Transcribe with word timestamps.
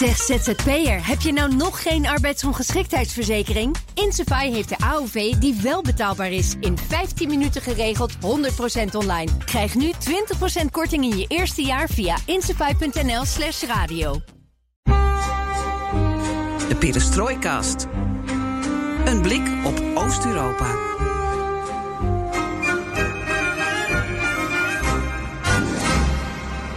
Zeg 0.00 0.16
ZZP'er, 0.16 1.06
heb 1.06 1.20
je 1.20 1.32
nou 1.32 1.54
nog 1.54 1.82
geen 1.82 2.06
arbeidsongeschiktheidsverzekering? 2.06 3.76
Insafai 3.94 4.52
heeft 4.52 4.68
de 4.68 4.78
AOV 4.78 5.32
die 5.32 5.60
wel 5.62 5.82
betaalbaar 5.82 6.30
is. 6.32 6.54
In 6.60 6.78
15 6.78 7.28
minuten 7.28 7.62
geregeld, 7.62 8.12
100% 8.14 8.18
online. 8.92 9.30
Krijg 9.44 9.74
nu 9.74 9.92
20% 10.62 10.64
korting 10.70 11.04
in 11.04 11.18
je 11.18 11.24
eerste 11.28 11.62
jaar 11.62 11.88
via 11.88 12.16
insafai.nl 12.26 13.24
slash 13.24 13.62
radio. 13.62 14.20
De 16.68 16.76
Perestrooikast. 16.78 17.86
Een 19.04 19.22
blik 19.22 19.48
op 19.64 19.82
Oost-Europa. 19.94 20.76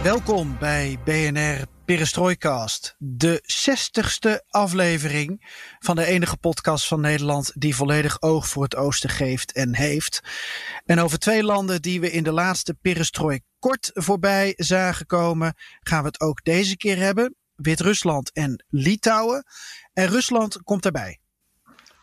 Welkom 0.02 0.56
bij 0.58 0.98
BNR 1.04 1.73
Perestrooikast. 1.84 2.94
De 2.98 3.42
60ste 3.66 4.46
aflevering 4.48 5.56
van 5.78 5.96
de 5.96 6.04
enige 6.04 6.36
podcast 6.36 6.86
van 6.86 7.00
Nederland 7.00 7.52
die 7.54 7.76
volledig 7.76 8.22
oog 8.22 8.48
voor 8.48 8.62
het 8.62 8.76
oosten 8.76 9.10
geeft 9.10 9.52
en 9.52 9.74
heeft. 9.74 10.20
En 10.84 10.98
over 10.98 11.18
twee 11.18 11.42
landen 11.42 11.82
die 11.82 12.00
we 12.00 12.10
in 12.10 12.22
de 12.22 12.32
laatste 12.32 12.74
perestrooi 12.74 13.40
kort 13.58 13.90
voorbij 13.94 14.52
zagen 14.56 15.06
komen, 15.06 15.54
gaan 15.80 16.00
we 16.00 16.06
het 16.06 16.20
ook 16.20 16.44
deze 16.44 16.76
keer 16.76 16.96
hebben. 16.96 17.34
Wit-Rusland 17.54 18.32
en 18.32 18.64
Litouwen. 18.68 19.44
En 19.92 20.06
Rusland 20.06 20.62
komt 20.62 20.84
erbij. 20.84 21.18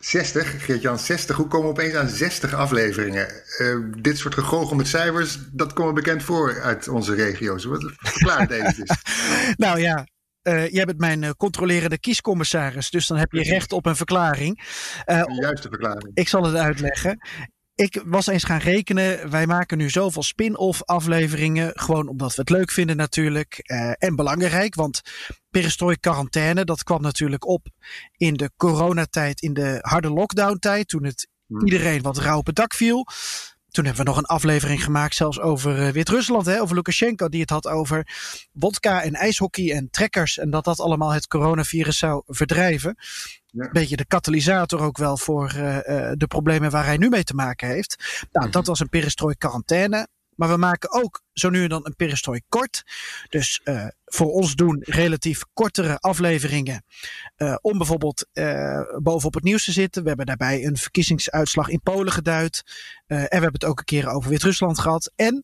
60, 0.02 0.66
Geert-Jan, 0.66 1.00
60. 1.00 1.36
Hoe 1.36 1.48
komen 1.48 1.68
we 1.68 1.73
opeens 1.73 1.96
aan 1.96 2.10
60 2.10 2.54
afleveringen? 2.54 3.28
Uh, 3.60 3.78
dit 3.98 4.18
soort 4.18 4.34
gegogel 4.34 4.76
met 4.76 4.88
cijfers, 4.88 5.40
dat 5.52 5.74
komt 5.74 5.94
bekend 5.94 6.24
voor 6.24 6.62
uit 6.62 6.88
onze 6.88 7.14
regio's. 7.16 7.64
Wat 7.64 7.91
verklaart 7.98 8.50
deze 8.50 8.84
is? 8.84 8.98
nou 9.66 9.80
ja, 9.80 10.08
uh, 10.44 10.70
jij 10.70 10.86
bent 10.86 11.00
mijn 11.00 11.22
uh, 11.22 11.30
controlerende 11.38 12.00
kiescommissaris, 12.00 12.90
dus 12.90 13.08
dan 13.08 13.18
heb 13.18 13.32
je 13.32 13.44
recht 13.44 13.72
op 13.72 13.86
een 13.86 13.96
verklaring. 13.96 14.62
Uh, 15.05 15.24
juiste 15.40 15.68
verklaring. 15.70 16.12
Ik 16.13 16.27
zal 16.27 16.44
het 16.44 16.55
uitleggen. 16.55 17.20
Ik 17.82 18.01
was 18.05 18.27
eens 18.27 18.43
gaan 18.43 18.60
rekenen. 18.60 19.29
Wij 19.29 19.48
maken 19.48 19.77
nu 19.77 19.90
zoveel 19.90 20.24
spin-off 20.24 20.84
afleveringen. 20.84 21.71
Gewoon 21.74 22.07
omdat 22.07 22.35
we 22.35 22.41
het 22.41 22.49
leuk 22.49 22.71
vinden 22.71 22.96
natuurlijk. 22.96 23.60
Uh, 23.63 23.91
en 23.98 24.15
belangrijk. 24.15 24.76
Want 24.76 25.01
perestrooi 25.49 25.98
quarantaine, 25.99 26.65
dat 26.65 26.84
kwam 26.84 27.01
natuurlijk 27.01 27.48
op 27.48 27.68
in 28.18 28.34
de 28.34 28.51
coronatijd, 28.57 29.41
in 29.41 29.54
de 29.54 29.77
harde 29.82 30.10
lockdown 30.10 30.57
tijd. 30.57 30.88
Toen 30.88 31.04
het 31.04 31.27
hmm. 31.48 31.65
iedereen 31.65 32.01
wat 32.01 32.18
rauw 32.18 32.38
op 32.38 32.46
het 32.46 32.55
dak 32.55 32.73
viel. 32.73 33.05
Toen 33.70 33.85
hebben 33.85 34.04
we 34.04 34.10
nog 34.10 34.20
een 34.20 34.26
aflevering 34.26 34.84
gemaakt, 34.84 35.16
zelfs 35.16 35.40
over 35.40 35.79
uh, 35.79 35.90
Wit-Rusland, 35.90 36.60
over 36.60 36.76
Lukashenko, 36.76 37.29
die 37.29 37.41
het 37.41 37.49
had 37.49 37.68
over 37.68 38.07
wodka 38.51 39.04
en 39.04 39.13
ijshockey 39.13 39.71
en 39.71 39.90
trekkers. 39.90 40.38
En 40.38 40.49
dat 40.49 40.63
dat 40.63 40.79
allemaal 40.79 41.12
het 41.13 41.27
coronavirus 41.27 41.98
zou 41.98 42.23
verdrijven. 42.26 42.95
Een 43.52 43.70
beetje 43.71 43.96
de 43.96 44.05
katalysator 44.05 44.82
ook 44.82 44.98
wel 44.98 45.18
voor 45.18 45.54
uh, 45.55 45.76
uh, 45.76 46.12
de 46.13 46.27
problemen 46.27 46.71
waar 46.71 46.85
hij 46.85 46.98
nu 46.98 47.10
mee 47.10 47.24
te 47.24 47.34
maken 47.34 47.68
heeft. 47.68 48.27
Nou, 48.32 48.49
dat 48.49 48.68
was 48.68 48.80
een 48.80 48.90
perestrooi 48.90 49.35
quarantaine. 49.35 50.07
Maar 50.35 50.49
we 50.49 50.57
maken 50.57 50.91
ook 50.91 51.21
zo 51.34 51.49
nu 51.49 51.63
en 51.63 51.70
dan 51.70 51.85
een 51.85 51.96
perestrooi 51.96 52.41
kort. 52.49 52.84
Dus 53.29 53.62
uh, 53.63 53.88
voor 54.05 54.32
ons 54.32 54.55
doen 54.55 54.77
relatief 54.82 55.44
kortere 55.54 55.98
afleveringen. 55.98 56.84
Uh, 57.38 57.55
om 57.62 57.77
bijvoorbeeld 57.77 58.27
uh, 58.34 58.82
bovenop 59.02 59.34
het 59.34 59.44
nieuws 59.44 59.63
te 59.63 59.72
zitten. 59.72 60.02
We 60.02 60.07
hebben 60.07 60.26
daarbij 60.26 60.66
een 60.66 60.77
verkiezingsuitslag 60.77 61.70
in 61.70 61.82
Polen 61.82 62.13
geduid. 62.13 62.63
en 63.07 63.18
we 63.18 63.27
hebben 63.29 63.54
het 63.54 63.66
ook 63.66 63.79
een 63.79 63.85
keer 63.85 64.07
over 64.07 64.29
Wit-Rusland 64.29 64.79
gehad. 64.79 65.12
En 65.16 65.44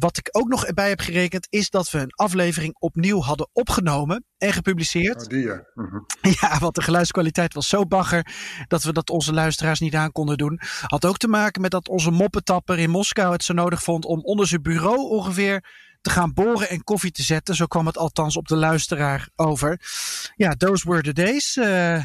wat 0.00 0.16
ik 0.16 0.28
ook 0.30 0.48
nog 0.48 0.66
erbij 0.66 0.88
heb 0.88 1.00
gerekend, 1.00 1.46
is 1.50 1.70
dat 1.70 1.90
we 1.90 1.98
een 1.98 2.14
aflevering 2.14 2.76
opnieuw 2.78 3.20
hadden 3.20 3.48
opgenomen 3.52 4.24
en 4.38 4.52
gepubliceerd. 4.52 5.22
Oh, 5.22 5.28
die 5.28 5.42
ja. 5.42 5.64
Uh 5.74 5.92
-huh. 6.20 6.32
ja, 6.40 6.58
want 6.58 6.74
de 6.74 6.82
geluidskwaliteit 6.82 7.54
was 7.54 7.68
zo 7.68 7.86
bagger 7.86 8.26
dat 8.68 8.82
we 8.82 8.92
dat 8.92 9.10
onze 9.10 9.32
luisteraars 9.32 9.80
niet 9.80 9.94
aan 9.94 10.12
konden 10.12 10.36
doen. 10.36 10.60
Had 10.86 11.04
ook 11.04 11.16
te 11.16 11.28
maken 11.28 11.60
met 11.60 11.70
dat 11.70 11.88
onze 11.88 12.10
moppetapper 12.10 12.78
in 12.78 12.90
Moskou 12.90 13.32
het 13.32 13.44
zo 13.44 13.52
nodig 13.52 13.82
vond 13.82 14.04
om 14.04 14.20
onder 14.20 14.46
zijn 14.46 14.62
bureau 14.62 14.98
ongeveer 14.98 15.64
te 16.00 16.10
gaan 16.10 16.32
boren 16.32 16.68
en 16.68 16.84
koffie 16.84 17.12
te 17.12 17.22
zetten. 17.22 17.54
Zo 17.54 17.66
kwam 17.66 17.86
het 17.86 17.98
althans 17.98 18.36
op 18.36 18.48
de 18.48 18.56
luisteraar 18.56 19.28
over. 19.36 19.80
Ja, 20.36 20.50
those 20.50 20.88
were 20.88 21.02
the 21.02 21.12
days. 21.12 21.56
Uh, 21.56 22.04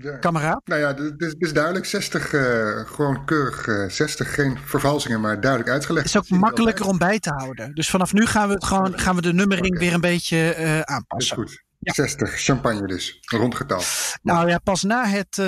ja. 0.00 0.16
kameraad? 0.16 0.60
Nou 0.64 0.80
ja, 0.80 0.94
het 0.94 1.22
is, 1.22 1.34
is, 1.38 1.52
duidelijk. 1.52 1.84
60, 1.84 2.32
uh, 2.32 2.78
gewoon 2.86 3.24
keurig 3.24 3.66
uh, 3.66 3.88
60. 3.88 4.34
Geen 4.34 4.58
vervalsingen, 4.64 5.20
maar 5.20 5.40
duidelijk 5.40 5.70
uitgelegd. 5.70 6.12
Het 6.12 6.24
is 6.24 6.32
ook 6.32 6.38
makkelijker 6.40 6.86
om 6.86 6.98
bij 6.98 7.18
te 7.18 7.30
houden. 7.30 7.74
Dus 7.74 7.90
vanaf 7.90 8.12
nu 8.12 8.26
gaan 8.26 8.48
we, 8.48 8.54
het 8.54 8.64
gewoon, 8.64 8.98
gaan 8.98 9.14
we 9.14 9.22
de 9.22 9.32
nummering 9.32 9.66
okay. 9.66 9.78
weer 9.78 9.94
een 9.94 10.00
beetje 10.00 10.56
uh, 10.58 10.80
aanpassen. 10.80 11.36
Dat 11.36 11.46
is 11.46 11.52
goed. 11.52 11.64
Ja. 11.78 11.92
60, 11.92 12.30
champagne 12.30 12.86
dus, 12.86 13.18
rondgetal. 13.20 13.82
Nou 14.22 14.48
ja, 14.48 14.58
pas 14.58 14.82
na 14.82 15.06
het 15.06 15.42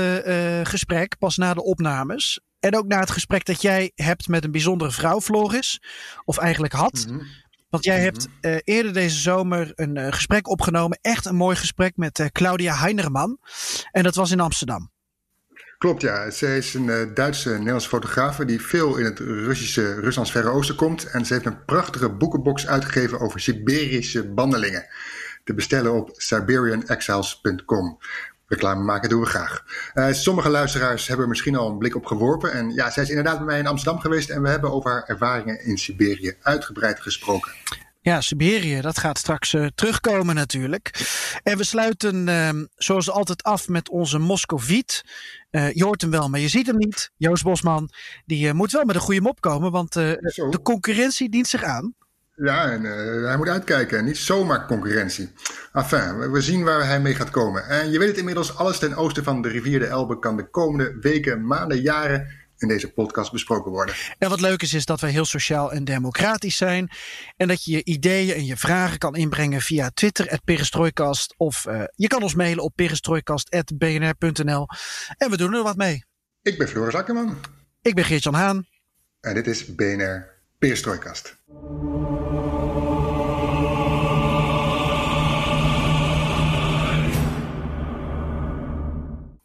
gesprek, 0.68 1.18
pas 1.18 1.36
na 1.36 1.54
de 1.54 1.62
opnames. 1.62 2.40
En 2.60 2.76
ook 2.76 2.86
na 2.86 3.00
het 3.00 3.10
gesprek 3.10 3.44
dat 3.44 3.62
jij 3.62 3.92
hebt 3.94 4.28
met 4.28 4.44
een 4.44 4.50
bijzondere 4.50 4.90
vrouw, 4.90 5.20
Floris. 5.20 5.82
Of 6.24 6.38
eigenlijk 6.38 6.72
had. 6.72 7.04
Mm 7.08 7.18
-hmm. 7.18 7.26
Want 7.68 7.84
jij 7.84 8.00
hebt 8.00 8.28
uh, 8.40 8.56
eerder 8.64 8.92
deze 8.92 9.18
zomer 9.18 9.72
een 9.74 9.96
uh, 9.96 10.06
gesprek 10.10 10.48
opgenomen. 10.48 10.98
Echt 11.00 11.26
een 11.26 11.34
mooi 11.34 11.56
gesprek 11.56 11.96
met 11.96 12.18
uh, 12.18 12.26
Claudia 12.26 12.76
Heinerman. 12.76 13.38
En 13.92 14.02
dat 14.02 14.14
was 14.14 14.30
in 14.30 14.40
Amsterdam. 14.40 14.90
Klopt, 15.78 16.02
ja. 16.02 16.30
Zij 16.30 16.56
is 16.56 16.74
een 16.74 17.14
Duitse 17.14 17.50
Nederlandse 17.50 17.88
fotograaf 17.88 18.36
die 18.36 18.62
veel 18.62 18.96
in 18.96 19.04
het 19.04 19.18
Russische, 19.18 20.00
Ruslands 20.00 20.30
Verre 20.30 20.48
Oosten 20.48 20.76
komt. 20.76 21.04
En 21.04 21.26
ze 21.26 21.32
heeft 21.32 21.46
een 21.46 21.64
prachtige 21.64 22.10
boekenbox 22.10 22.66
uitgegeven 22.66 23.20
over 23.20 23.40
Siberische 23.40 24.28
bandelingen. 24.28 24.86
Te 25.44 25.54
bestellen 25.54 25.92
op 25.92 26.10
siberianexiles.com 26.16 27.98
reclame 28.48 28.82
maken 28.82 29.08
doen 29.08 29.20
we 29.20 29.26
graag. 29.26 29.64
Uh, 29.94 30.12
sommige 30.12 30.48
luisteraars 30.48 31.06
hebben 31.06 31.24
er 31.24 31.30
misschien 31.30 31.56
al 31.56 31.70
een 31.70 31.78
blik 31.78 31.96
op 31.96 32.06
geworpen. 32.06 32.52
En 32.52 32.70
ja, 32.70 32.90
zij 32.90 33.02
is 33.02 33.08
inderdaad 33.08 33.36
bij 33.36 33.46
mij 33.46 33.58
in 33.58 33.66
Amsterdam 33.66 34.00
geweest 34.00 34.30
en 34.30 34.42
we 34.42 34.48
hebben 34.48 34.72
over 34.72 34.90
haar 34.90 35.04
ervaringen 35.06 35.64
in 35.64 35.78
Siberië 35.78 36.36
uitgebreid 36.42 37.00
gesproken. 37.00 37.52
Ja, 38.00 38.20
Siberië, 38.20 38.80
dat 38.80 38.98
gaat 38.98 39.18
straks 39.18 39.52
uh, 39.52 39.66
terugkomen 39.74 40.34
natuurlijk. 40.34 40.90
En 41.42 41.56
we 41.56 41.64
sluiten 41.64 42.28
uh, 42.28 42.50
zoals 42.76 43.10
altijd 43.10 43.42
af 43.42 43.68
met 43.68 43.88
onze 43.88 44.18
Moscoviet. 44.18 45.04
Uh, 45.50 45.72
je 45.72 45.84
hoort 45.84 46.00
hem 46.00 46.10
wel, 46.10 46.28
maar 46.28 46.40
je 46.40 46.48
ziet 46.48 46.66
hem 46.66 46.76
niet. 46.76 47.10
Joost 47.16 47.42
Bosman, 47.42 47.90
die 48.24 48.52
moet 48.52 48.72
wel 48.72 48.84
met 48.84 48.94
een 48.94 49.00
goede 49.00 49.20
mop 49.20 49.40
komen, 49.40 49.70
want 49.70 49.92
de 49.92 50.60
concurrentie 50.62 51.28
dient 51.28 51.46
zich 51.46 51.62
aan. 51.62 51.94
Ja, 52.40 52.70
en 52.70 52.82
uh, 52.82 53.24
hij 53.26 53.36
moet 53.36 53.48
uitkijken. 53.48 54.04
Niet 54.04 54.16
zomaar 54.16 54.66
concurrentie. 54.66 55.32
Enfin, 55.72 56.30
we 56.30 56.40
zien 56.40 56.64
waar 56.64 56.86
hij 56.86 57.00
mee 57.00 57.14
gaat 57.14 57.30
komen. 57.30 57.64
En 57.64 57.90
je 57.90 57.98
weet 57.98 58.08
het 58.08 58.16
inmiddels, 58.16 58.56
alles 58.56 58.78
ten 58.78 58.94
oosten 58.94 59.24
van 59.24 59.42
de 59.42 59.48
rivier 59.48 59.78
de 59.78 59.86
Elbe 59.86 60.18
kan 60.18 60.36
de 60.36 60.50
komende 60.50 60.96
weken, 61.00 61.46
maanden, 61.46 61.80
jaren 61.80 62.26
in 62.56 62.68
deze 62.68 62.92
podcast 62.92 63.32
besproken 63.32 63.70
worden. 63.70 63.94
En 64.18 64.28
wat 64.28 64.40
leuk 64.40 64.62
is, 64.62 64.74
is 64.74 64.84
dat 64.84 65.00
wij 65.00 65.10
heel 65.10 65.24
sociaal 65.24 65.72
en 65.72 65.84
democratisch 65.84 66.56
zijn. 66.56 66.90
En 67.36 67.48
dat 67.48 67.64
je 67.64 67.72
je 67.72 67.84
ideeën 67.84 68.34
en 68.34 68.44
je 68.44 68.56
vragen 68.56 68.98
kan 68.98 69.16
inbrengen 69.16 69.60
via 69.60 69.90
Twitter, 69.94 70.40
perestrooikast. 70.44 71.34
Of 71.36 71.66
uh, 71.66 71.82
je 71.94 72.06
kan 72.06 72.22
ons 72.22 72.34
mailen 72.34 72.64
op 72.64 72.72
perestrooikast.bnr.nl. 72.74 74.66
En 75.16 75.30
we 75.30 75.36
doen 75.36 75.54
er 75.54 75.62
wat 75.62 75.76
mee. 75.76 76.04
Ik 76.42 76.58
ben 76.58 76.68
Floris 76.68 76.94
Akkerman. 76.94 77.36
Ik 77.82 77.94
ben 77.94 78.04
Geert-Jan 78.04 78.34
Haan. 78.34 78.66
En 79.20 79.34
dit 79.34 79.46
is 79.46 79.74
BNR 79.74 80.37
Perestrooikast. 80.58 81.38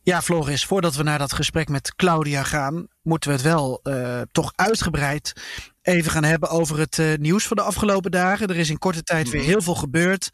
Ja, 0.03 0.21
Floris, 0.21 0.65
voordat 0.65 0.95
we 0.95 1.03
naar 1.03 1.17
dat 1.17 1.33
gesprek 1.33 1.69
met 1.69 1.95
Claudia 1.95 2.43
gaan, 2.43 2.87
moeten 3.01 3.29
we 3.29 3.35
het 3.35 3.45
wel 3.45 3.79
uh, 3.83 4.21
toch 4.31 4.51
uitgebreid 4.55 5.33
even 5.81 6.11
gaan 6.11 6.23
hebben 6.23 6.49
over 6.49 6.79
het 6.79 6.97
uh, 6.97 7.17
nieuws 7.17 7.47
van 7.47 7.57
de 7.57 7.63
afgelopen 7.63 8.11
dagen. 8.11 8.47
Er 8.47 8.57
is 8.57 8.69
in 8.69 8.77
korte 8.77 9.03
tijd 9.03 9.29
weer 9.29 9.43
heel 9.43 9.61
veel 9.61 9.75
gebeurd. 9.75 10.29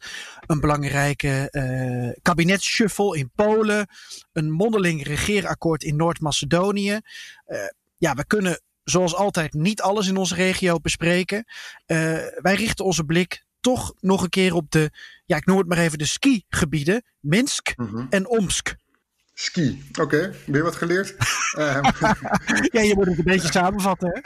Een 0.46 0.60
belangrijke 0.60 1.48
uh, 1.50 2.12
kabinetsshuffle 2.22 3.18
in 3.18 3.30
Polen, 3.34 3.86
een 4.32 4.50
mondeling 4.50 5.06
regeerakkoord 5.06 5.82
in 5.82 5.96
Noord-Macedonië. 5.96 7.00
ja, 7.96 8.14
we 8.14 8.26
kunnen 8.26 8.60
zoals 8.90 9.14
altijd 9.14 9.52
niet 9.52 9.82
alles 9.82 10.08
in 10.08 10.16
onze 10.16 10.34
regio 10.34 10.80
bespreken. 10.80 11.44
wij 12.36 12.54
richten 12.54 12.84
onze 12.84 13.04
blik 13.04 13.44
toch 13.60 13.94
nog 14.00 14.22
een 14.22 14.28
keer 14.28 14.54
op 14.54 14.70
de, 14.70 14.90
ja, 15.24 15.36
ik 15.36 15.46
noem 15.46 15.58
het 15.58 15.68
maar 15.68 15.78
even 15.78 15.98
de 15.98 16.06
skigebieden, 16.06 17.02
Minsk 17.20 17.72
mm 17.76 17.86
-hmm. 17.86 18.06
en 18.10 18.28
Omsk. 18.28 18.74
Ski, 19.34 19.84
oké. 19.90 20.00
Okay. 20.02 20.34
Weer 20.46 20.62
wat 20.62 20.76
geleerd. 20.76 21.14
Ehm, 21.50 21.84
ja, 22.76 22.80
je 22.80 22.92
moet 22.94 23.06
het 23.06 23.18
een 23.18 23.24
beetje 23.24 23.50
samenvatten, 23.50 24.08
hè? 24.08 24.20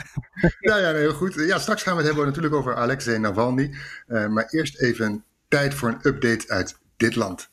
ja, 0.70 0.76
ja, 0.76 0.94
heel 0.94 1.14
goed. 1.14 1.34
Ja, 1.34 1.58
straks 1.58 1.82
gaan 1.82 1.92
we 1.92 1.98
het 1.98 2.06
hebben 2.06 2.26
natuurlijk 2.26 2.54
over 2.54 2.76
Alexei 2.76 3.18
Navalny. 3.18 3.74
Uh, 4.08 4.26
maar 4.26 4.46
eerst 4.50 4.80
even 4.80 5.24
tijd 5.48 5.74
voor 5.74 5.88
een 5.88 5.98
update 6.02 6.48
uit 6.48 6.78
dit 6.96 7.14
land. 7.14 7.50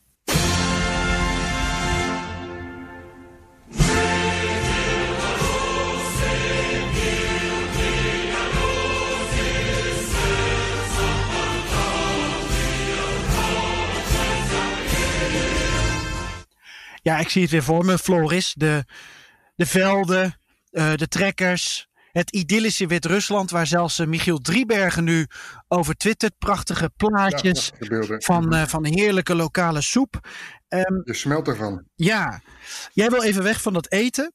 Ja, 17.01 17.17
ik 17.17 17.29
zie 17.29 17.41
het 17.41 17.51
weer 17.51 17.63
voor 17.63 17.85
me. 17.85 17.97
Floris, 17.97 18.53
de, 18.57 18.85
de 19.55 19.65
velden, 19.65 20.39
uh, 20.71 20.95
de 20.95 21.07
trekkers, 21.07 21.87
het 22.11 22.31
idyllische 22.31 22.87
Wit-Rusland, 22.87 23.51
waar 23.51 23.67
zelfs 23.67 23.99
uh, 23.99 24.07
Michiel 24.07 24.37
Driebergen 24.37 25.03
nu 25.03 25.27
over 25.67 25.95
twittert. 25.95 26.37
Prachtige 26.37 26.91
plaatjes 26.97 27.71
ja, 27.79 28.17
van, 28.17 28.53
uh, 28.53 28.65
van 28.65 28.85
heerlijke 28.85 29.35
lokale 29.35 29.81
soep. 29.81 30.29
Um, 30.67 31.01
Je 31.03 31.13
smelt 31.13 31.47
ervan. 31.47 31.83
Ja, 31.95 32.41
jij 32.93 33.09
wil 33.09 33.23
even 33.23 33.43
weg 33.43 33.61
van 33.61 33.73
dat 33.73 33.91
eten. 33.91 34.33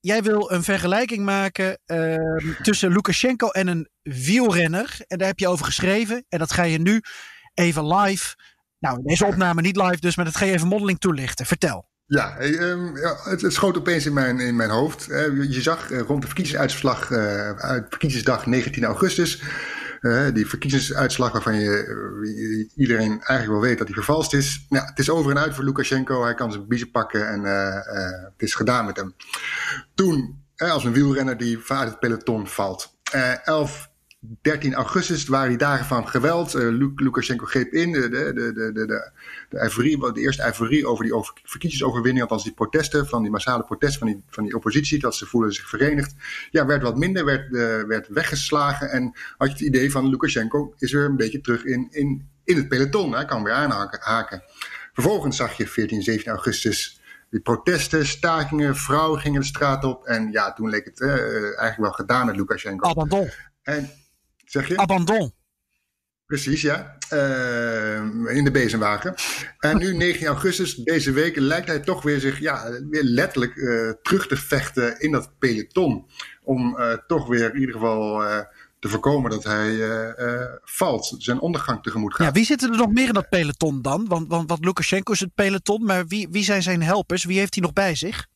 Jij 0.00 0.22
wil 0.22 0.52
een 0.52 0.62
vergelijking 0.62 1.24
maken 1.24 1.78
uh, 1.86 2.16
tussen 2.62 2.92
Lukashenko 2.92 3.48
en 3.48 3.66
een 3.66 3.88
wielrenner. 4.02 4.96
En 5.06 5.18
daar 5.18 5.28
heb 5.28 5.38
je 5.38 5.48
over 5.48 5.64
geschreven. 5.64 6.24
En 6.28 6.38
dat 6.38 6.52
ga 6.52 6.62
je 6.62 6.78
nu 6.78 7.02
even 7.54 7.94
live. 7.94 8.34
Nou, 8.78 9.02
deze 9.02 9.24
opname 9.24 9.60
niet 9.60 9.76
live 9.76 10.00
dus, 10.00 10.16
maar 10.16 10.24
dat 10.24 10.36
ga 10.36 10.44
je 10.44 10.52
even 10.52 10.68
mondeling 10.68 10.98
toelichten. 10.98 11.46
Vertel. 11.46 11.88
Ja, 12.06 12.42
ja 12.42 13.16
het, 13.22 13.52
schoot 13.52 13.76
opeens 13.76 14.06
in 14.06 14.12
mijn, 14.12 14.40
in 14.40 14.56
mijn 14.56 14.70
hoofd. 14.70 15.10
Uh, 15.10 15.52
je 15.52 15.62
zag 15.62 15.90
uh, 15.90 16.00
rond 16.00 16.20
de 16.20 16.26
verkiezingsuitslag, 16.26 17.10
uh, 17.10 17.50
uit 17.50 17.86
verkiezingsdag 17.88 18.46
19 18.46 18.84
augustus, 18.84 19.42
die 20.32 20.46
verkiezingsuitslag 20.46 21.32
waarvan 21.32 21.60
je, 21.60 22.70
iedereen 22.76 23.10
eigenlijk 23.10 23.46
wel 23.48 23.60
weet 23.60 23.78
dat 23.78 23.86
die 23.86 23.96
vervalst 23.96 24.34
is. 24.34 24.66
Ja, 24.68 24.84
het 24.84 24.98
is 24.98 25.10
over 25.10 25.30
en 25.30 25.38
uit 25.38 25.54
voor 25.54 25.64
Lukashenko. 25.64 26.22
Hij 26.24 26.34
kan 26.34 26.52
zijn 26.52 26.66
biezen 26.66 26.90
pakken 26.90 27.28
en 27.28 27.42
het 28.32 28.42
is 28.42 28.54
gedaan 28.54 28.86
met 28.86 28.96
hem. 28.96 29.14
Toen, 29.94 30.44
als 30.56 30.84
een 30.84 30.92
wielrenner 30.92 31.36
die 31.36 31.58
vanuit 31.58 31.88
het 31.88 31.98
peloton 31.98 32.46
valt. 32.46 32.94
11 33.44 33.90
13 34.42 34.74
augustus 34.74 35.26
waren 35.26 35.48
die 35.48 35.58
dagen 35.58 35.86
van 35.86 36.08
geweld. 36.08 36.54
Uh, 36.54 36.88
Lukashenko 36.96 37.44
greep 37.44 37.72
in. 37.72 37.92
De, 37.92 38.00
de, 38.00 38.32
de, 38.32 38.52
de, 38.52 38.72
de, 38.72 38.86
de, 39.48 39.62
euforie, 39.62 40.12
de 40.12 40.20
eerste 40.20 40.44
euforie 40.44 40.86
over 40.86 41.04
die 41.04 41.14
over, 41.14 41.34
verkiezingsoverwinning, 41.42 42.22
althans 42.22 42.44
die 42.44 42.52
protesten, 42.52 43.06
van 43.06 43.22
die 43.22 43.30
massale 43.30 43.62
protesten 43.62 43.98
van 43.98 44.08
die, 44.08 44.22
van 44.28 44.44
die 44.44 44.54
oppositie, 44.54 44.98
dat 44.98 45.14
ze 45.14 45.26
voelen 45.26 45.52
zich 45.52 45.68
verenigd. 45.68 46.14
Ja, 46.50 46.66
werd 46.66 46.82
wat 46.82 46.96
minder, 46.96 47.24
werd, 47.24 47.50
uh, 47.50 47.82
werd 47.82 48.08
weggeslagen. 48.08 48.90
En 48.90 49.12
had 49.36 49.48
je 49.48 49.54
het 49.54 49.74
idee 49.74 49.90
van 49.90 50.08
Lukashenko 50.08 50.74
is 50.78 50.92
weer 50.92 51.04
een 51.04 51.16
beetje 51.16 51.40
terug 51.40 51.64
in, 51.64 51.88
in, 51.90 52.28
in 52.44 52.56
het 52.56 52.68
peloton. 52.68 53.12
Hij 53.12 53.24
kan 53.24 53.42
weer 53.42 53.52
aanhaken. 53.52 54.42
Vervolgens 54.92 55.36
zag 55.36 55.56
je 55.56 55.66
14, 55.66 56.02
17 56.02 56.32
augustus 56.32 57.00
die 57.30 57.40
protesten, 57.40 58.06
stakingen, 58.06 58.76
vrouwen 58.76 59.20
gingen 59.20 59.40
de 59.40 59.46
straat 59.46 59.84
op. 59.84 60.04
En 60.04 60.30
ja, 60.32 60.52
toen 60.52 60.68
leek 60.68 60.84
het 60.84 61.00
uh, 61.00 61.10
eigenlijk 61.42 61.76
wel 61.76 61.92
gedaan 61.92 62.26
met 62.26 62.36
Lukashenko. 62.36 62.88
Abandon. 62.88 63.30
En 63.62 63.90
Zeg 64.46 64.68
je? 64.68 64.76
Abandon. 64.76 65.32
Precies, 66.26 66.60
ja. 66.60 66.96
Uh, 67.12 68.36
in 68.36 68.44
de 68.44 68.50
bezemwagen. 68.50 69.14
En 69.58 69.78
nu, 69.78 69.94
19 69.96 70.26
augustus, 70.26 70.74
deze 70.74 71.12
week, 71.12 71.36
lijkt 71.36 71.66
hij 71.66 71.80
toch 71.80 72.02
weer 72.02 72.20
zich 72.20 72.40
ja, 72.40 72.70
weer 72.90 73.02
letterlijk 73.02 73.54
uh, 73.54 73.90
terug 74.02 74.26
te 74.26 74.36
vechten 74.36 75.00
in 75.00 75.12
dat 75.12 75.38
peloton. 75.38 76.06
Om 76.42 76.76
uh, 76.78 76.92
toch 77.06 77.26
weer 77.26 77.54
in 77.54 77.60
ieder 77.60 77.74
geval 77.74 78.22
te 78.78 78.88
voorkomen 78.88 79.30
dat 79.30 79.44
hij 79.44 79.78
valt, 80.64 81.14
zijn 81.18 81.40
ondergang 81.40 81.82
tegemoet 81.82 82.14
gaat. 82.14 82.26
Ja, 82.26 82.32
wie 82.32 82.44
zitten 82.44 82.72
er 82.72 82.78
nog 82.78 82.92
meer 82.92 83.06
in 83.06 83.14
dat 83.14 83.28
peloton 83.28 83.82
dan? 83.82 84.06
Want, 84.08 84.28
want, 84.28 84.48
want 84.48 84.64
Lukashenko 84.64 85.12
is 85.12 85.20
het 85.20 85.34
peloton, 85.34 85.84
maar 85.84 86.06
wie, 86.06 86.28
wie 86.30 86.44
zijn 86.44 86.62
zijn 86.62 86.82
helpers? 86.82 87.24
Wie 87.24 87.38
heeft 87.38 87.54
hij 87.54 87.62
nog 87.62 87.72
bij 87.72 87.94
zich? 87.94 88.26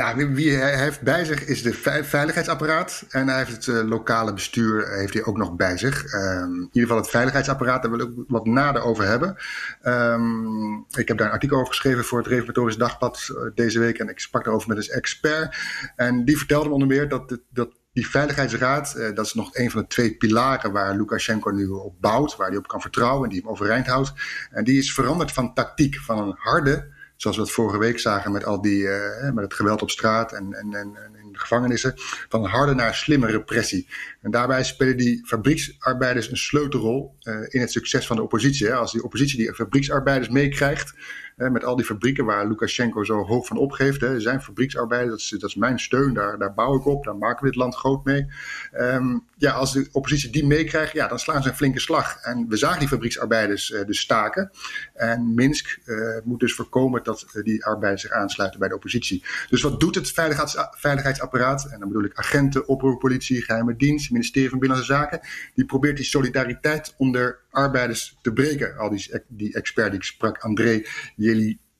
Ja, 0.00 0.16
wie 0.16 0.56
hij 0.56 0.78
heeft 0.78 1.00
bij 1.00 1.24
zich 1.24 1.44
is 1.44 1.62
de 1.62 1.72
veiligheidsapparaat. 2.02 3.04
En 3.08 3.28
hij 3.28 3.38
heeft 3.38 3.50
het 3.50 3.66
uh, 3.66 3.88
lokale 3.88 4.32
bestuur 4.32 4.88
heeft 4.98 5.14
hij 5.14 5.24
ook 5.24 5.36
nog 5.36 5.56
bij 5.56 5.78
zich. 5.78 6.14
Um, 6.14 6.54
in 6.54 6.60
ieder 6.60 6.82
geval 6.82 6.96
het 6.96 7.10
veiligheidsapparaat, 7.10 7.82
daar 7.82 7.90
wil 7.90 8.00
ik 8.00 8.12
wat 8.26 8.46
nader 8.46 8.82
over 8.82 9.04
hebben. 9.04 9.36
Um, 9.82 10.84
ik 10.90 11.08
heb 11.08 11.18
daar 11.18 11.26
een 11.26 11.32
artikel 11.32 11.56
over 11.56 11.68
geschreven 11.68 12.04
voor 12.04 12.18
het 12.18 12.26
Reformatorisch 12.26 12.76
Dagblad 12.76 13.28
uh, 13.30 13.36
deze 13.54 13.78
week. 13.78 13.98
En 13.98 14.08
ik 14.08 14.18
sprak 14.20 14.44
daarover 14.44 14.68
met 14.68 14.76
een 14.76 14.94
expert. 14.94 15.56
En 15.96 16.24
die 16.24 16.38
vertelde 16.38 16.68
me 16.68 16.74
onder 16.74 16.88
meer 16.88 17.08
dat, 17.08 17.38
dat 17.50 17.68
die 17.92 18.08
veiligheidsraad, 18.08 18.94
dat 19.14 19.26
is 19.26 19.34
nog 19.34 19.56
een 19.56 19.70
van 19.70 19.80
de 19.80 19.86
twee 19.86 20.16
pilaren 20.16 20.72
waar 20.72 20.96
Lukashenko 20.96 21.50
nu 21.50 21.66
op 21.66 22.00
bouwt. 22.00 22.36
Waar 22.36 22.48
hij 22.48 22.56
op 22.56 22.68
kan 22.68 22.80
vertrouwen 22.80 23.24
en 23.24 23.30
die 23.30 23.40
hem 23.40 23.50
overeind 23.50 23.86
houdt. 23.86 24.12
En 24.50 24.64
die 24.64 24.78
is 24.78 24.94
veranderd 24.94 25.32
van 25.32 25.54
tactiek, 25.54 25.96
van 25.96 26.18
een 26.18 26.34
harde 26.38 26.93
zoals 27.24 27.36
we 27.36 27.42
het 27.42 27.52
vorige 27.52 27.78
week 27.78 27.98
zagen 27.98 28.32
met 28.32 28.44
al 28.44 28.60
die, 28.60 28.82
uh, 28.82 29.30
met 29.32 29.44
het 29.44 29.54
geweld 29.54 29.82
op 29.82 29.90
straat 29.90 30.32
en, 30.32 30.52
en, 30.52 30.74
en, 30.74 30.96
in 31.22 31.32
de 31.32 31.38
gevangenissen, 31.38 31.92
van 32.28 32.44
harde 32.44 32.74
naar 32.74 32.94
slimme 32.94 33.26
repressie. 33.26 33.88
En 34.22 34.30
daarbij 34.30 34.64
spelen 34.64 34.96
die 34.96 35.26
fabrieksarbeiders 35.26 36.30
een 36.30 36.36
sleutelrol 36.36 37.16
uh, 37.22 37.34
in 37.48 37.60
het 37.60 37.72
succes 37.72 38.06
van 38.06 38.16
de 38.16 38.22
oppositie. 38.22 38.66
Hè. 38.66 38.74
Als 38.74 38.92
die 38.92 39.02
oppositie 39.02 39.38
die 39.38 39.54
fabrieksarbeiders 39.54 40.28
meekrijgt, 40.28 40.94
met 41.36 41.64
al 41.64 41.76
die 41.76 41.84
fabrieken 41.84 42.24
waar 42.24 42.46
Lukashenko 42.46 43.04
zo 43.04 43.24
hoog 43.24 43.46
van 43.46 43.56
opgeeft. 43.56 44.00
Hè, 44.00 44.20
zijn 44.20 44.42
fabrieksarbeiders, 44.42 45.10
dat 45.10 45.32
is, 45.32 45.40
dat 45.40 45.50
is 45.50 45.56
mijn 45.56 45.78
steun, 45.78 46.14
daar, 46.14 46.38
daar 46.38 46.54
bouw 46.54 46.76
ik 46.76 46.86
op, 46.86 47.04
daar 47.04 47.16
maken 47.16 47.44
we 47.44 47.50
dit 47.50 47.60
land 47.60 47.74
groot 47.74 48.04
mee. 48.04 48.26
Um, 48.72 49.24
ja, 49.36 49.52
als 49.52 49.72
de 49.72 49.88
oppositie 49.92 50.30
die 50.30 50.46
meekrijgt, 50.46 50.92
ja, 50.92 51.08
dan 51.08 51.18
slaan 51.18 51.42
ze 51.42 51.48
een 51.48 51.54
flinke 51.54 51.80
slag. 51.80 52.16
En 52.22 52.48
we 52.48 52.56
zagen 52.56 52.78
die 52.78 52.88
fabrieksarbeiders 52.88 53.70
uh, 53.70 53.84
dus 53.84 54.00
staken. 54.00 54.50
En 54.94 55.34
Minsk 55.34 55.78
uh, 55.84 56.18
moet 56.24 56.40
dus 56.40 56.54
voorkomen 56.54 57.02
dat 57.02 57.26
uh, 57.32 57.44
die 57.44 57.64
arbeiders 57.64 58.02
zich 58.02 58.10
aansluiten 58.10 58.58
bij 58.58 58.68
de 58.68 58.74
oppositie. 58.74 59.24
Dus 59.50 59.62
wat 59.62 59.80
doet 59.80 59.94
het 59.94 60.10
veiligheids 60.10 60.56
veiligheidsapparaat? 60.70 61.68
En 61.70 61.78
dan 61.78 61.88
bedoel 61.88 62.04
ik 62.04 62.14
agenten, 62.14 62.68
oproerpolitie, 62.68 63.42
geheime 63.42 63.76
dienst, 63.76 64.10
ministerie 64.10 64.48
van 64.48 64.58
Binnenlandse 64.58 64.94
Zaken. 64.94 65.20
Die 65.54 65.64
probeert 65.64 65.96
die 65.96 66.04
solidariteit 66.04 66.94
onder 66.96 67.38
arbeiders 67.50 68.18
te 68.22 68.32
breken. 68.32 68.76
Al 68.76 68.90
die, 68.90 69.22
die 69.28 69.54
expert 69.54 69.90
die 69.90 69.98
ik 69.98 70.04
sprak, 70.04 70.38
André 70.38 70.82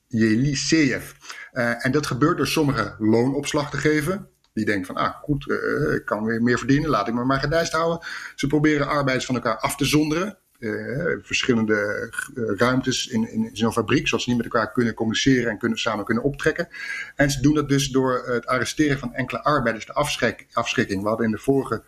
Jeliseev. 0.07 1.11
Uh, 1.53 1.85
en 1.85 1.91
dat 1.91 2.05
gebeurt 2.05 2.37
door 2.37 2.47
sommige 2.47 2.95
loonopslag 2.99 3.69
te 3.69 3.77
geven. 3.77 4.29
Die 4.53 4.65
denken 4.65 4.85
van, 4.85 4.95
ah 4.95 5.15
goed, 5.15 5.45
uh, 5.47 5.93
ik 5.95 6.05
kan 6.05 6.25
weer 6.25 6.41
meer 6.41 6.57
verdienen, 6.57 6.89
laat 6.89 7.07
ik 7.07 7.13
me 7.13 7.23
maar 7.23 7.39
gedijst 7.39 7.71
houden. 7.71 8.07
Ze 8.35 8.47
proberen 8.47 8.87
arbeiders 8.87 9.25
van 9.25 9.35
elkaar 9.35 9.57
af 9.57 9.75
te 9.75 9.85
zonderen. 9.85 10.37
Verschillende 11.21 12.09
ruimtes 12.57 13.07
in, 13.07 13.31
in, 13.31 13.49
zo'n 13.53 13.73
fabriek, 13.73 14.07
zodat 14.07 14.23
ze 14.23 14.29
niet 14.29 14.43
met 14.43 14.53
elkaar 14.53 14.71
kunnen 14.71 14.93
communiceren 14.93 15.51
en 15.51 15.57
kunnen, 15.57 15.77
samen 15.77 16.05
kunnen 16.05 16.23
optrekken. 16.23 16.67
En 17.15 17.31
ze 17.31 17.41
doen 17.41 17.53
dat 17.53 17.69
dus 17.69 17.89
door 17.89 18.23
het 18.25 18.45
arresteren 18.45 18.99
van 18.99 19.13
enkele 19.13 19.43
arbeiders, 19.43 19.85
de 19.85 19.93
afschrik, 19.93 20.47
afschrikking. 20.51 21.01
We 21.01 21.07
hadden 21.07 21.25
in 21.25 21.31
de 21.31 21.37
vorige 21.37 21.83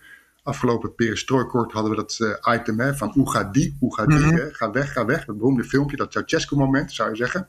afgelopen 0.47 0.95
perestrooikort 0.95 1.71
hadden 1.71 1.91
we 1.91 1.97
dat 1.97 2.17
uh, 2.21 2.55
item 2.55 2.79
hè, 2.79 2.95
van 2.95 3.09
hoe 3.09 3.31
gaat 3.31 3.53
die, 3.53 3.77
hoe 3.79 3.95
gaat 3.95 4.07
die, 4.07 4.17
mm 4.17 4.23
-hmm. 4.23 4.49
ga 4.51 4.71
weg, 4.71 4.91
ga 4.91 5.05
weg. 5.05 5.25
Dat 5.25 5.37
beroemde 5.37 5.63
filmpje, 5.63 5.97
dat 5.97 6.11
Ceausescu-moment 6.11 6.91
zou 6.91 7.09
je 7.09 7.15
zeggen. 7.15 7.47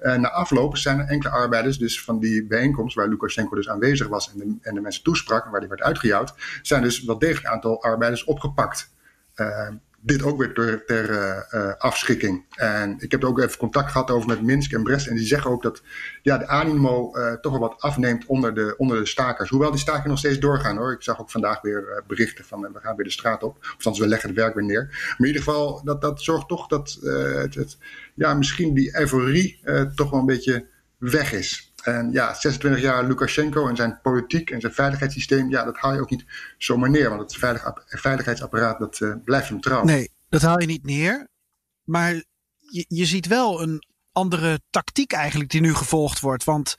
Uh, 0.00 0.14
na 0.14 0.30
afloop 0.30 0.76
zijn 0.76 0.98
er 0.98 1.06
enkele 1.06 1.32
arbeiders 1.32 1.78
dus 1.78 2.02
van 2.02 2.18
die 2.18 2.46
bijeenkomst 2.46 2.96
waar 2.96 3.08
Lukashenko 3.08 3.56
dus 3.56 3.68
aanwezig 3.68 4.08
was 4.08 4.32
en 4.32 4.38
de, 4.38 4.68
en 4.68 4.74
de 4.74 4.80
mensen 4.80 5.02
toesprak, 5.02 5.44
waar 5.44 5.60
die 5.60 5.68
werd 5.68 5.82
uitgejouwd, 5.82 6.34
zijn 6.62 6.82
dus 6.82 7.04
wel 7.04 7.18
degelijk 7.18 7.46
een 7.46 7.52
aantal 7.52 7.82
arbeiders 7.82 8.24
opgepakt. 8.24 8.92
Uh, 9.36 9.68
dit 10.02 10.22
ook 10.22 10.38
weer 10.38 10.52
ter, 10.54 10.84
ter 10.84 11.10
uh, 11.54 11.72
afschrikking. 11.78 12.44
En 12.54 12.96
ik 12.98 13.10
heb 13.10 13.24
ook 13.24 13.40
even 13.40 13.58
contact 13.58 13.90
gehad 13.90 14.10
over 14.10 14.28
met 14.28 14.42
Minsk 14.42 14.72
en 14.72 14.82
Brest. 14.82 15.06
En 15.06 15.16
die 15.16 15.26
zeggen 15.26 15.50
ook 15.50 15.62
dat 15.62 15.82
ja, 16.22 16.38
de 16.38 16.46
animo 16.46 17.16
uh, 17.16 17.32
toch 17.32 17.52
wel 17.52 17.60
wat 17.60 17.80
afneemt 17.80 18.26
onder 18.26 18.54
de, 18.54 18.74
onder 18.76 18.98
de 18.98 19.06
stakers. 19.06 19.50
Hoewel 19.50 19.70
die 19.70 19.80
stakingen 19.80 20.08
nog 20.08 20.18
steeds 20.18 20.38
doorgaan 20.38 20.76
hoor. 20.76 20.92
Ik 20.92 21.02
zag 21.02 21.20
ook 21.20 21.30
vandaag 21.30 21.60
weer 21.60 22.02
berichten 22.06 22.44
van 22.44 22.60
we 22.60 22.80
gaan 22.80 22.96
weer 22.96 23.04
de 23.04 23.12
straat 23.12 23.42
op. 23.42 23.56
Of 23.60 23.72
althans, 23.74 23.98
we 23.98 24.06
leggen 24.06 24.28
het 24.28 24.38
werk 24.38 24.54
weer 24.54 24.64
neer. 24.64 24.86
Maar 24.90 25.14
in 25.18 25.26
ieder 25.26 25.42
geval, 25.42 25.84
dat, 25.84 26.00
dat 26.00 26.22
zorgt 26.22 26.48
toch 26.48 26.66
dat 26.66 26.98
het, 27.54 27.78
ja, 28.14 28.34
misschien 28.34 28.74
die 28.74 28.98
euforie 28.98 29.60
toch 29.94 30.10
wel 30.10 30.20
een 30.20 30.26
beetje 30.26 30.66
weg 30.98 31.32
is. 31.32 31.69
En 31.82 32.12
ja, 32.12 32.34
26 32.34 32.82
jaar 32.82 33.06
Lukashenko 33.06 33.68
en 33.68 33.76
zijn 33.76 33.98
politiek 34.02 34.50
en 34.50 34.60
zijn 34.60 34.72
veiligheidssysteem, 34.72 35.50
ja, 35.50 35.64
dat 35.64 35.76
haal 35.76 35.94
je 35.94 36.00
ook 36.00 36.10
niet 36.10 36.24
zomaar 36.58 36.90
neer. 36.90 37.08
Want 37.08 37.20
het 37.20 37.36
veilig, 37.36 37.72
veiligheidsapparaat, 37.86 38.78
dat 38.78 39.00
uh, 39.00 39.14
blijft 39.24 39.48
hem 39.48 39.60
trouw. 39.60 39.84
Nee, 39.84 40.10
dat 40.28 40.42
haal 40.42 40.60
je 40.60 40.66
niet 40.66 40.84
neer. 40.84 41.28
Maar 41.84 42.12
je, 42.58 42.84
je 42.88 43.04
ziet 43.04 43.26
wel 43.26 43.62
een 43.62 43.84
andere 44.12 44.60
tactiek 44.70 45.12
eigenlijk 45.12 45.50
die 45.50 45.60
nu 45.60 45.74
gevolgd 45.74 46.20
wordt. 46.20 46.44
Want 46.44 46.74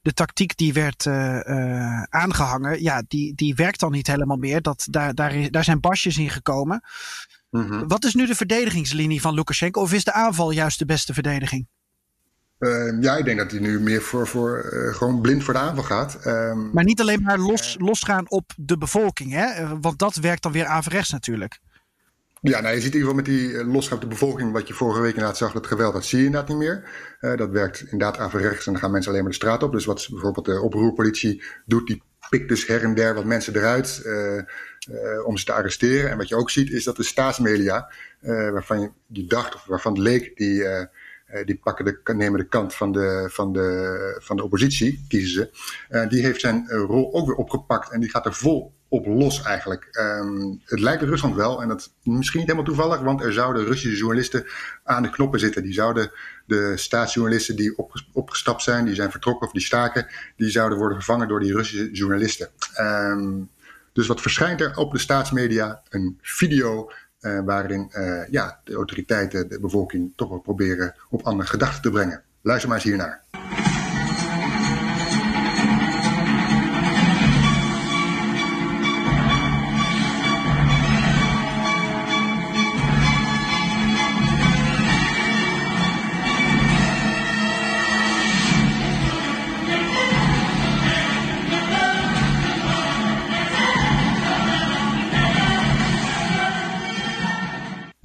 de 0.00 0.12
tactiek 0.12 0.56
die 0.56 0.72
werd 0.72 1.04
uh, 1.04 1.40
uh, 1.44 2.02
aangehangen, 2.02 2.82
ja, 2.82 3.02
die, 3.08 3.34
die 3.34 3.54
werkt 3.54 3.80
dan 3.80 3.92
niet 3.92 4.06
helemaal 4.06 4.36
meer. 4.36 4.62
Dat, 4.62 4.86
daar, 4.90 5.14
daar, 5.14 5.34
is, 5.34 5.50
daar 5.50 5.64
zijn 5.64 5.80
basjes 5.80 6.18
in 6.18 6.30
gekomen. 6.30 6.82
Mm 7.50 7.66
-hmm. 7.66 7.88
Wat 7.88 8.04
is 8.04 8.14
nu 8.14 8.26
de 8.26 8.34
verdedigingslinie 8.34 9.20
van 9.20 9.34
Lukashenko? 9.34 9.80
Of 9.80 9.92
is 9.92 10.04
de 10.04 10.12
aanval 10.12 10.50
juist 10.50 10.78
de 10.78 10.84
beste 10.84 11.14
verdediging? 11.14 11.68
Uh, 12.58 13.02
ja, 13.02 13.16
ik 13.16 13.24
denk 13.24 13.38
dat 13.38 13.50
hij 13.50 13.60
nu 13.60 13.80
meer 13.80 14.02
voor, 14.02 14.26
voor 14.26 14.70
uh, 14.72 14.94
gewoon 14.94 15.20
blind 15.20 15.44
voor 15.44 15.54
de 15.54 15.60
aanval 15.60 15.84
gaat. 15.84 16.26
Um, 16.26 16.70
maar 16.72 16.84
niet 16.84 17.00
alleen 17.00 17.22
maar 17.22 17.38
los, 17.38 17.76
losgaan 17.78 18.30
op 18.30 18.52
de 18.56 18.78
bevolking, 18.78 19.32
hè? 19.32 19.78
want 19.80 19.98
dat 19.98 20.14
werkt 20.14 20.42
dan 20.42 20.52
weer 20.52 20.64
averechts 20.64 21.10
natuurlijk. 21.10 21.58
Ja, 22.40 22.60
nou, 22.60 22.74
je 22.74 22.80
ziet 22.80 22.94
in 22.94 22.98
ieder 23.00 23.14
geval 23.14 23.14
met 23.14 23.24
die 23.24 23.64
losgaan 23.64 23.96
op 23.96 24.02
de 24.02 24.08
bevolking, 24.08 24.52
wat 24.52 24.68
je 24.68 24.74
vorige 24.74 25.00
week 25.00 25.14
inderdaad 25.14 25.36
zag, 25.36 25.52
dat 25.52 25.66
geweld, 25.66 25.92
dat 25.92 26.04
zie 26.04 26.18
je 26.18 26.24
inderdaad 26.24 26.48
niet 26.48 26.58
meer. 26.58 26.84
Uh, 27.20 27.36
dat 27.36 27.50
werkt 27.50 27.80
inderdaad 27.80 28.18
averechts 28.18 28.66
en 28.66 28.72
dan 28.72 28.80
gaan 28.80 28.90
mensen 28.90 29.10
alleen 29.10 29.22
maar 29.22 29.32
de 29.32 29.38
straat 29.38 29.62
op. 29.62 29.72
Dus 29.72 29.84
wat 29.84 30.08
bijvoorbeeld 30.10 30.46
de 30.46 30.60
oproerpolitie 30.60 31.42
doet, 31.64 31.86
die 31.86 32.02
pikt 32.30 32.48
dus 32.48 32.66
her 32.66 32.82
en 32.82 32.94
der 32.94 33.14
wat 33.14 33.24
mensen 33.24 33.56
eruit 33.56 34.02
om 35.24 35.36
ze 35.36 35.44
te 35.44 35.52
arresteren. 35.52 36.10
En 36.10 36.16
wat 36.16 36.28
je 36.28 36.36
ook 36.36 36.50
ziet, 36.50 36.70
is 36.70 36.84
dat 36.84 36.96
de 36.96 37.02
staatsmedia, 37.02 37.92
waarvan 38.20 38.80
je 38.80 38.90
die 39.06 39.26
dacht, 39.26 39.54
of 39.54 39.64
waarvan 39.66 39.92
het 39.92 40.02
leek, 40.02 40.36
die 40.36 40.64
die 41.44 41.56
pakken 41.62 41.84
de, 41.84 42.14
nemen 42.14 42.38
de 42.38 42.48
kant 42.48 42.74
van 42.74 42.92
de, 42.92 43.28
van 43.32 43.52
de, 43.52 44.16
van 44.22 44.36
de 44.36 44.42
oppositie, 44.42 45.04
kiezen 45.08 45.30
ze. 45.90 46.08
die 46.08 46.22
heeft 46.22 46.40
zijn 46.40 46.68
rol 46.68 47.14
ook 47.14 47.26
weer 47.26 47.36
opgepakt 47.36 47.90
en 47.90 48.00
die 48.00 48.10
gaat 48.10 48.26
er 48.26 48.34
vol 48.34 48.74
op 48.88 49.06
los 49.06 49.42
eigenlijk. 49.42 49.88
Ehm, 49.90 50.54
het 50.64 50.80
lijkt 50.80 51.02
Rusland 51.02 51.34
wel, 51.34 51.62
en 51.62 51.68
dat 51.68 51.92
misschien 52.02 52.40
niet 52.40 52.48
helemaal 52.48 52.72
toevallig, 52.72 53.00
want 53.00 53.22
er 53.22 53.32
zouden 53.32 53.64
Russische 53.64 53.96
journalisten 53.96 54.46
aan 54.84 55.02
de 55.02 55.10
knoppen 55.10 55.40
zitten. 55.40 55.62
Die 55.62 55.72
zouden 55.72 56.10
de 56.46 56.76
staatsjournalisten 56.76 57.56
die 57.56 57.76
opgestapt 58.12 58.62
zijn, 58.62 58.84
die 58.84 58.94
zijn 58.94 59.10
vertrokken 59.10 59.46
of 59.46 59.52
die 59.52 59.62
staken, 59.62 60.06
die 60.36 60.50
zouden 60.50 60.78
worden 60.78 60.96
vervangen 60.96 61.28
door 61.28 61.40
die 61.40 61.52
Russische 61.52 61.90
journalisten. 61.90 62.48
Ehm, 62.74 63.42
dus 63.92 64.06
wat 64.06 64.20
verschijnt 64.20 64.60
er 64.60 64.76
op 64.76 64.92
de 64.92 64.98
staatsmedia? 64.98 65.82
Een 65.88 66.18
video 66.20 66.90
uh, 67.20 67.40
waarin 67.44 67.90
uh, 67.92 68.28
ja, 68.28 68.60
de 68.64 68.74
autoriteiten 68.74 69.48
de 69.48 69.60
bevolking 69.60 70.12
toch 70.16 70.28
wel 70.28 70.40
proberen 70.40 70.94
op 71.10 71.22
andere 71.22 71.48
gedachten 71.48 71.82
te 71.82 71.90
brengen. 71.90 72.22
Luister 72.42 72.68
maar 72.68 72.78
eens 72.78 72.86
hiernaar. 72.86 73.65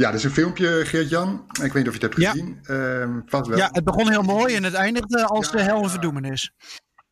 Ja, 0.01 0.08
dat 0.08 0.20
is 0.20 0.24
een 0.24 0.31
filmpje, 0.31 0.86
Geert-Jan. 0.86 1.46
Ik 1.48 1.74
weet 1.74 1.74
niet 1.74 1.88
of 1.88 2.00
je 2.00 2.05
het 2.05 2.15
hebt 2.15 2.27
gezien. 2.27 2.60
Ja, 2.63 2.74
uh, 2.75 3.08
vast 3.25 3.48
wel. 3.48 3.58
ja 3.58 3.70
het 3.72 3.84
begon 3.84 4.10
heel 4.10 4.22
mooi 4.22 4.55
en 4.55 4.63
het 4.63 4.74
eindigde 4.74 5.25
als 5.25 5.51
de 5.51 5.62
hel 5.62 5.84
een 5.84 5.89
verdoemenis. 5.89 6.53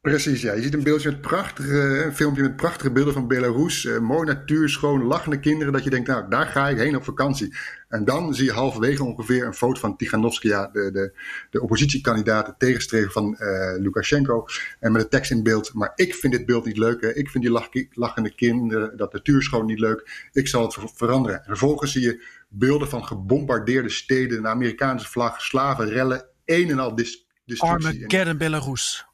Precies, 0.02 0.42
ja. 0.42 0.54
Je 0.54 0.62
ziet 0.62 0.74
een 0.74 0.84
beeldje 0.84 1.10
met 1.10 1.22
prachtige, 1.22 2.04
een 2.06 2.16
filmpje 2.16 2.42
met 2.42 2.56
prachtige 2.56 2.92
beelden 2.92 3.14
van 3.14 3.28
Belarus. 3.28 3.84
Uh, 3.84 3.98
mooi 3.98 4.28
natuur, 4.28 4.70
schoon, 4.70 5.04
lachende 5.04 5.40
kinderen. 5.40 5.74
Dat 5.74 5.84
je 5.84 5.90
denkt, 5.90 6.08
nou, 6.08 6.30
daar 6.30 6.46
ga 6.46 6.70
ik 6.70 6.78
heen 6.78 6.96
op 6.96 7.04
vakantie. 7.04 7.56
En 7.90 8.06
dan 8.06 8.34
zie 8.34 8.46
je 8.46 8.52
halverwege 8.52 9.04
ongeveer 9.04 9.46
een 9.46 9.54
foto 9.54 9.80
van 9.80 9.98
Tiganovskaya, 9.98 10.68
de, 10.68 10.92
de, 10.92 11.20
de 11.50 11.62
oppositiekandidaat, 11.62 12.46
de 12.46 12.54
tegenstrever 12.58 13.12
van 13.12 13.38
uh, 13.40 13.74
Lukashenko. 13.78 14.46
En 14.80 14.92
met 14.92 15.02
de 15.02 15.08
tekst 15.08 15.32
in 15.32 15.44
beeld. 15.44 15.74
Maar 15.74 15.92
ik 15.96 16.16
vind 16.16 16.34
dit 16.34 16.46
beeld 16.46 16.66
niet 16.66 16.78
leuk. 16.78 17.02
Ik 17.02 17.30
vind 17.30 17.44
die 17.44 17.54
lach, 17.54 17.70
lachende 17.92 18.36
kinderen, 18.36 18.98
dat 18.98 19.14
natuurschoon 19.14 19.66
niet 19.66 19.80
leuk. 19.80 20.30
Ik 20.32 20.48
zal 20.48 20.62
het 20.62 20.78
veranderen. 20.96 21.38
En 21.38 21.46
vervolgens 21.46 21.92
zie 21.92 22.02
je 22.02 22.24
beelden 22.50 22.90
van 22.90 23.06
gebombardeerde 23.06 23.90
steden, 23.90 24.38
een 24.38 24.48
Amerikaanse 24.48 25.08
vlag, 25.08 25.42
slaven, 25.42 25.90
rellen, 25.90 26.26
een 26.46 26.70
en 26.70 26.80
al 26.80 26.96
dis 26.96 27.28
destructie. 27.46 28.36
Belarus. 28.38 29.09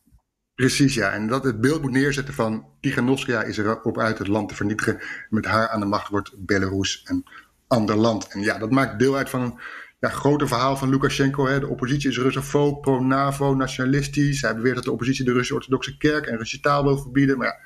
Precies, 0.55 0.93
ja. 0.93 1.12
En 1.12 1.27
dat 1.27 1.43
het 1.43 1.62
beeld 1.62 1.81
moet 1.81 1.91
neerzetten 1.91 2.33
van 2.33 2.65
Tiganovskaya 2.81 3.43
is 3.43 3.57
erop 3.57 4.00
uit 4.00 4.17
het 4.17 4.27
land 4.27 4.50
te 4.50 4.55
vernietigen. 4.55 5.00
Met 5.29 5.45
haar 5.45 5.69
aan 5.69 5.79
de 5.79 5.85
macht 5.85 6.09
wordt 6.09 6.31
Belarus 6.38 7.01
een 7.05 7.25
ander 7.67 7.95
land. 7.95 8.27
En 8.27 8.41
ja, 8.41 8.57
dat 8.57 8.71
maakt 8.71 9.00
deel 9.00 9.15
uit 9.15 9.29
van 9.29 9.41
een 9.41 9.59
ja, 10.00 10.09
groter 10.09 10.47
verhaal 10.47 10.77
van 10.77 10.89
Lukashenko. 10.89 11.47
Hè. 11.47 11.59
De 11.59 11.67
oppositie 11.67 12.09
is 12.09 12.17
Russofoob, 12.17 12.81
pro-NAVO, 12.81 13.55
nationalistisch. 13.55 14.41
Hij 14.41 14.55
beweert 14.55 14.75
dat 14.75 14.83
de 14.83 14.91
oppositie 14.91 15.25
de 15.25 15.31
Russische-orthodoxe 15.31 15.97
kerk 15.97 16.25
en 16.25 16.38
Russische 16.38 16.59
taal 16.59 16.83
wil 16.83 16.97
verbieden. 16.97 17.38
Maar 17.38 17.47
ja, 17.47 17.57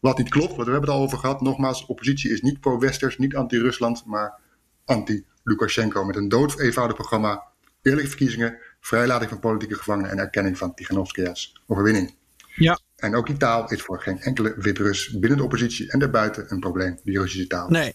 wat 0.00 0.18
niet 0.18 0.28
klopt, 0.28 0.54
want 0.54 0.66
we 0.66 0.70
hebben 0.70 0.90
het 0.90 0.98
al 0.98 1.04
over 1.04 1.18
gehad. 1.18 1.40
Nogmaals, 1.40 1.86
oppositie 1.86 2.30
is 2.30 2.40
niet 2.40 2.60
pro-Westers, 2.60 3.18
niet 3.18 3.36
anti-Rusland, 3.36 4.04
maar 4.06 4.40
anti-Lukashenko. 4.84 6.04
Met 6.04 6.16
een 6.16 6.28
dood 6.28 6.58
eenvoudig 6.58 6.96
programma, 6.96 7.42
eerlijke 7.82 8.08
verkiezingen, 8.08 8.58
vrijlating 8.80 9.30
van 9.30 9.40
politieke 9.40 9.74
gevangenen 9.74 10.10
en 10.10 10.18
erkenning 10.18 10.58
van 10.58 10.74
Tiganovskaya's 10.74 11.62
overwinning. 11.66 12.16
Ja. 12.58 12.78
En 12.96 13.14
ook 13.14 13.26
die 13.26 13.36
taal 13.36 13.70
is 13.70 13.82
voor 13.82 14.02
geen 14.02 14.20
enkele 14.20 14.54
Wit-Rus 14.56 15.10
binnen 15.18 15.38
de 15.38 15.44
oppositie 15.44 15.90
en 15.90 15.98
daarbuiten 15.98 16.52
een 16.52 16.60
probleem, 16.60 17.00
die 17.04 17.18
Russische 17.18 17.46
taal. 17.46 17.68
Nee. 17.68 17.92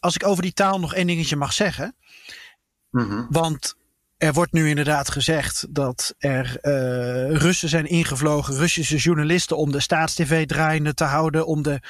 Als 0.00 0.14
ik 0.14 0.26
over 0.26 0.42
die 0.42 0.52
taal 0.52 0.80
nog 0.80 0.94
één 0.94 1.06
dingetje 1.06 1.36
mag 1.36 1.52
zeggen. 1.52 1.96
Mhm. 2.90 3.26
Want 3.28 3.76
er 4.16 4.32
wordt 4.32 4.52
nu 4.52 4.68
inderdaad 4.68 5.10
gezegd 5.10 5.66
dat 5.70 6.14
er 6.18 6.58
uh, 6.62 7.36
Russen 7.36 7.68
zijn 7.68 7.86
ingevlogen, 7.86 8.56
Russische 8.56 8.96
journalisten, 8.96 9.56
om 9.56 9.72
de 9.72 9.80
staatstv 9.80 10.46
draaiende 10.46 10.94
te 10.94 11.04
houden, 11.04 11.46
om 11.46 11.62
de 11.62 11.80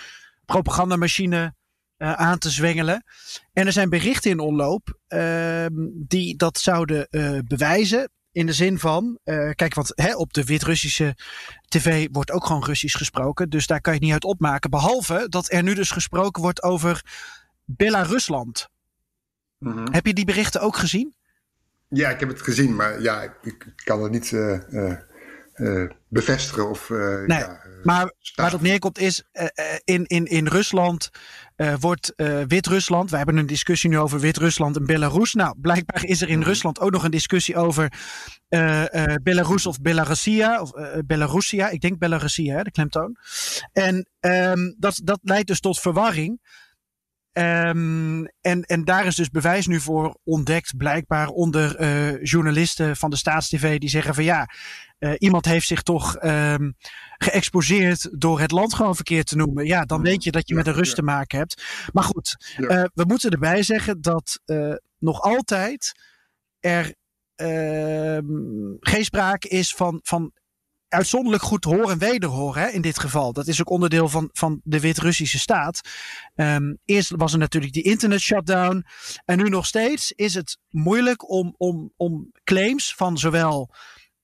propagandamachine 0.44 1.54
uh, 1.98 2.12
aan 2.12 2.38
te 2.38 2.50
zwengelen. 2.50 3.04
En 3.52 3.66
er 3.66 3.72
zijn 3.72 3.90
berichten 3.90 4.30
in 4.30 4.38
omloop 4.38 4.98
uh, 5.08 5.66
die 5.94 6.37
dat 6.37 6.58
zouden 6.58 7.06
uh, 7.10 7.38
bewijzen. 7.44 8.10
In 8.38 8.47
de 8.47 8.52
zin 8.52 8.78
van, 8.78 9.18
kijk, 9.54 9.75
want 9.75 9.92
hè, 9.95 10.16
op 10.16 10.33
de 10.33 10.45
Wit-Russische 10.45 11.16
tv 11.68 12.09
wordt 12.12 12.30
ook 12.30 12.47
gewoon 12.47 12.64
Russisch 12.64 12.97
gesproken. 12.97 13.50
Dus 13.50 13.66
daar 13.66 13.80
kan 13.80 13.92
je 13.92 13.99
het 13.99 14.07
niet 14.07 14.14
uit 14.14 14.25
opmaken. 14.25 14.71
Behalve 14.71 15.26
dat 15.28 15.52
er 15.52 15.62
nu 15.62 15.75
dus 15.75 15.90
gesproken 15.90 16.42
wordt 16.42 16.62
over 16.62 17.02
Belarusland. 17.64 18.68
Mm 19.59 19.92
Heb 19.92 20.07
je 20.07 20.14
die 20.14 20.25
berichten 20.25 20.61
ook 20.61 20.76
gezien? 20.76 21.14
Ja, 21.88 22.11
ik 22.11 22.21
heb 22.21 22.28
het 22.28 22.42
gezien, 22.42 22.76
maar 22.76 23.00
ja, 23.02 23.23
ik, 23.42 23.73
kan 23.85 24.02
het 24.02 24.12
niet 24.12 24.30
uh, 24.30 24.92
bevestigen. 26.08 26.70
Of, 26.70 26.88
nee, 26.88 27.38
ja, 27.38 27.60
maar 27.82 28.12
waar 28.34 28.50
dat 28.50 28.60
neerkomt 28.60 28.98
is, 28.98 29.22
in, 29.84 30.06
in, 30.06 30.24
in 30.24 30.46
Rusland 30.46 31.10
uh, 31.58 31.74
wordt 31.80 32.12
uh, 32.16 32.42
Wit-Rusland. 32.46 33.10
We 33.10 33.16
hebben 33.16 33.36
een 33.36 33.46
discussie 33.46 33.90
nu 33.90 33.98
over 33.98 34.20
Wit-Rusland 34.20 34.76
en 34.76 34.86
Belarus. 34.86 35.34
Nou, 35.34 35.54
blijkbaar 35.60 36.04
is 36.04 36.22
er 36.22 36.28
in 36.28 36.38
mhm. 36.38 36.48
Rusland 36.48 36.80
ook 36.80 36.90
nog 36.90 37.04
een 37.04 37.10
discussie 37.10 37.56
over 37.56 37.92
uh, 38.48 38.84
Belarus 39.22 39.66
of 39.66 39.80
Belarusia. 39.80 40.60
Of 40.60 40.72
Belarusia. 41.06 41.68
Ik 41.68 41.80
denk 41.80 41.98
Belarusia, 41.98 42.56
hè, 42.56 42.62
de 42.62 42.70
klemtoon. 42.70 43.16
En 43.72 44.08
um, 44.20 44.74
dat, 44.78 45.00
dat 45.04 45.18
leidt 45.22 45.46
dus 45.46 45.60
tot 45.60 45.80
verwarring. 45.80 46.40
Um, 47.38 48.26
en, 48.40 48.62
en 48.62 48.85
daar 48.85 49.07
is 49.07 49.16
dus 49.16 49.30
bewijs 49.30 49.66
nu 49.66 49.80
voor 49.80 50.18
ontdekt, 50.25 50.76
blijkbaar 50.76 51.28
onder 51.28 51.80
uh, 51.80 52.23
journalisten 52.23 52.97
van 52.97 53.11
de 53.11 53.16
Staatstv 53.16 53.78
die 53.78 53.88
zeggen 53.88 54.14
van 54.14 54.25
ja, 54.25 54.49
uh, 54.99 55.12
iemand 55.18 55.45
heeft 55.45 55.66
zich 55.66 55.83
toch 55.83 56.23
um, 56.25 56.75
geëxposeerd 57.18 58.21
door 58.21 58.40
het 58.40 58.50
land 58.50 58.75
gewoon 58.75 58.95
verkeerd 58.95 59.26
te 59.26 59.37
noemen. 59.37 59.66
Ja, 59.66 59.85
dan 59.85 60.02
weet 60.02 60.25
je 60.25 60.30
dat 60.30 60.49
je 60.49 60.54
met 60.54 60.66
een 60.66 60.73
rust 60.73 60.95
te 60.95 61.02
maken 61.02 61.38
hebt. 61.38 61.62
Maar 61.92 62.04
goed, 62.04 62.54
uh, 62.59 62.85
we 62.95 63.04
moeten 63.07 63.30
erbij 63.30 63.62
zeggen 63.62 64.00
dat 64.00 64.40
nog 64.99 65.21
altijd 65.21 65.92
er 66.61 66.95
geen 68.80 69.04
sprake 69.04 69.49
is 69.49 69.75
van, 69.75 70.00
van 70.02 70.33
uitzonderlijk 70.88 71.42
goed 71.42 71.64
horen 71.64 71.90
en 71.90 71.99
wederhoren 71.99 72.62
hè, 72.62 72.68
in 72.68 72.80
dit 72.80 72.99
geval. 72.99 73.33
Dat 73.33 73.47
is 73.47 73.61
ook 73.61 73.71
onderdeel 73.71 74.09
van, 74.09 74.28
van 74.33 74.61
de 74.64 74.80
Wit-Russische 74.80 75.38
staat. 75.38 75.80
Um, 76.35 76.78
eerst 76.85 77.12
was 77.16 77.33
er 77.33 77.38
natuurlijk 77.38 77.73
die 77.73 77.83
internet 77.83 78.21
shutdown. 78.21 78.85
En 79.25 79.38
nu 79.38 79.49
nog 79.49 79.66
steeds 79.66 80.12
is 80.12 80.35
het 80.35 80.59
moeilijk 80.68 81.30
om, 81.30 81.54
om, 81.57 81.92
om 81.97 82.30
claims 82.45 82.95
van 82.95 83.18
zowel 83.18 83.71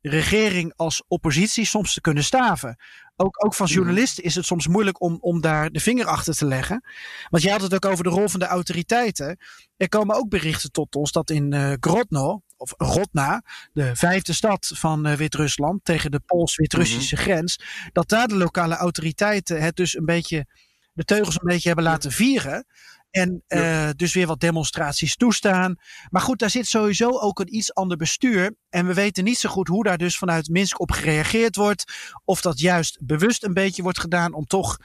regering 0.00 0.72
als 0.76 1.04
oppositie 1.08 1.64
soms 1.64 1.94
te 1.94 2.00
kunnen 2.00 2.24
staven. 2.24 2.76
Ook, 3.16 3.44
ook 3.44 3.54
van 3.54 3.66
mhm. 3.66 3.74
journalisten 3.74 4.24
is 4.24 4.34
het 4.34 4.44
soms 4.44 4.66
moeilijk 4.66 5.00
om, 5.02 5.18
om 5.20 5.40
daar 5.40 5.70
de 5.70 5.80
vinger 5.80 6.06
achter 6.06 6.34
te 6.34 6.46
leggen. 6.46 6.84
Want 7.30 7.42
jij 7.42 7.52
had 7.52 7.60
het 7.60 7.74
ook 7.74 7.84
over 7.84 8.04
de 8.04 8.10
rol 8.10 8.28
van 8.28 8.40
de 8.40 8.46
autoriteiten. 8.46 9.38
Er 9.76 9.88
komen 9.88 10.16
ook 10.16 10.28
berichten 10.28 10.72
tot 10.72 10.94
ons 10.94 11.12
dat 11.12 11.30
in 11.30 11.54
uh, 11.54 11.72
Grodno, 11.80 12.42
of 12.56 12.74
Rodna, 12.76 13.42
de 13.72 13.96
vijfde 13.96 14.32
stad 14.32 14.72
van 14.74 15.06
uh, 15.06 15.12
Wit-Rusland, 15.12 15.84
tegen 15.84 16.10
de 16.10 16.20
Pools-Wit-Russische 16.26 17.14
mhm. 17.14 17.24
grens, 17.24 17.58
dat 17.92 18.08
daar 18.08 18.28
de 18.28 18.36
lokale 18.36 18.76
autoriteiten 18.76 19.62
het 19.62 19.76
dus 19.76 19.96
een 19.96 20.04
beetje, 20.04 20.46
de 20.92 21.04
teugels 21.04 21.34
een 21.34 21.48
beetje 21.48 21.66
hebben 21.66 21.84
laten 21.84 22.12
vieren. 22.12 22.66
En 23.14 23.42
uh, 23.48 23.88
dus 23.96 24.14
weer 24.14 24.26
wat 24.26 24.40
demonstraties 24.40 25.16
toestaan. 25.16 25.76
Maar 26.10 26.22
goed, 26.22 26.38
daar 26.38 26.50
zit 26.50 26.66
sowieso 26.66 27.10
ook 27.10 27.40
een 27.40 27.54
iets 27.54 27.74
ander 27.74 27.96
bestuur. 27.96 28.54
En 28.70 28.86
we 28.86 28.94
weten 28.94 29.24
niet 29.24 29.38
zo 29.38 29.48
goed 29.48 29.68
hoe 29.68 29.84
daar 29.84 29.98
dus 29.98 30.18
vanuit 30.18 30.48
Minsk 30.48 30.80
op 30.80 30.90
gereageerd 30.90 31.56
wordt. 31.56 31.84
Of 32.24 32.40
dat 32.40 32.58
juist 32.58 32.98
bewust 33.00 33.44
een 33.44 33.54
beetje 33.54 33.82
wordt 33.82 34.00
gedaan 34.00 34.32
om 34.32 34.46
toch 34.46 34.78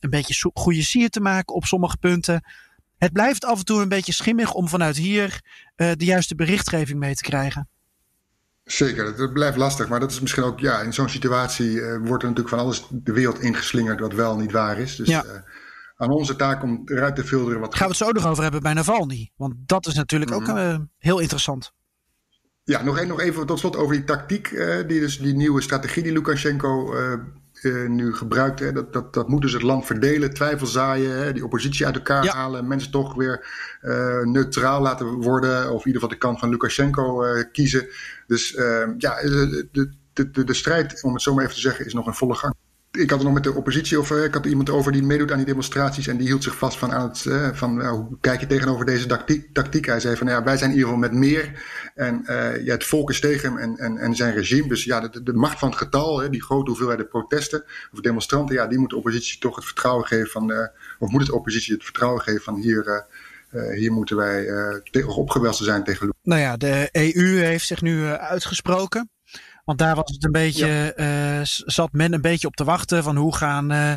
een 0.00 0.10
beetje 0.10 0.50
goede 0.54 0.82
sier 0.82 1.10
te 1.10 1.20
maken 1.20 1.54
op 1.54 1.64
sommige 1.64 1.96
punten. 1.96 2.44
Het 2.98 3.12
blijft 3.12 3.44
af 3.44 3.58
en 3.58 3.64
toe 3.64 3.82
een 3.82 3.88
beetje 3.88 4.12
schimmig 4.12 4.52
om 4.52 4.68
vanuit 4.68 4.96
hier 4.96 5.40
uh, 5.76 5.90
de 5.96 6.04
juiste 6.04 6.34
berichtgeving 6.34 6.98
mee 6.98 7.14
te 7.14 7.22
krijgen. 7.22 7.68
Zeker, 8.64 9.16
dat 9.16 9.32
blijft 9.32 9.56
lastig. 9.56 9.88
Maar 9.88 10.00
dat 10.00 10.10
is 10.10 10.20
misschien 10.20 10.42
ook, 10.42 10.60
ja, 10.60 10.80
in 10.80 10.92
zo'n 10.92 11.08
situatie 11.08 11.70
uh, 11.70 11.96
wordt 11.96 12.22
er 12.22 12.28
natuurlijk 12.28 12.48
van 12.48 12.58
alles 12.58 12.84
de 12.90 13.12
wereld 13.12 13.40
ingeslingerd 13.40 14.00
wat 14.00 14.12
wel 14.12 14.36
niet 14.36 14.52
waar 14.52 14.78
is. 14.78 14.96
Dus 14.96 15.08
ja. 15.08 15.44
Aan 16.04 16.10
onze 16.10 16.36
taak 16.36 16.62
om 16.62 16.82
eruit 16.84 17.16
te 17.16 17.24
filteren 17.24 17.60
wat. 17.60 17.74
Gaan 17.74 17.88
we 17.88 17.94
het 17.96 18.06
zo 18.06 18.12
nog 18.12 18.26
over 18.26 18.42
hebben 18.42 18.62
bij 18.62 18.72
Navalny? 18.72 19.30
Want 19.36 19.54
dat 19.66 19.86
is 19.86 19.94
natuurlijk 19.94 20.32
ook 20.32 20.48
uh, 20.48 20.76
heel 20.98 21.18
interessant. 21.18 21.72
Ja, 22.64 22.82
nog, 22.82 23.00
een, 23.00 23.08
nog 23.08 23.20
even 23.20 23.46
tot 23.46 23.58
slot 23.58 23.76
over 23.76 23.94
die 23.94 24.04
tactiek, 24.04 24.50
uh, 24.50 24.76
die, 24.86 25.00
dus 25.00 25.18
die 25.18 25.34
nieuwe 25.34 25.60
strategie 25.60 26.02
die 26.02 26.12
Lukashenko 26.12 26.94
uh, 26.94 27.12
uh, 27.62 27.88
nu 27.88 28.14
gebruikt. 28.14 28.60
Hè? 28.60 28.72
Dat, 28.72 28.92
dat, 28.92 29.14
dat 29.14 29.28
moet 29.28 29.42
dus 29.42 29.52
het 29.52 29.62
land 29.62 29.86
verdelen, 29.86 30.34
twijfel 30.34 30.66
zaaien, 30.66 31.18
hè? 31.18 31.32
die 31.32 31.44
oppositie 31.44 31.86
uit 31.86 31.94
elkaar 31.94 32.26
halen, 32.26 32.66
mensen 32.66 32.90
toch 32.90 33.14
weer 33.14 33.46
uh, 33.82 34.20
neutraal 34.22 34.80
laten 34.82 35.06
worden, 35.06 35.72
of 35.72 35.80
in 35.80 35.86
ieder 35.86 35.92
geval 35.92 36.08
de 36.08 36.16
kant 36.16 36.38
van 36.38 36.48
Lukashenko 36.48 37.24
uh, 37.24 37.44
kiezen. 37.52 37.86
Dus 38.26 38.50
ja, 38.98 39.22
de, 39.22 39.68
de, 39.72 40.30
de, 40.30 40.44
de 40.44 40.54
strijd, 40.54 41.02
om 41.02 41.12
het 41.12 41.22
zo 41.22 41.34
maar 41.34 41.42
even 41.42 41.56
te 41.56 41.60
zeggen, 41.60 41.86
is 41.86 41.94
nog 41.94 42.06
in 42.06 42.12
volle 42.12 42.34
gang 42.34 42.54
ik 42.98 43.10
had 43.10 43.18
het 43.18 43.22
nog 43.22 43.32
met 43.34 43.42
de 43.42 43.54
oppositie 43.54 43.98
over. 43.98 44.24
Ik 44.24 44.34
had 44.34 44.46
iemand 44.46 44.70
over 44.70 44.92
die 44.92 45.02
meedoet 45.02 45.30
aan 45.30 45.36
die 45.36 45.46
demonstraties. 45.46 46.06
En 46.06 46.16
die 46.16 46.26
hield 46.26 46.42
zich 46.42 46.56
vast 46.56 46.78
van 46.78 46.92
aan 46.92 47.08
het. 47.08 47.24
Uh, 47.24 47.48
van 47.52 47.80
uh, 47.80 47.90
hoe 47.90 48.18
kijk 48.20 48.40
je 48.40 48.46
tegenover 48.46 48.86
deze 48.86 49.06
tactiek, 49.06 49.54
tactiek? 49.54 49.86
Hij 49.86 50.00
zei 50.00 50.16
van 50.16 50.26
ja, 50.26 50.42
wij 50.42 50.56
zijn 50.56 50.70
in 50.70 50.76
ieder 50.76 50.92
geval 50.92 51.08
met 51.08 51.18
meer. 51.18 51.62
En 51.94 52.22
uh, 52.26 52.64
ja, 52.64 52.72
het 52.72 52.84
volk 52.84 53.10
is 53.10 53.20
tegen 53.20 53.48
hem 53.48 53.58
en, 53.58 53.76
en, 53.76 53.98
en 53.98 54.14
zijn 54.14 54.34
regime. 54.34 54.68
Dus 54.68 54.84
ja, 54.84 55.08
de, 55.08 55.32
macht 55.32 55.58
van 55.58 55.68
het 55.68 55.78
getal, 55.78 56.20
hè, 56.20 56.30
die 56.30 56.42
grote 56.42 56.70
hoeveelheid 56.70 57.08
protesten 57.08 57.64
of 57.92 58.00
demonstranten. 58.00 58.54
Ja, 58.54 58.66
die 58.66 58.78
moet 58.78 58.90
de 58.90 58.96
oppositie 58.96 59.40
toch 59.40 59.56
het 59.56 59.64
vertrouwen 59.64 60.06
geven 60.06 60.30
van. 60.30 60.70
of 60.98 61.10
moet 61.10 61.20
het 61.20 61.30
oppositie 61.30 61.74
het 61.74 61.84
vertrouwen 61.84 62.22
geven 62.22 62.42
van 62.42 62.54
hier. 62.54 63.06
hier 63.74 63.92
moeten 63.92 64.16
wij 64.16 64.48
opgewelst 65.06 65.64
zijn 65.64 65.84
tegen. 65.84 66.14
Nou 66.22 66.40
ja, 66.40 66.56
de 66.56 66.88
EU 66.92 67.38
heeft 67.38 67.66
zich 67.66 67.82
nu 67.82 68.06
uitgesproken. 68.06 69.08
Want 69.64 69.78
daar 69.78 69.94
was 69.94 70.10
het 70.10 70.24
een 70.24 70.32
beetje, 70.32 70.94
ja. 70.96 71.38
uh, 71.38 71.40
zat 71.44 71.92
men 71.92 72.12
een 72.12 72.20
beetje 72.20 72.46
op 72.46 72.56
te 72.56 72.64
wachten 72.64 73.02
van 73.02 73.16
hoe 73.16 73.36
gaan 73.36 73.72
uh, 73.72 73.92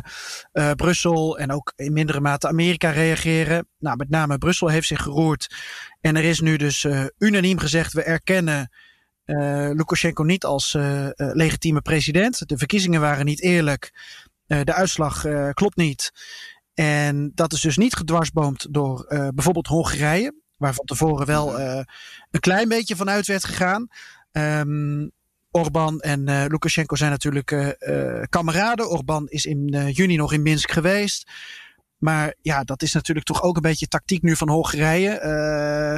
uh, 0.52 0.70
Brussel 0.70 1.38
en 1.38 1.52
ook 1.52 1.72
in 1.76 1.92
mindere 1.92 2.20
mate 2.20 2.48
Amerika 2.48 2.90
reageren. 2.90 3.68
Nou, 3.78 3.96
met 3.96 4.08
name 4.10 4.38
Brussel 4.38 4.68
heeft 4.68 4.86
zich 4.86 5.02
geroerd. 5.02 5.54
En 6.00 6.16
er 6.16 6.24
is 6.24 6.40
nu 6.40 6.56
dus 6.56 6.86
unaniem 7.18 7.58
gezegd, 7.58 7.92
we 7.92 8.02
erkennen 8.02 8.70
Lukashenko 9.74 10.22
niet 10.22 10.44
als 10.44 10.76
legitieme 11.16 11.80
president. 11.80 12.48
De 12.48 12.58
verkiezingen 12.58 13.00
waren 13.00 13.24
niet 13.24 13.42
eerlijk. 13.42 13.92
de 14.46 14.74
uitslag 14.74 15.24
klopt 15.52 15.76
niet. 15.76 16.12
En 16.74 17.32
dat 17.34 17.52
is 17.52 17.60
dus 17.60 17.76
niet 17.76 17.94
gedwarsboomd 17.94 18.66
door 18.70 19.06
bijvoorbeeld 19.34 19.66
Hongarije, 19.66 20.34
waar 20.56 20.74
van 20.74 20.84
tevoren 20.84 21.26
wel 21.26 21.60
een 21.60 22.40
klein 22.40 22.68
beetje 22.68 22.96
vanuit 22.96 23.26
werd 23.26 23.44
gegaan. 23.44 23.88
Um, 24.32 25.12
Orbán 25.50 26.00
en 26.00 26.28
uh, 26.28 26.44
Lukashenko 26.48 26.96
zijn 26.96 27.10
natuurlijk 27.10 27.50
uh, 27.50 27.68
uh, 27.78 28.22
kameraden. 28.28 28.90
Orbán 28.90 29.28
is 29.28 29.44
in 29.44 29.90
juni 29.92 30.16
nog 30.16 30.32
in 30.32 30.42
Minsk 30.42 30.70
geweest. 30.70 31.30
Maar 31.98 32.34
ja, 32.40 32.64
dat 32.64 32.82
is 32.82 32.92
natuurlijk 32.92 33.26
toch 33.26 33.42
ook 33.42 33.56
een 33.56 33.62
beetje 33.62 33.88
tactiek 33.88 34.22
nu 34.22 34.36
van 34.36 34.48
Hongarije. 34.48 35.20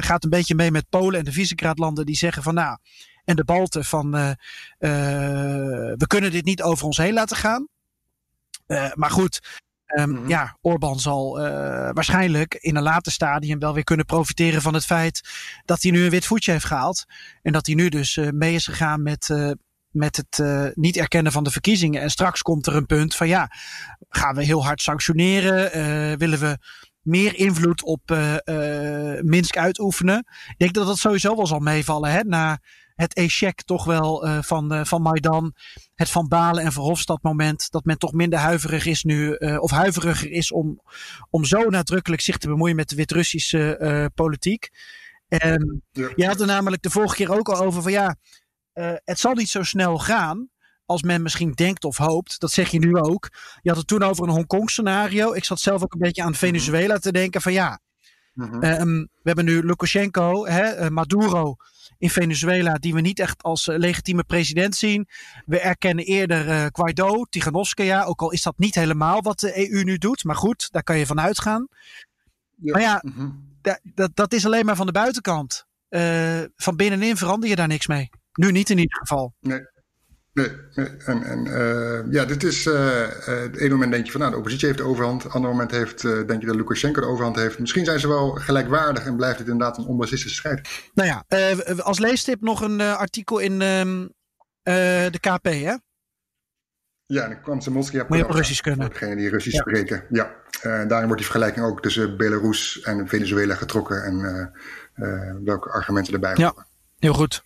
gaat 0.03 0.23
een 0.23 0.29
beetje 0.29 0.55
mee 0.55 0.71
met 0.71 0.89
Polen 0.89 1.19
en 1.19 1.25
de 1.25 1.31
Visegrad-landen 1.31 2.05
die 2.05 2.15
zeggen 2.15 2.43
van 2.43 2.53
nou, 2.53 2.77
en 3.23 3.35
de 3.35 3.43
Balten 3.43 3.85
van 3.85 4.11
we 4.79 6.05
kunnen 6.07 6.31
dit 6.31 6.45
niet 6.45 6.61
over 6.61 6.85
ons 6.85 6.97
heen 6.97 7.13
laten 7.13 7.37
gaan. 7.37 7.67
maar 8.93 9.11
goed, 9.11 9.61
Um, 9.99 10.27
Ja, 10.27 10.57
Orbán 10.61 10.99
zal 10.99 11.39
uh, 11.39 11.45
waarschijnlijk 11.93 12.53
in 12.53 12.75
een 12.75 12.83
later 12.83 13.11
stadium 13.11 13.59
wel 13.59 13.73
weer 13.73 13.83
kunnen 13.83 14.05
profiteren 14.05 14.61
van 14.61 14.73
het 14.73 14.85
feit 14.85 15.29
dat 15.65 15.81
hij 15.81 15.91
nu 15.91 16.03
een 16.03 16.09
wit 16.09 16.25
voetje 16.25 16.51
heeft 16.51 16.65
gehaald. 16.65 17.05
En 17.41 17.51
dat 17.51 17.65
hij 17.65 17.75
nu 17.75 17.89
dus 17.89 18.15
uh, 18.15 18.29
mee 18.29 18.53
is 18.53 18.65
gegaan 18.65 19.03
met, 19.03 19.29
uh, 19.29 19.51
met 19.89 20.15
het 20.15 20.75
niet 20.75 20.97
erkennen 20.97 21.31
van 21.31 21.43
de 21.43 21.51
verkiezingen. 21.51 22.01
En 22.01 22.09
straks 22.09 22.41
komt 22.41 22.67
er 22.67 22.75
een 22.75 22.85
punt 22.85 23.15
van 23.15 23.27
ja, 23.27 23.51
gaan 24.09 24.35
we 24.35 24.43
heel 24.43 24.63
hard 24.63 24.81
sanctioneren? 24.81 26.17
willen 26.17 26.39
we 26.39 26.57
meer 27.01 27.35
invloed 27.35 27.83
op 27.83 28.01
Minsk 29.21 29.57
uitoefenen? 29.57 30.17
Ik 30.47 30.55
denk 30.57 30.73
dat 30.73 30.87
dat 30.87 30.97
sowieso 30.97 31.35
wel 31.35 31.47
zal 31.47 31.59
meevallen 31.59 32.11
hè, 32.11 32.23
na 32.23 32.59
het 33.01 33.13
echec 33.13 33.61
toch 33.61 33.85
wel 33.85 34.27
uh, 34.27 34.41
van, 34.41 34.73
uh, 34.73 34.83
van 34.83 35.01
Maidan. 35.01 35.53
Het 35.95 36.09
Van 36.09 36.27
Balen 36.27 36.63
en 36.63 36.71
Verhofstadt 36.71 37.23
moment. 37.23 37.71
Dat 37.71 37.85
men 37.85 37.97
toch 37.97 38.13
minder 38.13 38.39
huiverig 38.39 38.85
is 38.85 39.03
nu. 39.03 39.35
Uh, 39.37 39.61
of 39.61 39.71
huiveriger 39.71 40.31
is 40.31 40.51
om, 40.51 40.81
om 41.29 41.45
zo 41.45 41.69
nadrukkelijk 41.69 42.21
zich 42.21 42.37
te 42.37 42.47
bemoeien 42.47 42.75
met 42.75 42.89
de 42.89 42.95
Wit-Russische 42.95 44.11
politiek. 44.15 44.69
En 45.27 45.83
ja. 45.91 46.09
je 46.15 46.25
had 46.25 46.39
er 46.39 46.45
namelijk 46.47 46.81
de 46.81 46.89
vorige 46.89 47.15
keer 47.15 47.31
ook 47.31 47.49
al 47.49 47.59
over 47.59 47.81
van 47.81 47.91
ja. 47.91 48.15
het 49.03 49.19
zal 49.19 49.33
niet 49.33 49.49
zo 49.49 49.63
snel 49.63 49.97
gaan 49.97 50.49
als 50.85 51.01
men 51.01 51.21
misschien 51.21 51.51
denkt 51.51 51.83
of 51.83 51.97
hoopt. 51.97 52.39
Dat 52.39 52.51
zeg 52.51 52.69
je 52.71 52.79
nu 52.79 52.97
ook. 52.97 53.29
Je 53.61 53.69
had 53.69 53.77
het 53.77 53.87
toen 53.87 54.03
over 54.03 54.23
een 54.23 54.33
Hongkong 54.33 54.69
scenario. 54.69 55.33
Ik 55.33 55.43
zat 55.43 55.59
zelf 55.59 55.83
ook 55.83 55.93
een 55.93 55.99
beetje 55.99 56.23
aan 56.23 56.35
Venezuela 56.35 56.97
te 56.97 57.11
denken 57.11 57.41
van 57.41 57.53
ja. 57.53 57.79
-hmm. 58.33 58.63
um, 58.63 59.01
we 59.01 59.29
hebben 59.29 59.45
nu 59.45 59.63
Lukashenko, 59.65 60.45
hè, 60.45 60.89
Maduro 60.89 61.55
in 61.97 62.09
Venezuela, 62.09 62.73
die 62.73 62.93
we 62.93 63.01
niet 63.01 63.19
echt 63.19 63.43
als 63.43 63.67
uh, 63.67 63.77
legitieme 63.77 64.23
president 64.23 64.75
zien. 64.75 65.07
We 65.45 65.59
erkennen 65.59 66.05
eerder 66.05 66.47
uh, 66.47 66.65
Guaido, 66.71 67.23
Tiganovskaya, 67.23 68.03
ook 68.03 68.21
al 68.21 68.31
is 68.31 68.41
dat 68.41 68.57
niet 68.57 68.75
helemaal 68.75 69.21
wat 69.21 69.39
de 69.39 69.71
EU 69.71 69.83
nu 69.83 69.97
doet. 69.97 70.23
Maar 70.23 70.35
goed, 70.35 70.67
daar 70.71 70.83
kan 70.83 70.97
je 70.97 71.05
van 71.05 71.19
uitgaan. 71.19 71.67
Ja. 72.55 72.71
Maar 72.71 72.81
ja, 72.81 73.03
-hmm. 73.15 73.57
dat, 73.93 74.11
dat 74.13 74.33
is 74.33 74.45
alleen 74.45 74.65
maar 74.65 74.75
van 74.75 74.85
de 74.85 74.91
buitenkant. 74.91 75.65
Van 76.55 76.75
binnenin 76.75 77.17
verander 77.17 77.49
je 77.49 77.55
daar 77.55 77.67
niks 77.67 77.87
mee. 77.87 78.09
Nu 78.33 78.51
niet 78.51 78.69
in 78.69 78.77
ieder 78.77 78.97
geval. 78.97 79.33
Nee. 79.39 79.59
Nee, 80.33 80.51
nee, 80.75 80.87
en, 80.87 81.23
en 81.23 81.45
uh, 81.45 82.13
ja, 82.13 82.25
dit 82.25 82.43
is. 82.43 82.65
Uh, 82.65 83.07
het 83.25 83.57
ene 83.57 83.69
moment 83.69 83.91
denk 83.91 84.05
je 84.05 84.11
van 84.11 84.19
nou, 84.19 84.31
de 84.31 84.37
oppositie 84.37 84.67
heeft 84.67 84.79
de 84.79 84.85
overhand. 84.85 85.23
Het 85.23 85.31
andere 85.31 85.53
moment 85.53 85.71
heeft, 85.71 86.03
uh, 86.03 86.27
denk 86.27 86.41
je 86.41 86.47
dat 86.47 86.55
Lukashenko 86.55 87.01
de 87.01 87.07
overhand 87.07 87.35
heeft. 87.35 87.59
Misschien 87.59 87.85
zijn 87.85 87.99
ze 87.99 88.07
wel 88.07 88.29
gelijkwaardig 88.29 89.05
en 89.05 89.15
blijft 89.15 89.39
het 89.39 89.47
inderdaad 89.47 89.77
een 89.77 89.85
onbasistische 89.85 90.37
strijd. 90.37 90.69
Nou 90.93 91.07
ja, 91.09 91.25
als 91.77 91.99
leestip 91.99 92.41
nog 92.41 92.61
een 92.61 92.81
artikel 92.81 93.39
in 93.39 93.61
ehm, 93.61 94.07
de 95.11 95.19
KP, 95.19 95.43
hè? 95.43 95.75
Ja, 97.05 97.27
de 97.27 97.41
Kwamse 97.41 97.71
Moskia. 97.71 98.05
Moet 98.07 98.17
je 98.17 98.23
op 98.23 98.31
Russisch 98.31 98.61
kunnen. 98.61 98.81
Voor 98.81 98.93
degenen 98.93 99.17
die 99.17 99.29
Russisch 99.29 99.55
ja. 99.55 99.61
spreken. 99.61 100.05
Ja, 100.09 100.35
daarin 100.61 101.07
wordt 101.07 101.17
die 101.21 101.31
vergelijking 101.31 101.65
ook 101.65 101.81
tussen 101.81 102.17
Belarus 102.17 102.81
en 102.81 103.07
Venezuela 103.07 103.55
getrokken. 103.55 104.03
En 104.03 104.51
welke 105.43 105.69
argumenten 105.69 106.13
erbij 106.13 106.35
ja, 106.35 106.53
heel 106.99 107.13
goed. 107.13 107.43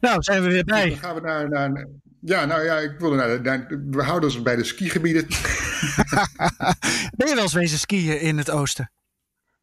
Nou, 0.00 0.22
zijn 0.22 0.42
we 0.42 0.48
weer 0.48 0.64
bij. 0.64 0.88
Dan 0.88 0.98
gaan 0.98 1.14
we 1.14 1.20
naar, 1.20 1.48
naar 1.48 1.86
ja, 2.26 2.44
nou 2.44 2.64
ja, 2.64 2.78
ik 2.78 2.98
wilde 2.98 3.16
naar, 3.16 3.42
naar, 3.42 3.66
we 3.90 4.02
houden 4.02 4.28
ons 4.28 4.42
bij 4.42 4.56
de 4.56 4.64
skigebieden. 4.64 5.26
ben 7.16 7.28
je 7.28 7.34
wel 7.34 7.42
eens 7.42 7.52
wezen 7.52 7.78
skiën 7.78 8.20
in 8.20 8.38
het 8.38 8.50
oosten? 8.50 8.90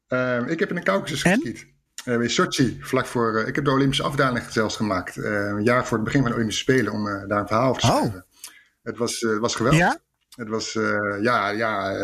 Uh, 0.09 0.47
ik 0.47 0.59
heb 0.59 0.69
in 0.69 0.75
de 0.75 0.83
Caucasus 0.83 1.21
geskiet. 1.21 1.67
Uh, 2.05 2.21
in 2.21 2.29
Sochi, 2.29 2.77
vlak 2.81 3.05
voor. 3.05 3.41
Uh, 3.41 3.47
ik 3.47 3.55
heb 3.55 3.65
de 3.65 3.71
Olympische 3.71 4.03
afdaling 4.03 4.45
zelfs 4.49 4.75
gemaakt. 4.75 5.17
Uh, 5.17 5.25
een 5.25 5.63
jaar 5.63 5.87
voor 5.87 5.97
het 5.97 6.05
begin 6.05 6.21
van 6.21 6.29
de 6.29 6.35
Olympische 6.35 6.61
Spelen, 6.61 6.93
om 6.93 7.03
daar 7.03 7.39
een 7.39 7.47
verhaal 7.47 7.69
over 7.69 7.81
te 7.81 7.87
schrijven. 7.87 8.13
Oh. 8.13 8.51
Het 8.83 8.97
was, 8.97 9.21
was 9.39 9.55
geweldig. 9.55 9.79
Ja? 9.79 9.99
Het 10.35 10.47
was, 10.47 10.73
ja, 11.21 11.49
ja. 11.49 11.97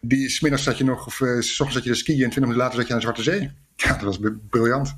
die 0.00 0.28
smiddags 0.28 0.62
zat 0.62 0.78
je 0.78 0.84
nog, 0.84 1.06
of 1.06 1.14
s 1.14 1.20
ochtends 1.60 1.72
zat 1.72 1.84
je 1.84 1.90
de 1.90 1.96
skiën 1.96 2.24
en 2.24 2.30
20 2.30 2.40
minuten 2.40 2.62
later 2.62 2.76
zat 2.78 2.86
je 2.86 2.92
aan 2.92 2.98
de 2.98 3.04
Zwarte 3.04 3.22
Zee. 3.22 3.52
Ja, 3.76 3.92
dat 3.92 4.18
was 4.18 4.18
briljant. 4.48 4.96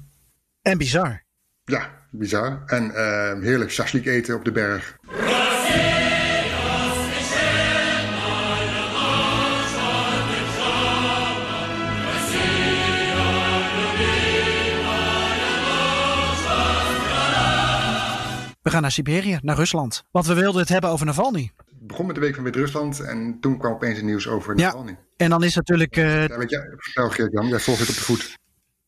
En 0.63 0.79
bizar. 0.79 1.25
Ja, 1.71 1.91
bizar. 2.11 2.63
En 2.67 2.85
uh, 2.85 3.43
heerlijk 3.43 3.71
shashlik 3.71 4.07
eten 4.07 4.35
op 4.35 4.45
de 4.45 4.53
berg. 4.53 4.97
We 18.63 18.71
gaan 18.71 18.83
naar 18.83 18.93
Siberië, 18.93 19.39
naar 19.43 19.57
Rusland. 19.57 20.05
Want 20.11 20.27
we 20.27 20.35
wilden 20.35 20.61
het 20.61 20.69
hebben 20.69 20.91
over 20.91 21.07
Navalny. 21.07 21.51
Het 21.57 21.87
begon 21.87 22.07
met 22.07 22.15
de 22.15 22.21
week 22.21 22.35
van 22.35 22.45
Wit-Rusland 22.45 23.01
en 23.01 23.37
toen 23.41 23.59
kwam 23.59 23.73
opeens 23.73 23.97
het 23.97 24.05
nieuws 24.05 24.29
over 24.29 24.55
Navalny. 24.57 24.91
Ja, 24.91 24.97
en 25.17 25.31
dan 25.31 25.43
is 25.43 25.55
natuurlijk... 25.55 25.97
Uh... 25.97 26.27
Ja, 26.27 26.39
weet 26.39 26.51
je, 26.51 26.75
vertel 26.77 27.11
Geert-Jan, 27.11 27.49
jij 27.49 27.61
volgt 27.61 27.81
het 27.81 27.89
op 27.89 27.95
de 27.95 28.01
voet. 28.01 28.39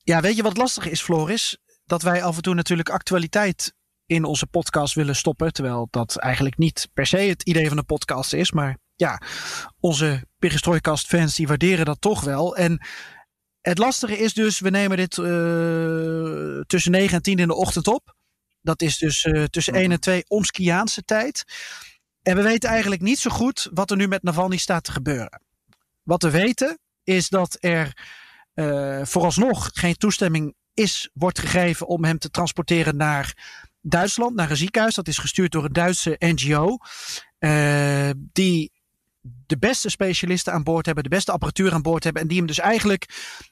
Ja, 0.03 0.21
weet 0.21 0.37
je 0.37 0.42
wat 0.42 0.57
lastig 0.57 0.88
is, 0.88 1.03
Floris? 1.03 1.59
Dat 1.85 2.03
wij 2.03 2.23
af 2.23 2.37
en 2.37 2.42
toe 2.42 2.55
natuurlijk 2.55 2.90
actualiteit 2.90 3.75
in 4.07 4.25
onze 4.25 4.47
podcast 4.47 4.95
willen 4.95 5.16
stoppen. 5.16 5.53
Terwijl 5.53 5.88
dat 5.90 6.16
eigenlijk 6.16 6.59
niet 6.59 6.88
per 6.95 7.07
se 7.07 7.16
het 7.16 7.42
idee 7.42 7.68
van 7.68 7.77
de 7.77 7.83
podcast 7.83 8.33
is. 8.33 8.53
Maar 8.53 8.79
ja, 8.97 9.21
onze 9.81 10.27
Perestroikast 10.38 11.07
fans 11.07 11.35
die 11.35 11.47
waarderen 11.47 11.85
dat 11.85 12.01
toch 12.01 12.21
wel. 12.21 12.57
En 12.57 12.87
het 13.61 13.79
lastige 13.79 14.18
is 14.18 14.35
dus, 14.35 14.61
we 14.61 14.71
nemen 14.71 14.97
dit 14.97 15.16
uh, 15.16 16.61
tussen 16.61 16.90
9 16.90 17.16
en 17.16 17.23
10 17.23 17.38
in 17.38 17.49
de 17.49 17.55
ochtend 17.55 17.88
op. 17.88 18.14
Dat 18.61 18.83
is 18.83 18.99
dus 18.99 19.25
uh, 19.25 19.45
tussen 19.45 19.75
1 19.75 19.92
en 19.92 20.01
2 20.01 20.25
Omskiaanse 20.29 21.05
tijd. 21.05 21.45
En 22.23 22.37
we 22.37 22.42
weten 22.42 22.71
eigenlijk 22.71 23.03
niet 23.03 23.18
zo 23.18 23.31
goed 23.31 23.68
wat 23.73 23.90
er 23.90 23.97
nu 23.97 24.09
met 24.09 24.23
Navalny 24.23 24.57
staat 24.57 24.85
te 24.85 24.92
gebeuren. 24.92 25.42
Wat 26.03 26.23
we 26.23 26.31
weten 26.31 26.79
is 27.05 27.29
dat 27.29 27.57
er 27.61 27.97
uh, 28.55 29.05
vooralsnog 29.05 29.71
geen 29.73 29.97
toestemming 29.97 30.55
is, 30.75 31.11
wordt 31.13 31.39
gegeven 31.39 31.87
om 31.87 32.05
hem 32.05 32.19
te 32.19 32.31
transporteren 32.31 32.97
naar 32.97 33.35
Duitsland, 33.81 34.35
naar 34.35 34.51
een 34.51 34.57
ziekenhuis. 34.57 34.95
Dat 34.95 35.09
is 35.09 35.19
gestuurd 35.19 35.53
door 35.53 35.65
een 35.65 35.73
Duitse 35.73 36.17
NGO. 36.19 36.77
Uh, 37.39 38.11
die 38.17 38.73
de 39.47 39.59
beste 39.59 39.91
specialisten 39.91 40.53
aan 40.53 40.63
boord 40.63 40.87
hebben, 40.87 41.05
de 41.05 41.11
beste 41.11 41.33
apparatuur 41.33 41.73
aan 41.73 41.83
boord 41.83 42.05
hebben. 42.05 42.23
En 42.23 42.29
die 42.29 42.39
hem 42.39 42.47
dus 42.47 42.59
eigenlijk 42.59 43.07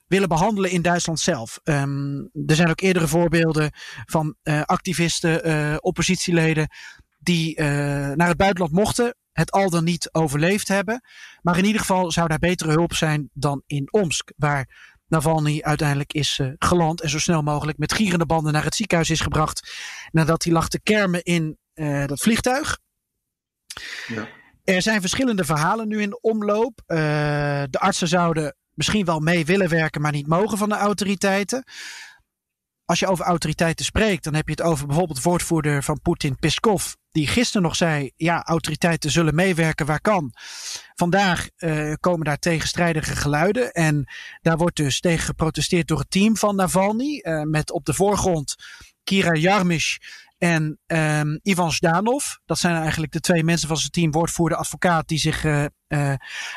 willen 0.07 0.29
behandelen 0.29 0.71
in 0.71 0.83
Duitsland 0.83 1.21
zelf. 1.21 1.61
Um, 1.65 2.31
er 2.47 2.55
zijn 2.55 2.69
ook 2.69 2.81
eerdere 2.81 3.09
voorbeelden 3.09 3.71
van 4.05 4.35
uh, 4.43 4.63
activisten, 4.63 5.49
uh, 5.49 5.77
oppositieleden. 5.81 6.69
die 7.19 7.61
naar 7.61 8.29
het 8.29 8.37
buitenland 8.37 8.73
mochten, 8.73 9.15
het 9.33 9.51
al 9.51 9.71
dan 9.71 9.85
niet 9.85 10.09
overleefd 10.13 10.69
hebben. 10.69 11.03
Maar 11.43 11.59
in 11.59 11.65
ieder 11.65 11.81
geval 11.81 12.13
zou 12.13 12.29
daar 12.29 12.39
betere 12.39 12.71
hulp 12.71 12.95
zijn 12.95 13.31
dan 13.33 13.63
in 13.67 13.93
Omsk, 13.93 14.33
waar 14.37 14.91
Navalny 15.11 15.61
uiteindelijk 15.61 16.13
is 16.13 16.39
uh, 16.39 16.53
geland 16.59 17.01
en 17.01 17.09
zo 17.09 17.19
snel 17.19 17.43
mogelijk 17.43 17.79
met 17.79 17.93
gierende 17.93 18.27
banden 18.27 18.53
naar 18.53 18.65
het 18.65 18.75
ziekenhuis 18.75 19.11
is 19.11 19.21
gebracht. 19.21 19.73
Nadat 20.11 20.45
hij 20.45 20.53
lag 20.53 20.69
te 20.69 20.81
kermen 20.81 21.23
in 21.23 21.59
uh, 21.75 22.07
dat 22.07 22.21
vliegtuig. 22.21 22.79
Ja. 24.07 24.29
Er 24.65 24.83
zijn 24.83 25.01
verschillende 25.01 25.45
verhalen 25.45 25.89
nu 25.89 26.03
in 26.03 26.23
omloop. 26.23 26.83
Uh, 26.87 26.97
de 27.71 27.79
artsen 27.79 28.09
zouden 28.09 28.57
misschien 28.75 29.05
wel 29.05 29.21
mee 29.21 29.45
willen 29.45 29.69
werken, 29.69 30.01
maar 30.01 30.13
niet 30.13 30.27
mogen 30.27 30.59
van 30.59 30.69
de 30.69 30.75
autoriteiten. 30.75 31.65
Als 32.85 32.99
je 32.99 33.07
over 33.07 33.25
autoriteiten 33.25 33.85
spreekt, 33.85 34.25
dan 34.25 34.35
heb 34.35 34.47
je 34.47 34.55
het 34.55 34.63
over 34.63 34.87
bijvoorbeeld 34.87 35.23
woordvoerder 35.23 35.83
van 35.83 36.01
Poetin, 36.01 36.37
Peskov, 36.37 36.95
die 37.13 37.27
gisteren 37.27 37.63
nog 37.63 37.77
zei: 37.77 38.11
ja, 38.17 38.45
autoriteiten 38.45 39.11
zullen 39.11 39.35
meewerken 39.35 39.87
waar 39.87 40.01
kan. 40.01 40.35
Vandaag 40.95 41.49
uh, 41.59 41.95
komen 42.01 42.25
daar 42.25 42.39
tegenstrijdige 42.39 43.17
geluiden. 43.17 43.73
En 43.73 44.13
daar 44.43 44.57
wordt 44.57 44.77
dus 44.77 45.01
tegen 45.01 45.25
geprotesteerd 45.25 45.89
door 45.89 45.99
het 45.99 46.11
team 46.11 46.37
van 46.37 46.57
Navalny. 46.57 47.21
Uh, 47.23 47.43
met 47.43 47.71
op 47.73 47.85
de 47.85 47.95
voorgrond 47.95 48.55
Kira 49.05 49.35
Jarmish 49.35 49.97
en 50.39 50.79
um, 50.87 51.39
Ivan 51.43 51.73
Zdanov. 51.73 52.25
Dat 52.45 52.59
zijn 52.59 52.77
eigenlijk 52.77 53.13
de 53.13 53.21
twee 53.21 53.45
mensen 53.45 53.69
van 53.69 53.77
zijn 53.77 53.91
team, 53.91 54.11
woordvoerder, 54.11 54.59
advocaat, 54.59 55.09
die 55.09 55.19
zich 55.19 55.45
uh, 55.45 55.65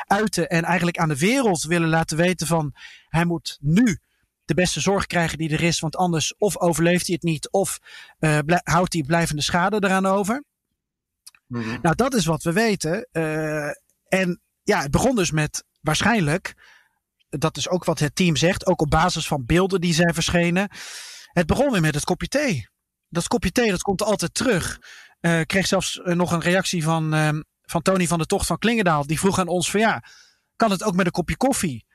uiten. 0.06 0.50
En 0.50 0.64
eigenlijk 0.64 0.98
aan 0.98 1.10
de 1.10 1.18
wereld 1.18 1.64
willen 1.64 1.90
laten 1.90 2.18
weten 2.18 2.48
van 2.48 2.74
hij 3.10 3.26
moet 3.26 3.58
nu 3.62 4.00
de 4.46 4.54
beste 4.54 4.80
zorg 4.80 5.06
krijgen 5.06 5.38
die 5.38 5.50
er 5.50 5.64
is. 5.64 5.80
Want 5.80 5.96
anders 5.96 6.38
of 6.38 6.58
overleeft 6.58 7.06
hij 7.06 7.16
het 7.16 7.24
niet 7.24 7.50
of 7.52 7.80
uh, 8.20 8.40
houdt 8.64 8.94
hij 8.94 9.04
blijvende 9.04 9.42
schade 9.42 9.78
eraan 9.80 10.06
over. 10.06 10.44
Mm 11.48 11.62
-hmm. 11.62 11.80
Nou, 11.82 11.96
dat 11.96 12.14
is 12.14 12.26
wat 12.26 12.44
we 12.44 12.54
weten. 12.54 13.08
Uh, 13.12 13.68
en 14.08 14.42
ja, 14.64 14.82
het 14.82 14.92
begon 14.92 15.16
dus 15.16 15.32
met 15.32 15.64
waarschijnlijk, 15.82 16.54
dat 17.30 17.58
is 17.58 17.70
ook 17.70 17.84
wat 17.84 18.00
het 18.00 18.16
team 18.16 18.36
zegt, 18.36 18.66
ook 18.66 18.82
op 18.82 18.90
basis 18.90 19.28
van 19.28 19.46
beelden 19.46 19.82
die 19.82 19.94
zijn 19.94 20.14
verschenen. 20.14 20.70
Het 21.32 21.46
begon 21.46 21.72
weer 21.72 21.82
met 21.82 21.96
het 21.96 22.04
kopje 22.04 22.28
thee. 22.28 22.70
Dat 23.10 23.28
kopje 23.28 23.52
thee, 23.52 23.70
dat 23.70 23.82
komt 23.82 24.02
altijd 24.02 24.34
terug. 24.34 24.80
Uh, 25.22 25.42
kreeg 25.42 25.68
zelfs 25.68 26.02
nog 26.04 26.32
een 26.32 26.42
reactie 26.42 26.84
van, 26.84 27.16
uh, 27.16 27.30
van 27.62 27.82
Tony 27.82 28.08
van 28.08 28.20
de 28.20 28.26
Tocht 28.26 28.46
van 28.46 28.58
Klingendaal. 28.58 29.08
Die 29.08 29.20
vroeg 29.20 29.40
aan 29.40 29.48
ons 29.48 29.72
van 29.72 29.80
ja, 29.80 30.04
kan 30.56 30.72
het 30.72 30.84
ook 30.84 30.96
met 30.96 31.06
een 31.06 31.12
kopje 31.12 31.38
koffie? 31.38 31.86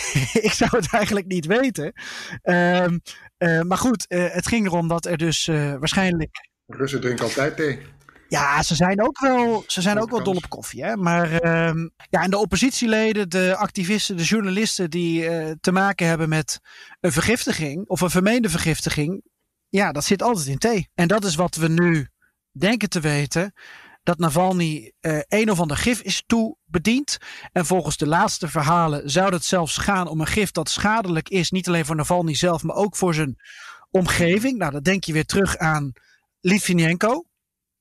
ik 0.48 0.52
zou 0.52 0.70
het 0.76 0.92
eigenlijk 0.92 1.26
niet 1.26 1.46
weten. 1.46 1.92
Um, 2.42 3.00
uh, 3.38 3.60
maar 3.60 3.78
goed, 3.78 4.06
uh, 4.08 4.32
het 4.32 4.46
ging 4.46 4.66
erom 4.66 4.88
dat 4.88 5.06
er 5.06 5.16
dus 5.16 5.46
uh, 5.46 5.74
waarschijnlijk. 5.78 6.30
Russen 6.66 7.00
drinken 7.00 7.24
altijd 7.24 7.56
thee. 7.56 7.78
Ja, 8.28 8.62
ze 8.62 8.74
zijn 8.74 9.02
ook 9.02 9.20
wel, 9.20 9.64
ze 9.66 9.80
zijn 9.80 10.00
ook 10.00 10.10
wel 10.10 10.22
dol 10.22 10.36
op 10.36 10.48
koffie. 10.48 10.84
Hè? 10.84 10.96
Maar 10.96 11.32
um, 11.68 11.90
ja, 12.10 12.22
en 12.22 12.30
de 12.30 12.38
oppositieleden, 12.38 13.28
de 13.28 13.56
activisten, 13.56 14.16
de 14.16 14.22
journalisten 14.22 14.90
die 14.90 15.28
te 15.60 15.72
maken 15.72 16.06
hebben 16.06 16.28
met 16.28 16.60
een 17.00 17.12
vergiftiging 17.12 17.88
of 17.88 18.00
een 18.00 18.10
vermeende 18.10 18.48
vergiftiging. 18.48 19.22
Ja, 19.68 19.92
dat 19.92 20.04
zit 20.04 20.22
altijd 20.22 20.46
in 20.46 20.58
thee. 20.58 20.88
En 20.94 21.08
dat 21.08 21.24
is 21.24 21.34
wat 21.34 21.54
we 21.54 21.68
nu 21.68 22.08
denken 22.52 22.88
te 22.88 23.00
weten 23.00 23.52
dat 24.02 24.18
Navalny 24.18 24.92
uh, 25.00 25.18
een 25.28 25.50
of 25.50 25.60
ander 25.60 25.76
gif 25.76 26.00
is 26.00 26.22
toebediend. 26.26 27.18
En 27.52 27.66
volgens 27.66 27.96
de 27.96 28.06
laatste 28.06 28.48
verhalen 28.48 29.10
zou 29.10 29.32
het 29.32 29.44
zelfs 29.44 29.76
gaan 29.76 30.08
om 30.08 30.20
een 30.20 30.26
gif 30.26 30.50
dat 30.50 30.68
schadelijk 30.68 31.28
is. 31.28 31.50
Niet 31.50 31.68
alleen 31.68 31.84
voor 31.84 31.96
Navalny 31.96 32.34
zelf, 32.34 32.62
maar 32.62 32.76
ook 32.76 32.96
voor 32.96 33.14
zijn 33.14 33.36
omgeving. 33.90 34.58
Nou, 34.58 34.72
dan 34.72 34.82
denk 34.82 35.04
je 35.04 35.12
weer 35.12 35.24
terug 35.24 35.56
aan 35.56 35.92
Litvinenko. 36.40 37.24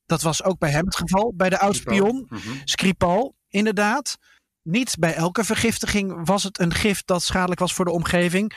Dat 0.06 0.22
was 0.22 0.44
ook 0.44 0.60
bij 0.60 0.72
hem 0.72 0.86
het 0.86 0.96
geval. 0.96 1.34
Bij 1.36 1.50
de 1.50 1.60
oud-spion 1.60 2.26
mm-hmm. 2.30 2.62
Skripal, 2.64 3.36
inderdaad. 3.48 4.18
Niet 4.64 4.96
bij 5.00 5.14
elke 5.14 5.44
vergiftiging 5.44 6.28
was 6.28 6.44
het 6.44 6.60
een 6.60 6.74
gif 6.74 7.04
dat 7.06 7.24
schadelijk 7.24 7.60
was 7.60 7.74
voor 7.74 7.86
de 7.86 7.92
omgeving. 7.92 8.54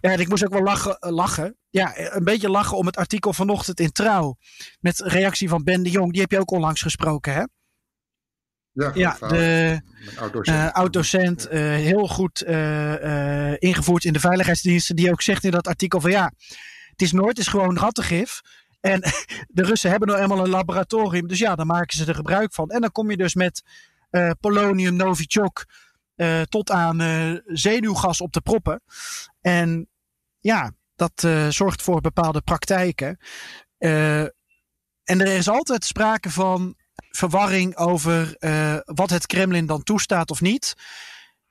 Ja, 0.00 0.10
en 0.10 0.20
ik 0.20 0.28
moest 0.28 0.44
ook 0.44 0.52
wel 0.52 0.62
lachen, 0.62 0.96
lachen. 1.00 1.56
Ja, 1.70 1.92
een 1.96 2.24
beetje 2.24 2.50
lachen 2.50 2.76
om 2.76 2.86
het 2.86 2.96
artikel 2.96 3.32
vanochtend 3.32 3.80
in 3.80 3.92
Trouw. 3.92 4.36
Met 4.80 5.00
reactie 5.00 5.48
van 5.48 5.64
Ben 5.64 5.82
de 5.82 5.90
Jong. 5.90 6.12
Die 6.12 6.20
heb 6.20 6.30
je 6.30 6.38
ook 6.38 6.50
onlangs 6.50 6.82
gesproken, 6.82 7.32
hè? 7.34 7.44
Ja, 8.72 8.90
ja 8.94 9.16
de 9.28 10.70
oud-docent, 10.72 11.46
uh, 11.46 11.52
heel 11.60 12.06
goed 12.06 12.42
uh, 12.46 13.52
ingevoerd 13.58 14.04
in 14.04 14.12
de 14.12 14.20
veiligheidsdiensten. 14.20 14.96
Die 14.96 15.10
ook 15.10 15.22
zegt 15.22 15.44
in 15.44 15.50
dat 15.50 15.66
artikel 15.66 16.00
van 16.00 16.10
ja, 16.10 16.32
het 16.90 17.02
is 17.02 17.12
nooit, 17.12 17.28
het 17.28 17.38
is 17.38 17.46
gewoon 17.46 17.78
rattengif. 17.78 18.40
En 18.80 19.00
de 19.48 19.62
Russen 19.62 19.90
hebben 19.90 20.08
nou 20.08 20.20
eenmaal 20.20 20.44
een 20.44 20.50
laboratorium. 20.50 21.28
Dus 21.28 21.38
ja, 21.38 21.54
dan 21.54 21.66
maken 21.66 21.96
ze 21.96 22.04
er 22.04 22.14
gebruik 22.14 22.52
van. 22.52 22.70
En 22.70 22.80
dan 22.80 22.92
kom 22.92 23.10
je 23.10 23.16
dus 23.16 23.34
met 23.34 23.62
polonium, 24.40 24.96
Novichok, 24.96 25.64
uh, 26.16 26.40
tot 26.40 26.70
aan 26.70 27.02
uh, 27.02 27.38
zenuwgas 27.46 28.20
op 28.20 28.32
de 28.32 28.40
proppen. 28.40 28.82
En 29.40 29.88
ja, 30.40 30.72
dat 30.96 31.26
zorgt 31.54 31.82
voor 31.82 32.00
bepaalde 32.00 32.40
praktijken. 32.40 33.18
en 33.78 34.30
er 35.04 35.26
is 35.26 35.48
altijd 35.48 35.84
sprake 35.84 36.30
van 36.30 36.74
verwarring 36.94 37.76
over 37.76 38.36
wat 38.84 39.10
het 39.10 39.26
Kremlin 39.26 39.66
dan 39.66 39.82
toestaat 39.82 40.30
of 40.30 40.40
niet. 40.40 40.74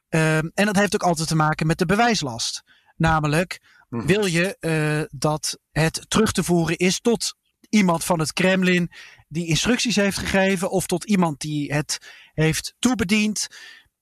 en 0.10 0.52
dat 0.54 0.76
heeft 0.76 0.94
ook 0.94 1.04
altijd 1.04 1.28
te 1.28 1.36
maken 1.36 1.68
met 1.68 1.78
de 1.78 1.86
bewijslast. 1.86 2.64
Namelijk, 2.96 3.62
mm-hmm. 3.90 4.08
wil 4.08 4.26
je 4.26 5.08
dat 5.12 5.58
het 5.72 6.06
terug 6.08 6.32
te 6.32 6.44
voeren 6.44 6.78
is 6.78 7.00
tot 7.00 7.36
iemand 7.70 8.04
van 8.04 8.20
het 8.20 8.34
Kremlin 8.34 8.92
die 9.32 9.48
instructies 9.48 9.96
heeft 9.96 10.18
gegeven 10.18 10.72
of 10.72 10.86
tot 10.86 11.04
iemand 11.06 11.40
die 11.40 11.74
het 11.74 11.98
heeft 12.34 12.76
toebediend. 12.80 13.48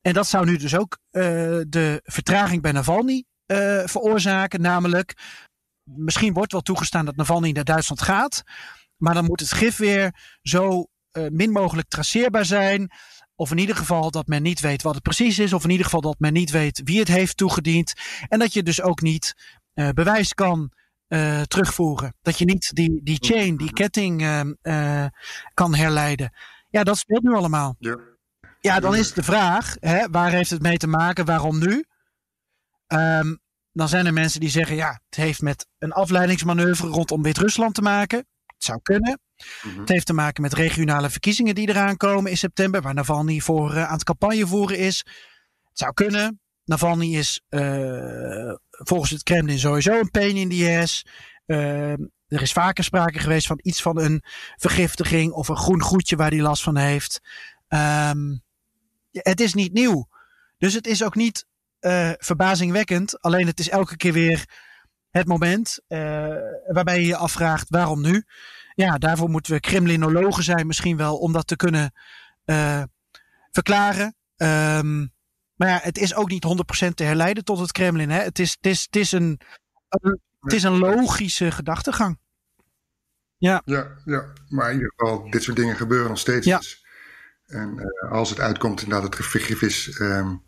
En 0.01 0.13
dat 0.13 0.27
zou 0.27 0.45
nu 0.45 0.57
dus 0.57 0.75
ook 0.75 0.97
uh, 1.11 1.23
de 1.67 1.99
vertraging 2.03 2.61
bij 2.61 2.71
Navalny 2.71 3.23
uh, 3.47 3.81
veroorzaken. 3.85 4.61
Namelijk, 4.61 5.13
misschien 5.83 6.33
wordt 6.33 6.51
wel 6.51 6.61
toegestaan 6.61 7.05
dat 7.05 7.15
Navalny 7.15 7.51
naar 7.51 7.63
Duitsland 7.63 8.01
gaat. 8.01 8.43
Maar 8.97 9.13
dan 9.13 9.25
moet 9.25 9.39
het 9.39 9.51
gif 9.51 9.77
weer 9.77 10.37
zo 10.41 10.87
uh, 11.11 11.27
min 11.31 11.51
mogelijk 11.51 11.87
traceerbaar 11.87 12.45
zijn. 12.45 12.91
Of 13.35 13.51
in 13.51 13.57
ieder 13.57 13.75
geval 13.75 14.11
dat 14.11 14.27
men 14.27 14.41
niet 14.41 14.59
weet 14.59 14.81
wat 14.81 14.93
het 14.93 15.03
precies 15.03 15.39
is. 15.39 15.53
Of 15.53 15.63
in 15.63 15.69
ieder 15.69 15.85
geval 15.85 16.01
dat 16.01 16.19
men 16.19 16.33
niet 16.33 16.51
weet 16.51 16.81
wie 16.83 16.99
het 16.99 17.07
heeft 17.07 17.37
toegediend. 17.37 17.93
En 18.27 18.39
dat 18.39 18.53
je 18.53 18.63
dus 18.63 18.81
ook 18.81 19.01
niet 19.01 19.33
bewijs 19.93 20.33
kan 20.33 20.71
uh, 21.09 21.41
terugvoeren. 21.41 22.15
Dat 22.21 22.37
je 22.37 22.45
niet 22.45 22.71
die, 22.73 23.03
die 23.03 23.17
chain, 23.19 23.57
die 23.57 23.73
ketting 23.73 24.21
uh, 24.21 24.41
uh, 24.61 25.05
kan 25.53 25.75
herleiden. 25.75 26.33
Ja, 26.69 26.83
dat 26.83 26.97
speelt 26.97 27.23
nu 27.23 27.33
allemaal. 27.33 27.75
Ja, 27.79 27.97
ja 28.59 28.79
dan 28.79 28.95
is 28.95 29.13
de 29.13 29.23
vraag, 29.23 29.75
hè, 29.79 30.09
waar 30.09 30.31
heeft 30.31 30.49
het 30.49 30.61
mee 30.61 30.77
te 30.77 30.87
maken? 30.87 31.25
Waarom 31.25 31.59
nu? 31.59 31.85
Um, 32.87 33.39
dan 33.71 33.89
zijn 33.89 34.05
er 34.05 34.13
mensen 34.13 34.39
die 34.39 34.49
zeggen, 34.49 34.75
ja, 34.75 35.01
het 35.09 35.15
heeft 35.15 35.41
met 35.41 35.67
een 35.77 35.91
afleidingsmanoeuvre 35.91 36.87
rondom 36.87 37.21
Wit-Rusland 37.21 37.73
te 37.73 37.81
maken. 37.81 38.17
Het 38.45 38.63
zou 38.63 38.79
kunnen. 38.81 39.19
Mm-hmm. 39.63 39.79
Het 39.79 39.89
heeft 39.89 40.05
te 40.05 40.13
maken 40.13 40.41
met 40.41 40.53
regionale 40.53 41.09
verkiezingen 41.09 41.55
die 41.55 41.69
eraan 41.69 41.97
komen 41.97 42.31
in 42.31 42.37
september, 42.37 42.81
waar 42.81 42.93
Navalny 42.93 43.39
voor 43.39 43.79
aan 43.79 43.93
het 43.93 44.03
campagne 44.03 44.47
voeren 44.47 44.77
is. 44.77 45.05
Het 45.63 45.77
zou 45.77 45.93
kunnen. 45.93 46.41
Navalny 46.69 47.15
is 47.15 47.41
uh, 47.49 48.53
volgens 48.69 49.11
het 49.11 49.23
Kremlin 49.23 49.59
sowieso 49.59 49.99
een 49.99 50.11
pain 50.11 50.35
in 50.35 50.49
the 50.49 50.79
ass. 50.81 51.05
Uh, 51.45 51.91
er 52.27 52.41
is 52.41 52.51
vaker 52.51 52.83
sprake 52.83 53.19
geweest 53.19 53.47
van 53.47 53.59
iets 53.61 53.81
van 53.81 53.99
een 53.99 54.23
vergiftiging 54.55 55.31
of 55.31 55.47
een 55.47 55.57
groen 55.57 55.81
goedje 55.81 56.15
waar 56.15 56.29
hij 56.29 56.41
last 56.41 56.63
van 56.63 56.77
heeft. 56.77 57.19
Um, 57.67 58.41
het 59.11 59.41
is 59.41 59.53
niet 59.53 59.73
nieuw. 59.73 60.07
Dus 60.57 60.73
het 60.73 60.87
is 60.87 61.03
ook 61.03 61.15
niet 61.15 61.45
uh, 61.81 62.11
verbazingwekkend. 62.17 63.21
Alleen 63.21 63.47
het 63.47 63.59
is 63.59 63.69
elke 63.69 63.97
keer 63.97 64.13
weer 64.13 64.45
het 65.09 65.27
moment 65.27 65.79
waarbij 66.67 66.99
je 66.99 67.07
je 67.07 67.15
afvraagt 67.15 67.69
waarom 67.69 68.01
nu. 68.01 68.23
Ja, 68.75 68.97
daarvoor 68.97 69.29
moeten 69.29 69.53
we 69.53 69.59
Kremlinologen 69.59 70.43
zijn 70.43 70.67
misschien 70.67 70.97
wel 70.97 71.17
om 71.17 71.33
dat 71.33 71.47
te 71.47 71.55
kunnen 71.55 71.93
verklaren. 73.51 74.15
Um, 74.37 75.17
maar 75.59 75.69
ja, 75.69 75.79
het 75.81 75.97
is 75.97 76.15
ook 76.15 76.29
niet 76.29 76.45
100% 76.85 76.93
te 76.93 77.03
herleiden 77.03 77.43
tot 77.43 77.59
het 77.59 77.71
Kremlin. 77.71 78.09
Hè? 78.09 78.21
Het, 78.21 78.39
is, 78.39 78.51
het, 78.51 78.65
is, 78.65 78.81
het, 78.81 78.95
is 78.95 79.11
een, 79.11 79.39
het 80.39 80.53
is 80.53 80.63
een 80.63 80.77
logische 80.77 81.51
gedachtegang. 81.51 82.19
Ja. 83.37 83.61
Ja, 83.65 83.87
ja, 84.05 84.25
maar 84.47 84.69
in 84.69 84.75
ieder 84.75 84.93
geval, 84.95 85.29
dit 85.29 85.43
soort 85.43 85.57
dingen 85.57 85.75
gebeuren 85.75 86.09
nog 86.09 86.19
steeds. 86.19 86.45
Ja. 86.45 86.61
En 87.45 87.75
uh, 88.03 88.11
als 88.11 88.29
het 88.29 88.39
uitkomt 88.39 88.81
inderdaad 88.81 89.15
het 89.15 89.25
vergif 89.25 89.61
is, 89.61 89.99
um, 89.99 90.43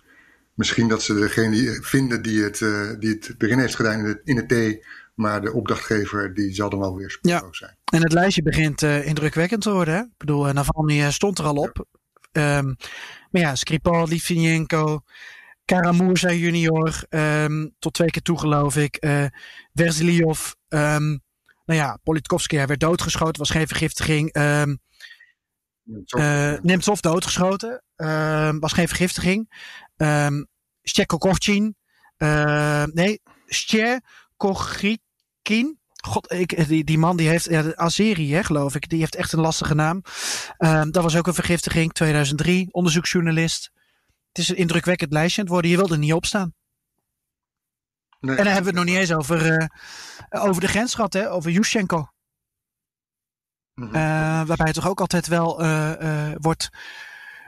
misschien 0.54 0.88
dat 0.88 1.02
ze 1.02 1.14
degene 1.14 1.52
die 1.52 1.82
vinden 1.82 2.22
die 2.22 2.44
het, 2.44 2.60
uh, 2.60 2.90
die 3.00 3.10
het 3.10 3.36
erin 3.38 3.60
heeft 3.60 3.76
gedaan 3.76 4.00
in 4.00 4.04
de, 4.04 4.22
in 4.24 4.36
de 4.36 4.46
thee, 4.46 4.86
maar 5.16 5.42
de 5.42 5.54
opdrachtgever 5.54 6.34
die 6.34 6.54
zal 6.54 6.70
dan 6.70 6.80
wel 6.80 6.96
weer 6.96 7.10
spoorloos 7.10 7.60
ja. 7.60 7.66
zijn. 7.66 7.78
En 7.86 8.02
het 8.02 8.14
lijstje 8.14 8.44
begint 8.44 8.82
uh, 8.82 9.06
indrukwekkend 9.06 9.62
te 9.62 9.72
worden. 9.72 9.94
Hè? 9.94 10.02
Ik 10.02 10.18
bedoel, 10.18 10.54
Navalny 10.54 11.12
stond 11.12 11.40
er 11.40 11.46
al 11.46 11.56
op. 11.56 11.86
Ja. 12.32 12.58
Um, 12.58 12.76
maar 13.32 13.42
ja, 13.42 13.56
Skripal, 13.56 14.08
Litvinenko, 14.08 15.02
Karamurza 15.66 16.32
junior, 16.32 17.04
um, 17.10 17.76
tot 17.80 17.94
twee 17.94 18.10
keer 18.10 18.22
toe 18.22 18.40
geloof 18.40 18.78
ik. 18.78 18.98
Uh, 19.06 19.26
Verziliov, 19.74 20.52
um, 20.70 21.22
nou 21.66 21.80
ja, 21.80 21.98
Politkovski, 22.04 22.58
hij 22.58 22.68
werd 22.68 22.80
doodgeschoten, 22.80 23.40
was 23.40 23.50
geen 23.50 23.68
vergiftiging. 23.68 24.36
Um, 24.38 24.80
Uh, 26.18 26.54
Nemtsov 26.62 27.00
doodgeschoten. 27.00 27.84
Uh, 27.98 28.52
was 28.60 28.74
geen 28.74 28.88
vergiftiging. 28.88 29.54
Um. 29.98 30.48
Uh, 32.18 32.84
nee, 32.84 33.22
Kochikin. 34.38 35.80
God, 36.02 36.32
ik, 36.32 36.68
die, 36.68 36.84
die 36.84 36.98
man 36.98 37.18
die 37.18 37.28
heeft, 37.30 37.50
ja, 37.50 37.76
Azeri 37.76 38.34
hè, 38.34 38.44
geloof 38.44 38.76
ik, 38.76 38.90
die 38.90 39.00
heeft 39.00 39.16
echt 39.16 39.34
een 39.34 39.40
lastige 39.40 39.76
naam. 39.76 40.04
Um, 40.58 40.92
dat 40.92 41.04
was 41.04 41.16
ook 41.16 41.28
een 41.28 41.34
vergiftiging, 41.34 41.94
2003, 41.94 42.68
onderzoeksjournalist. 42.72 43.72
Het 44.28 44.38
is 44.38 44.50
een 44.50 44.56
indrukwekkend 44.56 45.14
lijstje 45.14 45.42
het 45.42 45.50
worden, 45.50 45.72
je 45.72 45.78
wilde 45.78 45.98
niet 45.98 46.14
opstaan. 46.14 46.54
Nee, 48.20 48.36
en 48.36 48.44
dan 48.44 48.54
hebben 48.54 48.74
we 48.74 48.80
het 48.80 48.88
nog 48.88 48.96
niet 48.96 49.10
eens 49.10 49.14
over, 49.18 49.52
uh, 49.52 49.68
over 50.44 50.62
de 50.62 50.68
grens 50.68 50.96
gehad, 50.96 51.14
hè, 51.14 51.32
over 51.32 51.52
Yushchenko. 51.52 52.08
Mm 53.74 53.88
-hmm. 53.88 53.96
uh, 53.96 54.02
waarbij 54.46 54.66
het 54.66 54.74
toch 54.74 54.88
ook 54.88 55.00
altijd 55.00 55.28
wel 55.28 55.64
uh, 55.64 56.32
wordt 56.38 56.70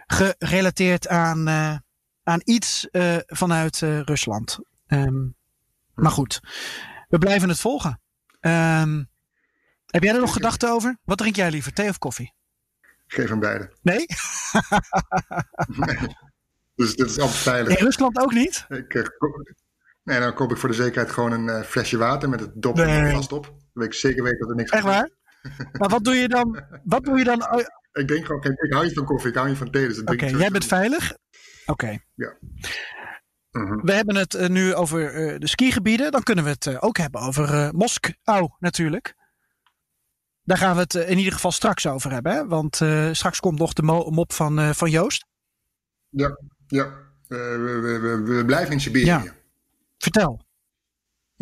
gerelateerd 0.07 1.07
aan, 1.07 1.49
aan 2.23 2.41
iets 2.43 2.87
vanuit 3.25 3.79
Rusland. 3.79 4.59
Um, 4.87 5.35
maar 5.93 6.11
goed, 6.11 6.39
we 7.07 7.17
blijven 7.17 7.49
het 7.49 7.59
volgen. 7.59 8.01
Um, 8.45 9.09
heb 9.85 10.03
jij 10.03 10.13
er 10.13 10.19
nog 10.19 10.33
gedachten 10.33 10.71
over? 10.71 10.97
Wat 11.03 11.17
drink 11.17 11.35
jij 11.35 11.51
liever, 11.51 11.73
thee 11.73 11.89
of 11.89 11.97
koffie? 11.97 12.33
Geef 13.07 13.29
hem 13.29 13.39
beide. 13.39 13.71
Nee? 13.81 14.05
nee. 15.67 15.97
Dus 16.75 16.95
dit 16.95 17.09
is 17.09 17.19
altijd 17.19 17.37
veilig. 17.37 17.77
In 17.77 17.85
Rusland 17.85 18.19
ook 18.19 18.33
niet? 18.33 18.65
Ik, 18.69 18.93
uh, 18.93 19.03
nee, 20.03 20.19
dan 20.19 20.33
koop 20.33 20.51
ik 20.51 20.57
voor 20.57 20.69
de 20.69 20.75
zekerheid 20.75 21.11
gewoon 21.11 21.31
een 21.31 21.47
uh, 21.47 21.61
flesje 21.61 21.97
water 21.97 22.29
met 22.29 22.39
het 22.39 22.51
dop 22.55 22.75
nee. 22.75 23.11
vast 23.11 23.31
op. 23.31 23.43
Dan 23.43 23.55
weet 23.73 23.87
ik 23.87 23.93
zeker 23.93 24.23
weten 24.23 24.39
dat 24.39 24.49
er 24.49 24.55
niks 24.55 24.71
Echt 24.71 24.83
waar? 24.83 25.09
maar 25.71 25.89
wat 25.89 26.03
doe 26.03 26.15
je 26.15 26.27
dan? 26.27 26.63
Wat 26.83 27.03
doe 27.03 27.17
je 27.17 27.23
dan? 27.23 27.65
ik 27.91 28.07
denk 28.07 28.25
gewoon, 28.25 28.43
ik 28.43 28.73
hou 28.73 28.85
niet 28.85 28.93
van 28.93 29.05
koffie, 29.05 29.29
ik 29.29 29.35
hou 29.35 29.47
niet 29.47 29.57
van 29.57 29.71
thee. 29.71 29.87
Dus 29.87 30.01
Oké, 30.01 30.13
okay, 30.13 30.29
jij 30.29 30.49
bent 30.49 30.65
veilig? 30.65 31.11
Oké. 31.11 31.71
Okay. 31.71 32.01
Ja. 32.13 32.37
Mm 33.53 33.67
-hmm. 33.67 33.81
We 33.81 33.93
hebben 33.93 34.15
het 34.15 34.33
uh, 34.33 34.47
nu 34.47 34.75
over 34.75 35.15
uh, 35.15 35.39
de 35.39 35.47
skigebieden. 35.47 36.11
Dan 36.11 36.23
kunnen 36.23 36.43
we 36.43 36.49
het 36.49 36.65
uh, 36.65 36.77
ook 36.79 36.97
hebben 36.97 37.21
over 37.21 37.75
Moskou 37.75 38.49
natuurlijk. 38.59 39.15
Daar 40.43 40.57
gaan 40.57 40.75
we 40.75 40.81
het 40.81 40.93
in 40.93 41.17
ieder 41.17 41.33
geval 41.33 41.51
straks 41.51 41.87
over 41.87 42.11
hebben. 42.11 42.31
Hè? 42.33 42.47
Want 42.47 42.75
straks 43.11 43.39
komt 43.39 43.59
nog 43.59 43.73
de 43.73 43.83
mop 43.83 44.33
van, 44.33 44.75
van 44.75 44.89
Joost. 44.89 45.25
Ja, 46.09 46.37
ja. 46.67 46.93
We, 47.27 47.99
we, 48.01 48.21
we, 48.23 48.45
blijven 48.45 48.73
in 48.73 48.79
Siberië. 48.79 49.05
Ja. 49.05 49.23
Vertel. 49.97 50.45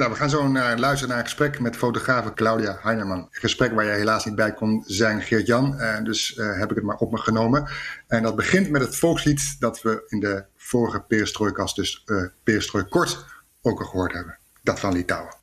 Nou, 0.01 0.13
we 0.13 0.19
gaan 0.19 0.29
zo 0.29 0.47
naar, 0.47 0.79
luisteren 0.79 1.09
naar 1.09 1.17
een 1.17 1.29
gesprek 1.29 1.59
met 1.59 1.75
fotografe 1.75 2.33
Claudia 2.33 2.77
Heinerman. 2.81 3.17
Een 3.17 3.27
gesprek 3.31 3.73
waar 3.73 3.85
je 3.85 3.91
helaas 3.91 4.25
niet 4.25 4.35
bij 4.35 4.53
kon 4.53 4.83
zijn, 4.87 5.21
Geert-Jan. 5.21 5.77
dus 6.03 6.33
heb 6.35 6.69
ik 6.69 6.75
het 6.75 6.85
maar 6.85 6.95
op 6.95 7.11
me 7.11 7.17
genomen. 7.17 7.69
En 8.07 8.23
dat 8.23 8.35
begint 8.35 8.69
met 8.69 8.81
het 8.81 8.95
volkslied 8.95 9.55
dat 9.59 9.81
we 9.81 10.03
in 10.07 10.19
de 10.19 10.45
vorige 10.57 11.01
perestrooikast, 11.01 11.75
dus 11.75 12.03
uh, 12.05 12.23
perestrooi 12.43 12.83
kort, 12.83 13.25
ook 13.61 13.79
al 13.79 13.85
gehoord 13.85 14.13
hebben. 14.13 14.37
Dat 14.63 14.79
van 14.79 14.93
Litouwen. 14.93 15.33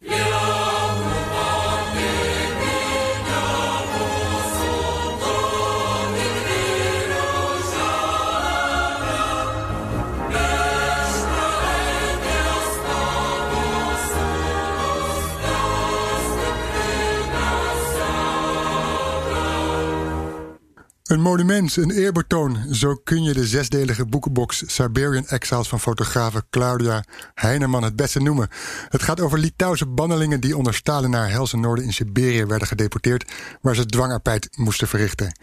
Een 21.08 21.20
monument, 21.20 21.76
een 21.76 21.90
eerbetoon. 21.90 22.74
Zo 22.74 22.94
kun 22.94 23.22
je 23.22 23.32
de 23.32 23.46
zesdelige 23.46 24.06
boekenbox 24.06 24.62
Siberian 24.66 25.26
Exiles 25.26 25.68
van 25.68 25.80
fotografe 25.80 26.44
Claudia 26.50 27.04
Heineman 27.34 27.82
het 27.82 27.96
beste 27.96 28.20
noemen. 28.20 28.48
Het 28.88 29.02
gaat 29.02 29.20
over 29.20 29.38
Litouwse 29.38 29.86
bannelingen 29.86 30.40
die 30.40 30.56
onder 30.56 30.74
Stalin 30.74 31.10
naar 31.10 31.30
Helse 31.30 31.56
Noorden 31.56 31.84
in 31.84 31.92
Siberië 31.92 32.44
werden 32.44 32.68
gedeporteerd, 32.68 33.32
waar 33.60 33.74
ze 33.74 33.86
dwangarbeid 33.86 34.48
moesten 34.56 34.88
verrichten. 34.88 35.38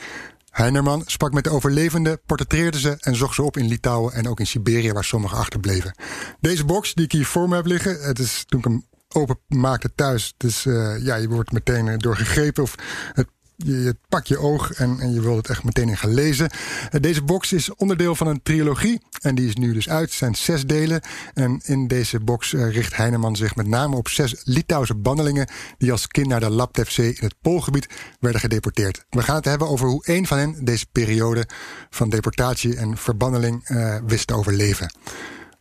Heinerman 0.49 1.03
sprak 1.05 1.33
met 1.33 1.43
de 1.43 1.49
overlevenden, 1.49 2.19
portretteerde 2.25 2.79
ze 2.79 2.97
en 2.99 3.15
zocht 3.15 3.35
ze 3.35 3.43
op 3.43 3.57
in 3.57 3.67
Litouwen 3.67 4.13
en 4.13 4.27
ook 4.27 4.39
in 4.39 4.47
Siberië, 4.47 4.91
waar 4.91 5.03
sommigen 5.03 5.37
achterbleven. 5.37 5.95
Deze 6.39 6.65
box 6.65 6.93
die 6.93 7.05
ik 7.05 7.11
hier 7.11 7.25
voor 7.25 7.49
me 7.49 7.55
heb 7.55 7.65
liggen, 7.65 8.01
het 8.01 8.19
is 8.19 8.43
toen 8.47 8.59
ik 8.59 8.65
hem 8.65 8.85
open 9.15 9.37
maakte 9.47 9.91
thuis. 9.95 10.33
Dus 10.37 10.65
uh, 10.65 11.05
ja, 11.05 11.15
je 11.15 11.27
wordt 11.27 11.51
meteen 11.51 11.97
doorgegrepen. 11.97 12.63
Of 12.63 12.75
het 13.13 13.27
je, 13.55 13.81
je 13.81 13.95
pakt 14.09 14.27
je 14.27 14.37
oog 14.37 14.71
en, 14.71 14.99
en, 14.99 15.13
je 15.13 15.21
wilt 15.21 15.37
het 15.37 15.49
echt 15.49 15.63
meteen 15.63 15.89
in 15.89 15.97
gaan 15.97 16.13
lezen. 16.13 16.49
Uh, 16.91 17.01
deze 17.01 17.23
box 17.23 17.53
is 17.53 17.75
onderdeel 17.75 18.15
van 18.15 18.27
een 18.27 18.41
trilogie. 18.43 19.01
En 19.21 19.35
die 19.35 19.47
is 19.47 19.55
nu 19.55 19.73
dus 19.73 19.89
uit. 19.89 20.03
Het 20.03 20.13
zijn 20.13 20.35
zes 20.35 20.65
delen. 20.65 21.01
En 21.33 21.61
in 21.63 21.87
deze 21.87 22.19
box 22.19 22.51
uh, 22.51 22.73
richt 22.73 22.95
Heineman 22.95 23.35
zich 23.35 23.55
met 23.55 23.67
name 23.67 23.95
op 23.95 24.07
zes 24.07 24.41
Litouwse 24.43 24.95
bannelingen. 24.95 25.49
die 25.77 25.91
als 25.91 26.07
kind 26.07 26.27
naar 26.27 26.39
de 26.39 26.49
Laptevzee 26.49 27.13
in 27.13 27.23
het 27.23 27.35
Poolgebied 27.41 27.87
werden 28.19 28.41
gedeporteerd. 28.41 29.05
We 29.09 29.21
gaan 29.21 29.35
het 29.35 29.45
hebben 29.45 29.67
over 29.67 29.87
hoe 29.87 30.03
een 30.05 30.27
van 30.27 30.37
hen 30.37 30.65
deze 30.65 30.85
periode 30.91 31.47
van 31.89 32.09
deportatie 32.09 32.75
en 32.75 32.97
verbanneling 32.97 33.69
uh, 33.69 33.97
wist 34.05 34.27
te 34.27 34.33
overleven. 34.33 34.93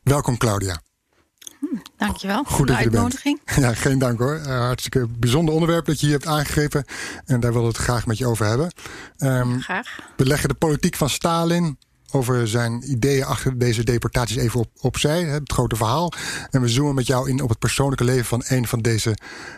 Welkom, 0.02 0.36
Claudia. 0.36 0.93
Dankjewel 1.96 2.44
Goed 2.44 2.56
voor 2.56 2.66
de 2.66 2.76
uitnodiging. 2.76 3.40
Ja, 3.60 3.74
geen 3.74 3.98
dank 3.98 4.18
hoor. 4.18 4.40
Uh, 4.46 4.46
hartstikke 4.46 5.06
bijzonder 5.18 5.54
onderwerp 5.54 5.86
dat 5.86 6.00
je 6.00 6.06
hier 6.06 6.14
hebt 6.14 6.26
aangegrepen. 6.26 6.84
En 7.24 7.40
daar 7.40 7.52
willen 7.52 7.68
we 7.68 7.74
het 7.74 7.84
graag 7.84 8.06
met 8.06 8.18
je 8.18 8.26
over 8.26 8.46
hebben. 8.46 8.72
Um, 9.18 9.60
graag. 9.60 9.98
We 10.16 10.26
leggen 10.26 10.48
de 10.48 10.54
politiek 10.54 10.96
van 10.96 11.10
Stalin 11.10 11.78
over 12.10 12.48
zijn 12.48 12.90
ideeën 12.90 13.24
achter 13.24 13.58
deze 13.58 13.84
deportaties 13.84 14.36
even 14.36 14.60
op, 14.60 14.70
opzij. 14.80 15.22
Het 15.22 15.52
grote 15.52 15.76
verhaal. 15.76 16.12
En 16.50 16.60
we 16.60 16.68
zoomen 16.68 16.94
met 16.94 17.06
jou 17.06 17.28
in 17.28 17.42
op 17.42 17.48
het 17.48 17.58
persoonlijke 17.58 18.04
leven 18.04 18.24
van 18.24 18.42
een 18.46 18.66
van 18.66 18.78
deze 18.78 19.16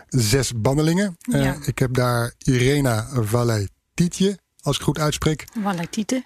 zes 0.08 0.52
bannelingen. 0.56 1.16
Uh, 1.28 1.44
ja. 1.44 1.56
Ik 1.64 1.78
heb 1.78 1.94
daar 1.94 2.34
Irena 2.38 3.08
Valetitje 3.12 4.38
als 4.66 4.76
ik 4.76 4.84
het 4.84 4.96
goed 4.96 4.98
uitspreek. 4.98 5.44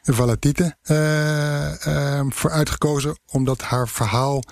Valetite. 0.03 0.77
Uh, 0.85 1.87
uh, 1.87 2.21
voor 2.29 2.51
uitgekozen 2.51 3.19
omdat 3.27 3.61
haar 3.61 3.89
verhaal 3.89 4.43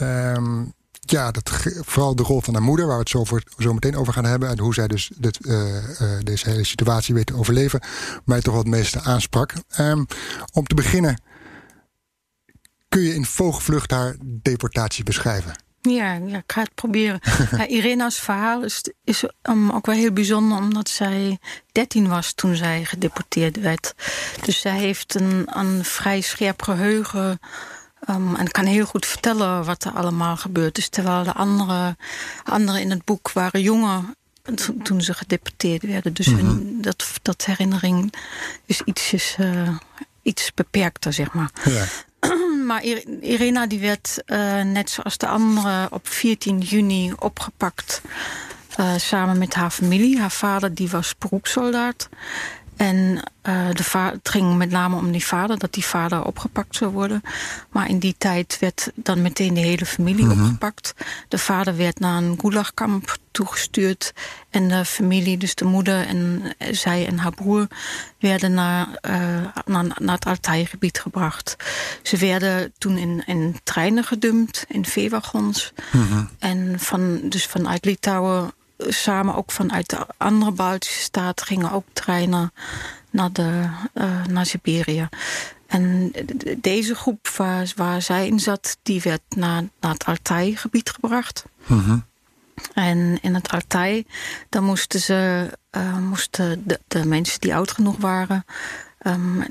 Um, 0.00 0.74
ja, 1.00 1.30
dat, 1.30 1.50
vooral 1.80 2.16
de 2.16 2.22
rol 2.22 2.40
van 2.40 2.54
haar 2.54 2.62
moeder, 2.62 2.86
waar 2.86 2.94
we 2.94 3.00
het 3.00 3.10
zo, 3.10 3.24
voor, 3.24 3.42
zo 3.58 3.72
meteen 3.72 3.96
over 3.96 4.12
gaan 4.12 4.24
hebben. 4.24 4.48
En 4.48 4.58
hoe 4.58 4.74
zij 4.74 4.86
dus 4.86 5.10
dit, 5.16 5.38
uh, 5.46 5.74
uh, 5.74 6.18
deze 6.22 6.50
hele 6.50 6.64
situatie 6.64 7.14
weet 7.14 7.26
te 7.26 7.36
overleven. 7.36 7.80
Mij 8.24 8.40
toch 8.40 8.54
wat 8.54 8.64
het 8.64 8.74
meeste 8.74 9.00
aansprak. 9.00 9.52
Um, 9.78 10.06
om 10.52 10.66
te 10.66 10.74
beginnen, 10.74 11.20
kun 12.88 13.00
je 13.00 13.14
in 13.14 13.24
vogelvlucht 13.24 13.90
haar 13.90 14.16
deportatie 14.22 15.04
beschrijven? 15.04 15.62
Ja, 15.80 16.12
ja, 16.12 16.38
ik 16.38 16.52
ga 16.52 16.60
het 16.60 16.74
proberen. 16.74 17.20
ja, 17.58 17.66
Irena's 17.66 18.20
verhaal 18.20 18.64
is, 18.64 18.90
is 19.04 19.24
um, 19.42 19.70
ook 19.70 19.86
wel 19.86 19.94
heel 19.94 20.12
bijzonder, 20.12 20.58
omdat 20.58 20.88
zij 20.88 21.38
13 21.72 22.08
was 22.08 22.32
toen 22.32 22.54
zij 22.54 22.84
gedeporteerd 22.84 23.60
werd. 23.60 23.94
Dus 24.44 24.60
zij 24.60 24.78
heeft 24.78 25.14
een, 25.14 25.46
een 25.46 25.84
vrij 25.84 26.20
scherp 26.20 26.62
geheugen 26.62 27.40
Um, 28.10 28.36
en 28.36 28.50
kan 28.50 28.64
heel 28.64 28.86
goed 28.86 29.06
vertellen 29.06 29.64
wat 29.64 29.84
er 29.84 29.92
allemaal 29.92 30.36
gebeurd 30.36 30.78
is. 30.78 30.88
Terwijl 30.88 31.24
de 31.24 31.32
andere, 31.32 31.96
anderen 32.44 32.80
in 32.80 32.90
het 32.90 33.04
boek 33.04 33.32
waren 33.32 33.62
jonger 33.62 34.02
toen 34.82 35.00
ze 35.00 35.14
gedeporteerd 35.14 35.82
werden. 35.82 36.12
Dus 36.12 36.26
mm 36.26 36.38
-hmm. 36.38 36.82
dat, 36.82 37.06
dat 37.22 37.44
herinnering 37.44 38.14
is 38.66 38.80
ietsjes, 38.84 39.36
uh, 39.40 39.68
iets 40.22 40.54
beperkter, 40.54 41.12
zeg 41.12 41.32
maar. 41.32 41.50
Ja. 41.64 41.84
maar 42.68 42.82
Irina 43.20 43.66
die 43.66 43.78
werd 43.78 44.22
uh, 44.26 44.62
net 44.62 44.90
zoals 44.90 45.18
de 45.18 45.26
anderen 45.26 45.92
op 45.92 46.08
14 46.08 46.58
juni 46.58 47.12
opgepakt. 47.18 48.02
Uh, 48.80 48.94
samen 48.96 49.38
met 49.38 49.54
haar 49.54 49.70
familie. 49.70 50.20
Haar 50.20 50.30
vader 50.30 50.74
die 50.74 50.90
was 50.90 51.14
beroepssoldaat. 51.18 52.08
En 52.76 53.22
uh, 53.42 53.68
de 53.72 53.98
het 53.98 54.28
ging 54.28 54.56
met 54.56 54.70
name 54.70 54.96
om 54.96 55.12
die 55.12 55.24
vader, 55.24 55.58
dat 55.58 55.72
die 55.72 55.84
vader 55.84 56.24
opgepakt 56.24 56.76
zou 56.76 56.90
worden. 56.90 57.22
Maar 57.70 57.88
in 57.88 57.98
die 57.98 58.14
tijd 58.18 58.56
werd 58.60 58.90
dan 58.94 59.22
meteen 59.22 59.54
de 59.54 59.60
hele 59.60 59.86
familie 59.86 60.24
mm 60.24 60.30
-hmm. 60.30 60.42
opgepakt. 60.42 60.94
De 61.28 61.38
vader 61.38 61.76
werd 61.76 61.98
naar 61.98 62.22
een 62.22 62.38
gulagkamp 62.40 63.16
toegestuurd. 63.30 64.12
En 64.50 64.68
de 64.68 64.84
familie, 64.84 65.36
dus 65.36 65.54
de 65.54 65.64
moeder 65.64 66.06
en 66.06 66.42
zij 66.70 67.06
en 67.06 67.18
haar 67.18 67.34
broer... 67.34 67.66
werden 68.18 68.54
naar, 68.54 68.86
uh, 68.86 69.14
naar, 69.66 69.84
naar 69.98 70.14
het 70.14 70.26
Altai-gebied 70.26 71.00
gebracht. 71.00 71.56
Ze 72.02 72.16
werden 72.16 72.72
toen 72.78 72.98
in, 72.98 73.22
in 73.26 73.58
treinen 73.64 74.04
gedumpt, 74.04 74.64
in 74.68 74.84
veewagons. 74.84 75.72
Mm 75.92 76.06
-hmm. 76.06 76.28
En 76.38 76.80
van, 76.80 77.28
dus 77.28 77.46
vanuit 77.46 77.84
Litouwen 77.84 78.52
samen 78.78 79.34
ook 79.34 79.50
vanuit 79.50 79.90
de 79.90 80.06
andere 80.16 80.50
Baltische 80.50 81.00
staten 81.00 81.46
gingen 81.46 81.72
ook 81.72 81.84
treinen 81.92 82.52
naar, 83.10 83.32
de, 83.32 83.68
uh, 83.94 84.24
naar 84.24 84.46
Siberië. 84.46 85.08
En 85.66 86.12
deze 86.56 86.94
groep 86.94 87.28
waar, 87.28 87.72
waar, 87.76 88.02
zij 88.02 88.26
in 88.26 88.40
zat, 88.40 88.76
die 88.82 89.00
werd 89.02 89.22
naar, 89.36 89.62
naar 89.80 89.92
het 89.92 90.04
Altai-gebied 90.04 90.90
gebracht. 90.90 91.44
-hmm. 91.64 92.04
En 92.74 93.18
in 93.20 93.34
het 93.34 93.50
Altai, 93.50 94.06
dan 94.48 94.64
moesten 94.64 95.00
ze, 95.00 95.50
uh, 95.76 95.98
moesten 95.98 96.62
de, 96.66 96.80
de, 96.88 97.06
mensen 97.06 97.40
die 97.40 97.54
oud 97.54 97.70
genoeg 97.70 97.96
waren, 97.96 98.44
um, 99.06 99.44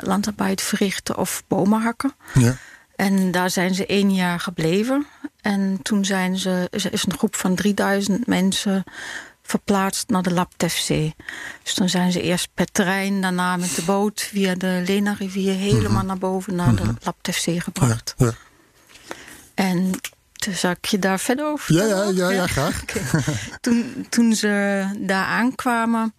landarbeid, 0.00 0.62
verrichten 0.62 1.16
of 1.16 1.42
bomen 1.48 1.82
hakken. 1.82 2.14
Ja. 2.34 2.56
En 2.96 3.30
daar 3.30 3.50
zijn 3.50 3.74
ze 3.74 3.86
één 3.86 4.14
jaar 4.14 4.40
gebleven. 4.40 5.06
En 5.44 5.78
toen 5.82 6.04
zijn 6.04 6.38
ze, 6.38 6.68
is 6.70 7.06
een 7.06 7.18
groep 7.18 7.36
van 7.36 7.54
3000 7.54 8.26
mensen 8.26 8.84
verplaatst 9.42 10.08
naar 10.08 10.22
de 10.22 10.32
Laptefzee. 10.32 11.14
Dus 11.62 11.74
dan 11.74 11.88
zijn 11.88 12.12
ze 12.12 12.22
eerst 12.22 12.48
per 12.54 12.66
trein, 12.72 13.20
daarna 13.20 13.56
met 13.56 13.74
de 13.74 13.82
boot 13.82 14.20
via 14.20 14.54
de 14.54 14.82
Lena-rivier 14.86 15.54
helemaal 15.54 16.04
naar 16.04 16.18
boven 16.18 16.54
naar 16.54 16.74
de 16.74 16.94
Laptefzee 17.02 17.60
gebracht. 17.60 18.14
Ja, 18.16 18.26
ja. 18.26 18.32
En 19.54 19.90
toen 20.32 20.54
zag 20.54 20.76
ik 20.76 20.84
je 20.84 20.98
daar 20.98 21.20
verder 21.20 21.46
over. 21.46 21.74
Ja, 21.74 21.84
ja, 21.84 22.10
ja, 22.14 22.30
ja 22.30 22.46
graag. 22.46 22.84
Toen, 23.60 24.06
toen 24.08 24.34
ze 24.34 24.84
daar 24.98 25.26
aankwamen, 25.26 26.14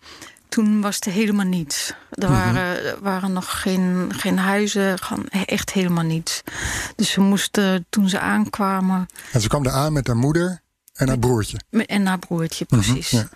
toen 0.50 0.82
was 0.82 1.00
er 1.00 1.12
helemaal 1.12 1.46
niets. 1.46 1.94
Er 2.10 2.30
waren, 2.30 2.98
waren 3.02 3.34
nog 3.34 3.62
geen, 3.62 4.12
geen 4.16 4.38
huizen, 4.38 5.00
gewoon 5.00 5.28
echt 5.28 5.72
helemaal 5.72 6.04
niets. 6.04 6.42
Dus 6.96 7.12
ze 7.12 7.22
moesten, 7.22 7.86
toen 7.90 8.10
ze 8.10 8.20
aankwamen... 8.20 9.06
En 9.32 9.42
ze 9.42 9.48
kwam 9.48 9.66
er 9.66 9.72
aan 9.72 9.94
met 9.94 10.08
haar 10.08 10.18
moeder 10.18 10.62
en 10.94 11.08
haar 11.08 11.20
broertje. 11.20 11.58
En 11.86 12.06
haar 12.06 12.20
broertje, 12.20 12.66
precies. 12.66 13.10
ja. 13.10 13.30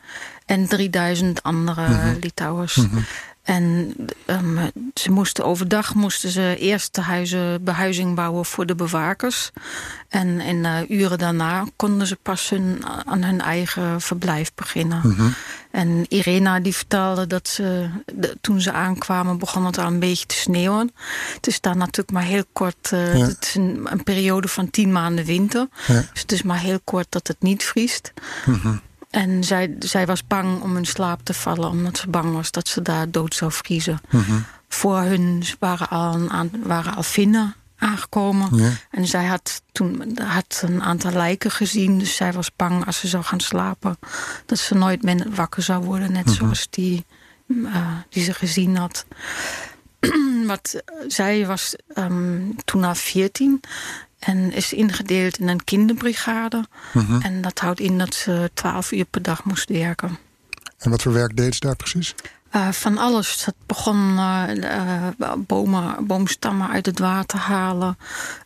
En 0.45 0.67
3000 0.67 1.43
andere 1.43 2.17
Litouwers. 2.21 2.79
En 3.49 3.95
um, 4.25 4.59
ze 4.93 5.12
moesten 5.12 5.45
overdag 5.45 5.93
moesten 5.93 6.29
ze 6.29 6.55
eerst 6.59 6.95
de 6.95 7.01
huizen, 7.01 7.63
behuizing 7.63 8.15
bouwen 8.15 8.45
voor 8.45 8.65
de 8.65 8.75
bewakers. 8.75 9.51
En 10.09 10.39
in 10.41 10.57
uh, 10.57 10.89
uren 10.89 11.17
daarna 11.17 11.65
konden 11.75 12.07
ze 12.07 12.15
pas 12.15 12.49
hun, 12.49 12.85
aan 13.05 13.23
hun 13.23 13.41
eigen 13.41 14.01
verblijf 14.01 14.51
beginnen. 14.55 15.01
En 15.71 16.05
Irena 16.09 16.59
die 16.59 16.75
vertelde 16.75 17.27
dat 17.27 17.47
ze, 17.47 17.89
de, 18.13 18.38
toen 18.41 18.62
ze 18.62 18.71
aankwamen 18.71 19.38
begon 19.38 19.65
het 19.65 19.77
al 19.77 19.88
een 19.88 19.99
beetje 19.99 20.25
te 20.25 20.35
sneeuwen. 20.35 20.91
Het 21.33 21.47
is 21.47 21.62
daar 21.62 21.77
natuurlijk 21.77 22.12
maar 22.12 22.23
heel 22.23 22.45
kort, 22.53 22.91
uh, 22.93 23.17
Ja. 23.17 23.25
het 23.25 23.45
is 23.45 23.55
een, 23.55 23.88
een 23.89 24.03
periode 24.03 24.47
van 24.47 24.69
tien 24.69 24.91
maanden 24.91 25.25
winter. 25.25 25.67
Ja. 25.88 26.05
Dus 26.13 26.21
het 26.21 26.31
is 26.31 26.43
maar 26.43 26.59
heel 26.59 26.79
kort 26.83 27.07
dat 27.09 27.27
het 27.27 27.41
niet 27.41 27.63
vriest. 27.63 28.13
En 29.09 29.43
zij, 29.43 29.75
zij 29.79 30.05
was 30.05 30.27
bang 30.27 30.61
om 30.61 30.77
in 30.77 30.85
slaap 30.85 31.19
te 31.23 31.33
vallen, 31.33 31.69
omdat 31.69 31.97
ze 31.97 32.09
bang 32.09 32.33
was 32.33 32.51
dat 32.51 32.67
ze 32.67 32.81
daar 32.81 33.11
dood 33.11 33.35
zou 33.35 33.51
vriezen. 33.51 33.99
Voor 34.67 34.97
hun 34.99 35.43
waren 35.59 35.89
al, 35.89 36.13
een 36.13 36.29
aan- 36.29 36.51
waren 36.63 36.95
al 36.95 37.03
Finnen 37.03 37.55
aangekomen. 37.77 38.55
Ja. 38.55 38.69
En 38.91 39.07
zij 39.07 39.25
had 39.25 39.61
toen 39.71 40.17
had 40.19 40.61
een 40.65 40.81
aantal 40.83 41.11
lijken 41.11 41.51
gezien. 41.51 41.99
Dus 41.99 42.15
zij 42.15 42.33
was 42.33 42.55
bang 42.55 42.85
als 42.85 42.99
ze 42.99 43.07
zou 43.07 43.23
gaan 43.23 43.39
slapen. 43.39 43.97
Dat 44.45 44.59
ze 44.59 44.75
nooit 44.75 45.03
meer 45.03 45.25
wakker 45.29 45.63
zou 45.63 45.83
worden. 45.83 46.11
Net 46.11 46.31
zoals 46.31 46.67
die, 46.69 47.05
eh, 47.65 47.87
die 48.09 48.23
ze 48.23 48.33
gezien 48.33 48.75
had. 48.77 49.05
Wat 50.45 50.83
zij 51.07 51.45
was 51.45 51.75
ehm, 51.93 52.41
toen 52.65 52.83
al 52.83 52.95
14. 52.95 53.61
En 54.19 54.53
is 54.53 54.73
ingedeeld 54.73 55.39
in 55.39 55.47
een 55.47 55.63
kinderbrigade. 55.63 56.65
En 57.21 57.41
dat 57.41 57.60
houdt 57.60 57.79
in 57.79 57.97
dat 57.97 58.13
ze 58.13 58.51
12 58.53 58.91
uur 58.91 59.05
per 59.05 59.21
dag 59.21 59.43
moest 59.43 59.69
werken. 59.69 60.17
En 60.77 60.89
wat 60.89 61.01
voor 61.01 61.13
werk 61.13 61.38
deed 61.38 61.53
ze 61.53 61.60
daar 61.60 61.75
precies? 61.75 62.15
Eh, 62.49 62.69
van 62.69 62.97
alles. 62.97 63.45
Het 63.45 63.55
begon 63.65 64.17
eh, 64.17 65.08
eh, 65.08 65.34
bomen, 65.38 66.05
boomstammen 66.08 66.69
uit 66.69 66.86
het 66.86 66.99
water 66.99 67.39
halen. 67.39 67.97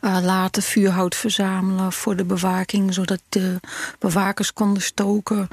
later 0.01 0.63
vuurhout 0.63 1.15
verzamelen 1.15 1.93
voor 1.93 2.15
de 2.15 2.25
bewaking. 2.25 2.93
Zodat 2.93 3.19
de 3.29 3.59
bewakers 3.99 4.53
konden 4.53 4.81
stoken. 4.81 5.47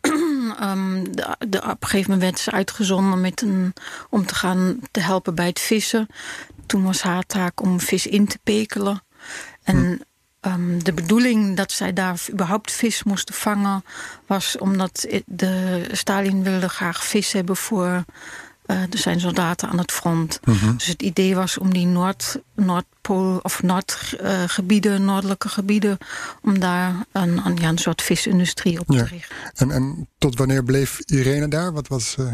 Ehm, 0.60 1.04
de, 1.10 1.36
de, 1.48 1.58
op 1.62 1.82
een 1.82 1.88
gegeven 1.88 2.10
moment 2.10 2.20
werd 2.20 2.38
ze 2.38 2.50
uitgezonden 2.50 3.20
met 3.20 3.42
een, 3.42 3.72
om 4.10 4.26
te 4.26 4.34
gaan 4.34 4.78
te 4.90 5.00
helpen 5.00 5.34
bij 5.34 5.46
het 5.46 5.60
vissen. 5.60 6.06
Toen 6.66 6.82
was 6.82 7.02
haar 7.02 7.22
taak 7.26 7.62
om 7.62 7.80
vis 7.80 8.06
in 8.06 8.26
te 8.26 8.38
pekelen. 8.42 9.02
En 9.64 10.00
ehm, 10.40 10.78
de 10.82 10.92
bedoeling 10.92 11.56
dat 11.56 11.72
zij 11.72 11.92
daar 11.92 12.20
überhaupt 12.32 12.72
vis 12.72 13.02
moesten 13.02 13.34
vangen... 13.34 13.84
was 14.26 14.58
omdat 14.58 15.06
de 15.26 15.84
Stalin 15.92 16.42
wilde 16.42 16.68
graag 16.68 17.04
vis 17.04 17.32
hebben 17.32 17.56
voor... 17.56 18.04
eh, 18.66 18.80
er 18.82 18.98
zijn 18.98 19.20
soldaten 19.20 19.68
aan 19.68 19.78
het 19.78 19.92
front. 19.92 20.40
Dus 20.76 20.86
het 20.86 21.02
idee 21.02 21.34
was 21.34 21.58
om 21.58 21.72
die 21.72 21.86
Noord, 21.86 22.38
Noordpool 22.54 23.38
of 23.42 23.62
Noordgebieden, 23.62 25.04
noordelijke 25.04 25.48
gebieden, 25.48 25.98
om 26.42 26.58
daar 26.58 26.94
een, 27.12 27.46
een, 27.46 27.56
ja, 27.56 27.68
een 27.68 27.78
soort 27.78 28.02
visindustrie 28.02 28.80
op 28.80 28.90
Ja. 28.92 29.02
te 29.02 29.08
richten. 29.08 29.36
En, 29.54 29.70
en 29.70 30.08
tot 30.18 30.38
wanneer 30.38 30.64
bleef 30.64 30.98
Irene 31.00 31.48
daar? 31.48 31.72
Wat 31.72 31.88
was... 31.88 32.14
eh, 32.18 32.26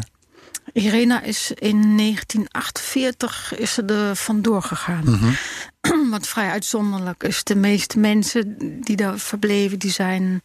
Irena 0.73 1.21
is 1.21 1.51
in 1.55 1.97
1948 1.97 3.53
is 3.57 3.73
ze 3.73 3.83
er 3.83 4.15
vandoor 4.15 4.61
gegaan. 4.63 5.35
Wat 6.09 6.27
vrij 6.27 6.49
uitzonderlijk 6.49 7.23
is. 7.23 7.43
De 7.43 7.55
meeste 7.55 7.99
mensen 7.99 8.55
die 8.81 8.95
daar 8.95 9.19
verbleven, 9.19 9.79
die 9.79 9.91
zijn 9.91 10.41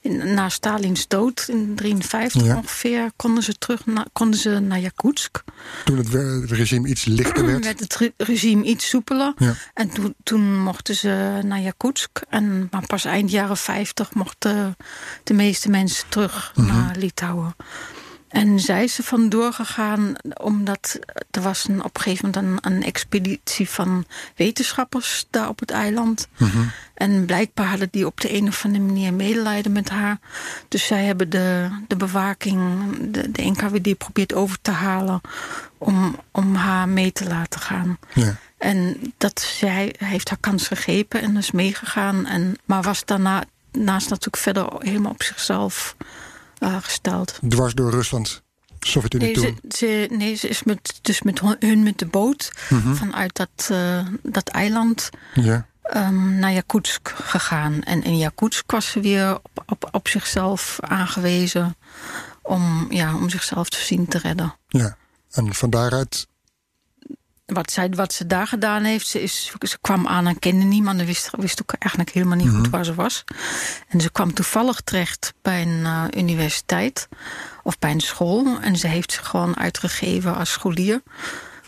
in, 0.00 0.34
na 0.34 0.48
Stalins 0.48 1.08
dood 1.08 1.44
in 1.48 1.74
1953 1.76 2.42
Ja. 2.44 2.56
ongeveer, 2.56 3.10
konden 3.16 3.42
ze 3.42 3.52
terug 3.58 3.86
naar, 3.86 4.06
konden 4.12 4.40
ze 4.40 4.58
naar 4.58 4.80
Yakutsk. 4.80 5.42
toen 5.84 5.96
het, 5.96 6.08
regime 6.50 6.88
iets 6.88 7.04
lichter 7.04 7.46
werd? 7.50 7.64
werd 7.64 7.80
het 7.80 7.96
re- 7.96 8.12
regime 8.16 8.64
iets 8.64 8.88
soepeler. 8.88 9.32
Ja. 9.36 9.54
En 9.74 9.88
toen, 9.90 10.14
toen 10.22 10.62
mochten 10.62 10.94
ze 10.96 11.40
naar 11.44 11.60
Yakutsk. 11.60 12.20
En 12.28 12.68
maar 12.70 12.86
pas 12.86 13.04
eind 13.04 13.30
jaren 13.30 13.56
50 13.56 14.14
mochten 14.14 14.76
de 15.24 15.34
meeste 15.34 15.70
mensen 15.70 16.04
terug 16.08 16.52
naar 16.54 16.96
Litouwen. 16.96 17.56
En 18.28 18.60
zij 18.60 18.84
is 18.84 18.98
er 18.98 19.04
vandoor 19.04 19.52
gegaan 19.52 20.14
omdat 20.42 20.98
er 21.30 21.40
was 21.42 21.68
een, 21.68 21.84
op 21.84 21.96
een 21.96 22.02
gegeven 22.02 22.30
moment 22.30 22.64
een, 22.64 22.72
een 22.72 22.82
expeditie 22.82 23.68
van 23.68 24.04
wetenschappers 24.36 25.26
daar 25.30 25.48
op 25.48 25.60
het 25.60 25.70
eiland. 25.70 26.28
En 26.94 27.24
blijkbaar 27.24 27.66
hadden 27.66 27.88
die 27.90 28.06
op 28.06 28.20
de 28.20 28.34
een 28.34 28.48
of 28.48 28.64
andere 28.64 28.84
manier 28.84 29.14
medelijden 29.14 29.72
met 29.72 29.88
haar. 29.88 30.18
Dus 30.68 30.86
zij 30.86 31.04
hebben 31.04 31.30
de, 31.30 31.68
de 31.86 31.96
bewaking, 31.96 32.60
de, 33.10 33.30
de 33.30 33.42
NKWD 33.42 33.98
probeert 33.98 34.34
over 34.34 34.58
te 34.62 34.70
halen 34.70 35.20
om, 35.78 36.16
om 36.30 36.54
haar 36.54 36.88
mee 36.88 37.12
te 37.12 37.26
laten 37.26 37.60
gaan. 37.60 37.98
Ja. 38.14 38.36
En 38.58 38.96
dat 39.18 39.40
zij 39.40 39.94
heeft 39.98 40.28
haar 40.28 40.38
kans 40.40 40.66
gegrepen 40.66 41.20
en 41.22 41.36
is 41.36 41.50
meegegaan. 41.50 42.26
En, 42.26 42.58
maar 42.64 42.82
was 42.82 43.04
daarna 43.04 43.44
naast 43.72 44.08
natuurlijk 44.08 44.42
verder 44.42 44.66
helemaal 44.78 45.12
op 45.12 45.22
zichzelf 45.22 45.96
gesteld. 46.60 47.38
Dwars 47.48 47.74
door 47.74 47.90
Rusland, 47.90 48.42
Sovjet-Unie 48.80 49.26
Nee 49.26 49.34
toen. 49.34 49.58
ze, 49.70 49.76
ze, 50.08 50.14
nee, 50.14 50.34
ze 50.34 50.48
is 50.48 50.62
met, 50.62 50.98
dus 51.02 51.22
met 51.22 51.40
hun- 51.58 51.82
met 51.82 51.98
de 51.98 52.06
boot 52.06 52.50
vanuit 52.94 53.34
dat, 53.36 53.68
eh, 53.70 54.06
dat 54.22 54.48
eiland 54.48 55.10
Ja. 55.34 55.66
ehm, 55.82 56.38
naar 56.38 56.52
Yakutsk 56.52 57.08
gegaan. 57.22 57.82
En 57.82 58.02
in 58.02 58.16
Yakutsk 58.18 58.70
was 58.70 58.90
ze 58.90 59.00
weer 59.00 59.34
op, 59.34 59.62
op, 59.66 59.88
op 59.92 60.08
zichzelf 60.08 60.76
aangewezen 60.80 61.76
om, 62.42 62.86
ja, 62.90 63.14
om 63.16 63.28
zichzelf 63.30 63.68
te 63.68 63.80
zien 63.80 64.06
te 64.08 64.18
redden. 64.18 64.54
ja. 64.68 64.96
En 65.30 65.54
van 65.54 65.70
daaruit... 65.70 66.26
Wat, 67.46 67.70
zij, 67.70 67.90
wat 67.90 68.12
ze 68.12 68.26
daar 68.26 68.46
gedaan 68.46 68.84
heeft, 68.84 69.06
ze, 69.06 69.22
is, 69.22 69.52
ze 69.60 69.78
kwam 69.80 70.06
aan 70.06 70.26
en 70.26 70.38
kende 70.38 70.64
niemand. 70.64 71.00
En 71.00 71.06
wist, 71.06 71.30
wist 71.36 71.62
ook 71.62 71.72
eigenlijk 71.78 72.12
helemaal 72.14 72.36
niet 72.36 72.48
goed 72.56 72.68
waar 72.68 72.84
ze 72.84 72.94
was. 72.94 73.24
En 73.88 74.00
ze 74.00 74.10
kwam 74.10 74.32
toevallig 74.34 74.80
terecht 74.80 75.34
bij 75.42 75.62
een 75.62 75.84
eh, 75.84 76.04
universiteit 76.22 77.08
of 77.62 77.78
bij 77.78 77.90
een 77.90 78.00
school. 78.00 78.58
En 78.60 78.76
ze 78.76 78.86
heeft 78.86 79.12
zich 79.12 79.26
gewoon 79.26 79.56
uitgegeven 79.56 80.36
als 80.36 80.50
scholier. 80.52 81.02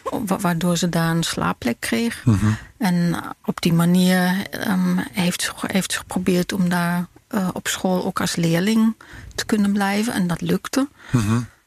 wa- 0.03 0.39
Waardoor 0.39 0.77
ze 0.77 0.89
daar 0.89 1.11
een 1.11 1.23
slaapplek 1.23 1.77
kreeg. 1.81 2.23
En 2.79 3.15
op 3.45 3.61
die 3.61 3.73
manier 3.73 4.47
ehm, 4.51 4.97
heeft, 5.13 5.43
ze, 5.43 5.51
heeft 5.67 5.93
ze 5.93 5.99
geprobeerd 5.99 6.53
om 6.53 6.69
daar 6.69 7.07
eh, 7.29 7.49
op 7.53 7.69
school 7.69 8.05
ook 8.05 8.21
als 8.21 8.37
leerling 8.37 8.95
te 9.35 9.45
kunnen 9.47 9.73
blijven. 9.73 10.13
En 10.13 10.27
dat 10.27 10.41
lukte. 10.41 10.89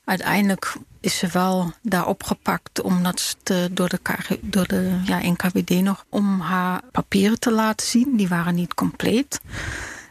Uiteindelijk 0.03 0.75
is 0.99 1.17
ze 1.17 1.27
wel 1.27 1.73
daar 1.81 2.07
opgepakt 2.07 2.81
omdat 2.81 3.19
ze 3.19 3.69
door 3.71 3.89
de, 3.89 3.99
door 4.41 4.67
de 4.67 4.99
ja, 5.03 5.17
NKWD 5.17 5.69
nog 5.69 6.05
om 6.09 6.39
haar 6.39 6.81
papieren 6.91 7.39
te 7.39 7.51
laten 7.51 7.87
zien. 7.87 8.17
Die 8.17 8.27
waren 8.27 8.55
niet 8.55 8.73
compleet. 8.73 9.39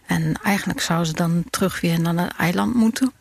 En 0.06 0.34
eigenlijk 0.42 0.80
zou 0.80 1.04
ze 1.04 1.12
dan 1.12 1.44
terug 1.50 1.80
weer 1.80 2.00
naar 2.00 2.14
het 2.14 2.36
eiland 2.36 2.74
moeten. 2.74 3.12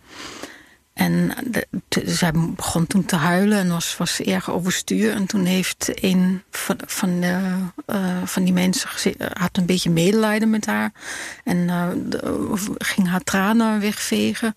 En 1.00 1.34
de, 1.46 1.68
zij 2.06 2.32
begon 2.32 2.88
toen 2.88 3.06
te 3.06 3.16
huilen 3.16 3.58
en 3.58 3.70
was, 3.70 3.98
was 3.98 4.22
erg 4.22 4.52
overstuur. 4.52 5.14
En 5.14 5.26
toen 5.26 5.46
heeft 5.46 6.04
een 6.04 6.42
van, 6.52 6.78
van, 6.86 7.20
de, 7.20 7.40
eh, 7.86 8.24
van 8.24 8.44
die 8.44 8.54
mensen 8.54 8.90
had 9.34 9.58
een 9.58 9.66
beetje 9.66 9.90
medelijden 9.90 10.50
met 10.50 10.66
haar. 10.66 10.92
En 11.44 11.70
eh, 11.70 11.88
ging 12.78 13.08
haar 13.08 13.24
tranen 13.24 13.80
wegvegen. 13.80 14.54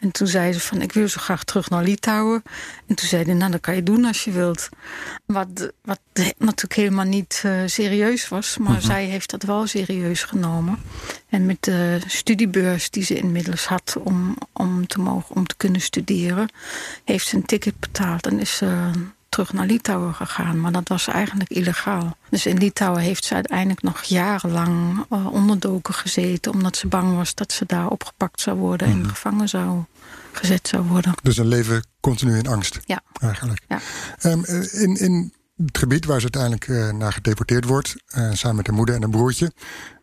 En 0.00 0.10
toen 0.10 0.26
zei 0.26 0.52
ze 0.52 0.60
van, 0.60 0.80
ik 0.82 0.92
wil 0.92 1.08
zo 1.08 1.20
graag 1.20 1.44
terug 1.44 1.70
naar 1.70 1.82
Litouwen. 1.82 2.42
En 2.86 2.94
toen 2.94 3.08
zei 3.08 3.24
hij, 3.24 3.34
nou, 3.34 3.50
dat 3.50 3.60
kan 3.60 3.74
je 3.74 3.82
doen 3.82 4.04
als 4.04 4.24
je 4.24 4.30
wilt. 4.30 4.68
Wat, 5.26 5.72
wat 5.82 6.00
natuurlijk 6.38 6.74
helemaal 6.74 7.04
niet 7.04 7.42
eh, 7.44 7.52
serieus 7.66 8.28
was. 8.28 8.58
Maar 8.58 8.82
zij 8.82 9.04
heeft 9.04 9.30
dat 9.30 9.42
wel 9.42 9.66
serieus 9.66 10.22
genomen. 10.22 10.78
En 11.28 11.46
met 11.46 11.62
de 11.62 11.98
studiebeurs 12.06 12.90
die 12.90 13.04
ze 13.04 13.14
inmiddels 13.14 13.66
had 13.66 13.96
om, 14.02 14.36
om, 14.52 14.86
te, 14.86 15.00
mogen, 15.00 15.36
om 15.36 15.46
te 15.46 15.56
kunnen 15.56 15.79
studeren... 15.80 16.48
heeft 17.04 17.26
ze 17.26 17.36
een 17.36 17.44
ticket 17.44 17.80
betaald 17.80 18.26
en 18.26 18.40
is 18.40 18.56
ze 18.56 18.90
terug 19.28 19.52
naar 19.52 19.66
Litouwen 19.66 20.14
gegaan. 20.14 20.60
Maar 20.60 20.72
dat 20.72 20.88
was 20.88 21.06
eigenlijk 21.06 21.50
illegaal. 21.50 22.16
Dus 22.30 22.46
in 22.46 22.58
Litouwen 22.58 23.02
heeft 23.02 23.24
ze 23.24 23.34
uiteindelijk 23.34 23.82
nog 23.82 24.02
jarenlang 24.02 25.06
uh, 25.10 25.32
onderdoken 25.32 25.94
gezeten. 25.94 26.52
Omdat 26.52 26.76
ze 26.76 26.86
bang 26.86 27.16
was 27.16 27.34
dat 27.34 27.52
ze 27.52 27.64
daar 27.66 27.88
opgepakt 27.88 28.40
zou 28.40 28.58
worden 28.58 28.88
en 28.88 29.08
gevangen 29.08 29.48
zou 29.48 29.84
gezet 30.32 30.68
zou 30.68 30.82
worden. 30.82 31.14
Dus 31.22 31.36
een 31.36 31.46
leven 31.46 31.86
continu 32.00 32.38
in 32.38 32.46
angst. 32.46 32.80
Ja. 32.84 33.00
Eigenlijk. 33.20 33.62
Ja. 33.68 33.80
Um, 34.22 34.44
in, 34.72 34.96
in 34.96 35.32
het 35.56 35.78
gebied 35.78 36.04
waar 36.04 36.20
ze 36.20 36.28
uiteindelijk 36.32 36.68
uh, 36.68 36.98
naar 36.98 37.12
gedeporteerd 37.12 37.64
wordt, 37.64 37.94
uh, 38.16 38.32
samen 38.32 38.56
met 38.56 38.66
haar 38.66 38.76
moeder 38.76 38.94
en 38.94 39.02
een 39.02 39.10
broertje, 39.10 39.52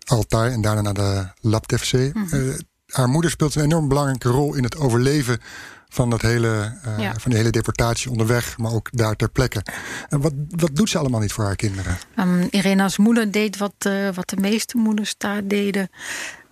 Altai 0.06 0.54
en 0.54 0.62
daarna 0.62 0.82
naar 0.82 0.94
de 0.94 1.28
Laptevzee. 1.42 2.12
Mm 2.14 2.28
-hmm. 2.28 2.40
uh, 2.40 2.56
haar 2.88 3.10
moeder 3.10 3.32
speelt 3.32 3.56
een 3.56 3.64
enorm 3.64 3.88
belangrijke 3.88 4.30
rol 4.30 4.56
in 4.56 4.64
het 4.64 4.78
overleven 4.78 5.42
van, 5.90 6.10
dat 6.10 6.22
hele, 6.22 6.74
ja. 6.98 7.14
van 7.18 7.32
die 7.32 7.40
hele 7.40 7.52
deportatie 7.52 8.12
onderweg, 8.12 8.58
maar 8.58 8.72
ook 8.72 8.90
daar 8.92 9.16
ter 9.16 9.30
plekke. 9.30 9.62
En 10.10 10.22
wat, 10.22 10.34
wat 10.50 10.76
doet 10.76 10.90
ze 10.90 10.98
allemaal 10.98 11.20
niet 11.20 11.32
voor 11.32 11.44
haar 11.44 11.56
kinderen? 11.56 11.98
Um, 12.20 12.48
Irena's 12.52 12.98
moeder 12.98 13.32
deed 13.32 13.58
wat, 13.58 13.90
wat 14.14 14.30
de 14.30 14.38
meeste 14.38 14.78
moeders 14.78 15.16
daar 15.18 15.48
deden. 15.48 15.90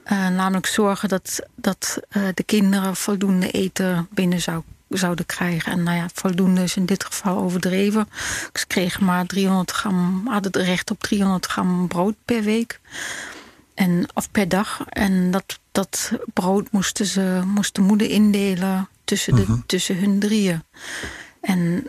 Uh, 0.05 0.27
namelijk 0.27 0.65
zorgen 0.65 1.09
dat, 1.09 1.39
dat 1.55 1.99
de 2.33 2.43
kinderen 2.45 2.95
voldoende 2.95 3.51
eten 3.51 4.07
binnen 4.11 4.41
zou, 4.41 4.63
zouden 4.89 5.25
krijgen. 5.25 5.71
En 5.71 5.83
nou 5.83 5.97
ja, 5.97 6.07
voldoende 6.13 6.63
is 6.63 6.75
in 6.75 6.85
dit 6.85 7.05
geval 7.05 7.37
overdreven. 7.37 8.09
Ze 8.53 8.67
kregen 8.67 9.05
maar 9.05 9.25
300 9.25 9.71
gram, 9.71 10.27
hadden 10.27 10.51
het 10.51 10.67
recht 10.67 10.91
op 10.91 10.99
300 10.99 11.45
gram 11.45 11.87
brood 11.87 12.15
per 12.25 12.43
week. 12.43 12.79
En, 13.75 14.05
of 14.13 14.31
per 14.31 14.49
dag. 14.49 14.83
En 14.89 15.31
dat, 15.31 15.59
dat 15.71 16.11
brood 16.33 16.71
moesten 16.71 17.05
ze, 17.05 17.41
moest 17.45 17.75
de 17.75 17.81
moeder 17.81 18.09
indelen 18.09 18.89
tussen, 19.03 19.35
de, 19.35 19.41
uh 19.41 19.47
-huh. 19.47 19.59
tussen 19.65 19.97
hun 19.97 20.19
drieën. 20.19 20.63
En 21.41 21.87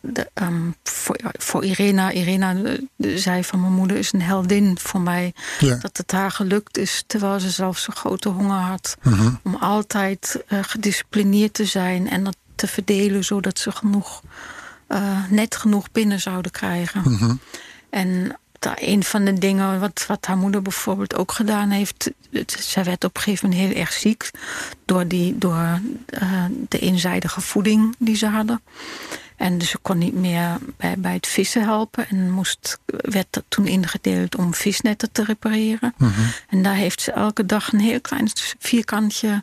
de, 0.00 0.30
um, 0.34 0.74
voor, 0.82 1.16
voor 1.38 1.64
Irena, 1.64 2.12
Irena 2.12 2.54
de, 2.96 3.18
zei 3.18 3.44
van 3.44 3.60
mijn 3.60 3.72
moeder 3.72 3.96
is 3.96 4.12
een 4.12 4.22
heldin 4.22 4.78
voor 4.78 5.00
mij. 5.00 5.32
Ja. 5.58 5.76
Dat 5.76 5.96
het 5.96 6.12
haar 6.12 6.30
gelukt 6.30 6.78
is, 6.78 7.04
terwijl 7.06 7.40
ze 7.40 7.50
zelfs 7.50 7.86
een 7.88 7.96
grote 7.96 8.28
honger 8.28 8.60
had. 8.60 8.96
Uh 9.02 9.18
-huh. 9.18 9.34
Om 9.42 9.54
altijd 9.54 10.44
uh, 10.48 10.58
gedisciplineerd 10.62 11.54
te 11.54 11.64
zijn 11.64 12.10
en 12.10 12.24
dat 12.24 12.36
te 12.54 12.66
verdelen, 12.66 13.24
zodat 13.24 13.58
ze 13.58 13.72
genoeg, 13.72 14.22
uh, 14.88 15.30
net 15.30 15.56
genoeg 15.56 15.92
binnen 15.92 16.20
zouden 16.20 16.50
krijgen. 16.50 17.02
-huh. 17.02 17.32
En 17.90 18.38
een 18.74 19.04
van 19.04 19.24
de 19.24 19.32
dingen 19.32 19.80
wat, 19.80 20.04
wat 20.06 20.26
haar 20.26 20.36
moeder 20.36 20.62
bijvoorbeeld 20.62 21.14
ook 21.14 21.32
gedaan 21.32 21.70
heeft. 21.70 22.10
Zij 22.46 22.84
werd 22.84 23.04
op 23.04 23.16
een 23.16 23.22
gegeven 23.22 23.48
moment 23.48 23.68
heel 23.68 23.80
erg 23.80 23.92
ziek 23.92 24.30
door, 24.84 25.06
die, 25.06 25.38
door 25.38 25.80
uh, 26.22 26.44
de 26.68 26.78
eenzijdige 26.78 27.40
voeding 27.40 27.94
die 27.98 28.16
ze 28.16 28.26
hadden. 28.26 28.60
En 29.38 29.58
dus 29.58 29.70
ze 29.70 29.78
kon 29.78 29.98
niet 29.98 30.14
meer 30.14 30.58
bij, 30.76 30.94
bij 30.98 31.12
het 31.12 31.26
vissen 31.26 31.62
helpen. 31.62 32.08
En 32.08 32.30
moest, 32.30 32.78
werd 32.86 33.42
toen 33.48 33.66
ingedeeld 33.66 34.36
om 34.36 34.54
visnetten 34.54 35.12
te 35.12 35.24
repareren. 35.24 35.94
-huh. 35.96 36.10
En 36.48 36.62
daar 36.62 36.74
heeft 36.74 37.00
ze 37.00 37.12
elke 37.12 37.46
dag 37.46 37.72
een 37.72 37.80
heel 37.80 38.00
klein 38.00 38.30
vierkantje 38.58 39.42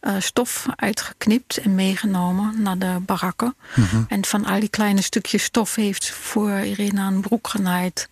uh, 0.00 0.14
stof 0.18 0.66
uitgeknipt 0.76 1.56
en 1.56 1.74
meegenomen 1.74 2.62
naar 2.62 2.78
de 2.78 2.96
barakken. 3.00 3.54
-huh. 3.74 3.84
En 4.08 4.24
van 4.24 4.44
al 4.44 4.60
die 4.60 4.68
kleine 4.68 5.02
stukjes 5.02 5.44
stof 5.44 5.74
heeft 5.74 6.04
ze 6.04 6.12
voor 6.12 6.50
Irina 6.50 7.06
een 7.06 7.20
broek 7.20 7.48
genaaid 7.48 8.08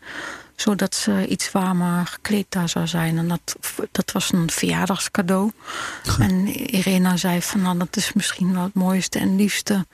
zodat 0.61 0.95
ze 0.95 1.27
iets 1.27 1.53
warmer 1.53 2.07
gekleed 2.07 2.47
daar 2.49 2.69
zou 2.69 2.87
zijn. 2.87 3.19
En 3.19 3.29
dat, 3.29 3.57
dat 3.91 4.13
was 4.13 4.33
een 4.33 4.51
verjaardagscadeau. 4.51 5.51
Goed. 6.07 6.19
En 6.31 6.47
Irena 6.75 7.17
zei 7.17 7.43
van 7.43 7.63
nou, 7.63 7.79
dat 7.79 7.97
is 7.97 8.13
misschien 8.13 8.53
wel 8.53 8.63
het 8.63 8.75
mooiste 8.75 9.19
en 9.19 9.37
liefste, 9.37 9.87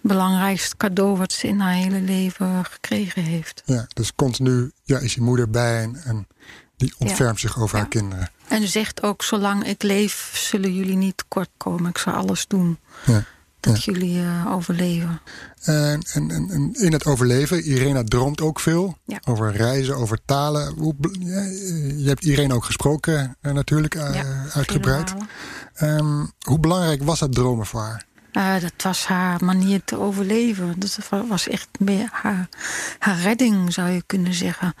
belangrijkste 0.00 0.76
cadeau 0.76 1.16
wat 1.16 1.32
ze 1.32 1.46
in 1.46 1.60
haar 1.60 1.72
hele 1.72 2.00
leven 2.00 2.64
gekregen 2.64 3.22
heeft. 3.22 3.62
Ja, 3.64 3.86
dus 3.92 4.14
continu 4.14 4.72
ja, 4.82 4.98
is 4.98 5.14
je 5.14 5.20
moeder 5.20 5.50
bij 5.50 5.82
en, 5.82 6.00
en 6.04 6.26
die 6.76 6.94
ontfermt 6.98 7.40
ja. 7.40 7.48
zich 7.48 7.60
over 7.60 7.76
ja. 7.76 7.82
haar 7.82 7.90
kinderen. 7.90 8.30
En 8.48 8.68
zegt 8.68 9.02
ook, 9.02 9.22
zolang 9.22 9.66
ik 9.66 9.82
leef, 9.82 10.30
zullen 10.34 10.74
jullie 10.74 10.96
niet 10.96 11.16
tekort 11.16 11.48
komen. 11.56 11.90
Ik 11.90 11.98
zal 11.98 12.12
alles 12.12 12.46
doen. 12.46 12.78
Ja 13.06 13.24
dat 13.64 13.84
ja. 13.84 13.92
jullie 13.92 14.16
uh, 14.16 14.52
overleven. 14.52 15.20
En, 15.62 16.02
en, 16.12 16.30
en, 16.30 16.72
in 16.72 16.92
het 16.92 17.06
overleven, 17.06 17.62
Irena 17.62 18.02
droomt 18.04 18.40
ook 18.40 18.60
veel. 18.60 18.98
Ja. 19.04 19.20
Over 19.24 19.52
reizen, 19.52 19.96
over 19.96 20.18
talen. 20.24 20.74
Hoe, 20.74 20.94
je 21.96 22.04
hebt 22.04 22.24
Irene 22.24 22.54
ook 22.54 22.64
gesproken 22.64 23.36
uh, 23.42 23.52
natuurlijk, 23.52 23.94
uh, 23.94 24.14
ja, 24.14 24.24
uitgebreid. 24.52 25.14
Um, 25.82 26.32
hoe 26.40 26.58
belangrijk 26.58 27.02
was 27.02 27.18
dat 27.18 27.34
dromen 27.34 27.66
voor 27.66 27.80
haar? 27.80 28.60
Dat 28.60 28.82
was 28.82 29.06
haar 29.06 29.44
manier 29.44 29.84
te 29.84 29.98
overleven. 29.98 30.74
Dat 30.78 30.98
was 31.28 31.48
echt 31.48 31.68
meer 31.78 32.08
haar, 32.12 32.48
haar 32.98 33.20
redding, 33.20 33.72
zou 33.72 33.90
je 33.90 34.02
kunnen 34.06 34.34
zeggen. 34.34 34.74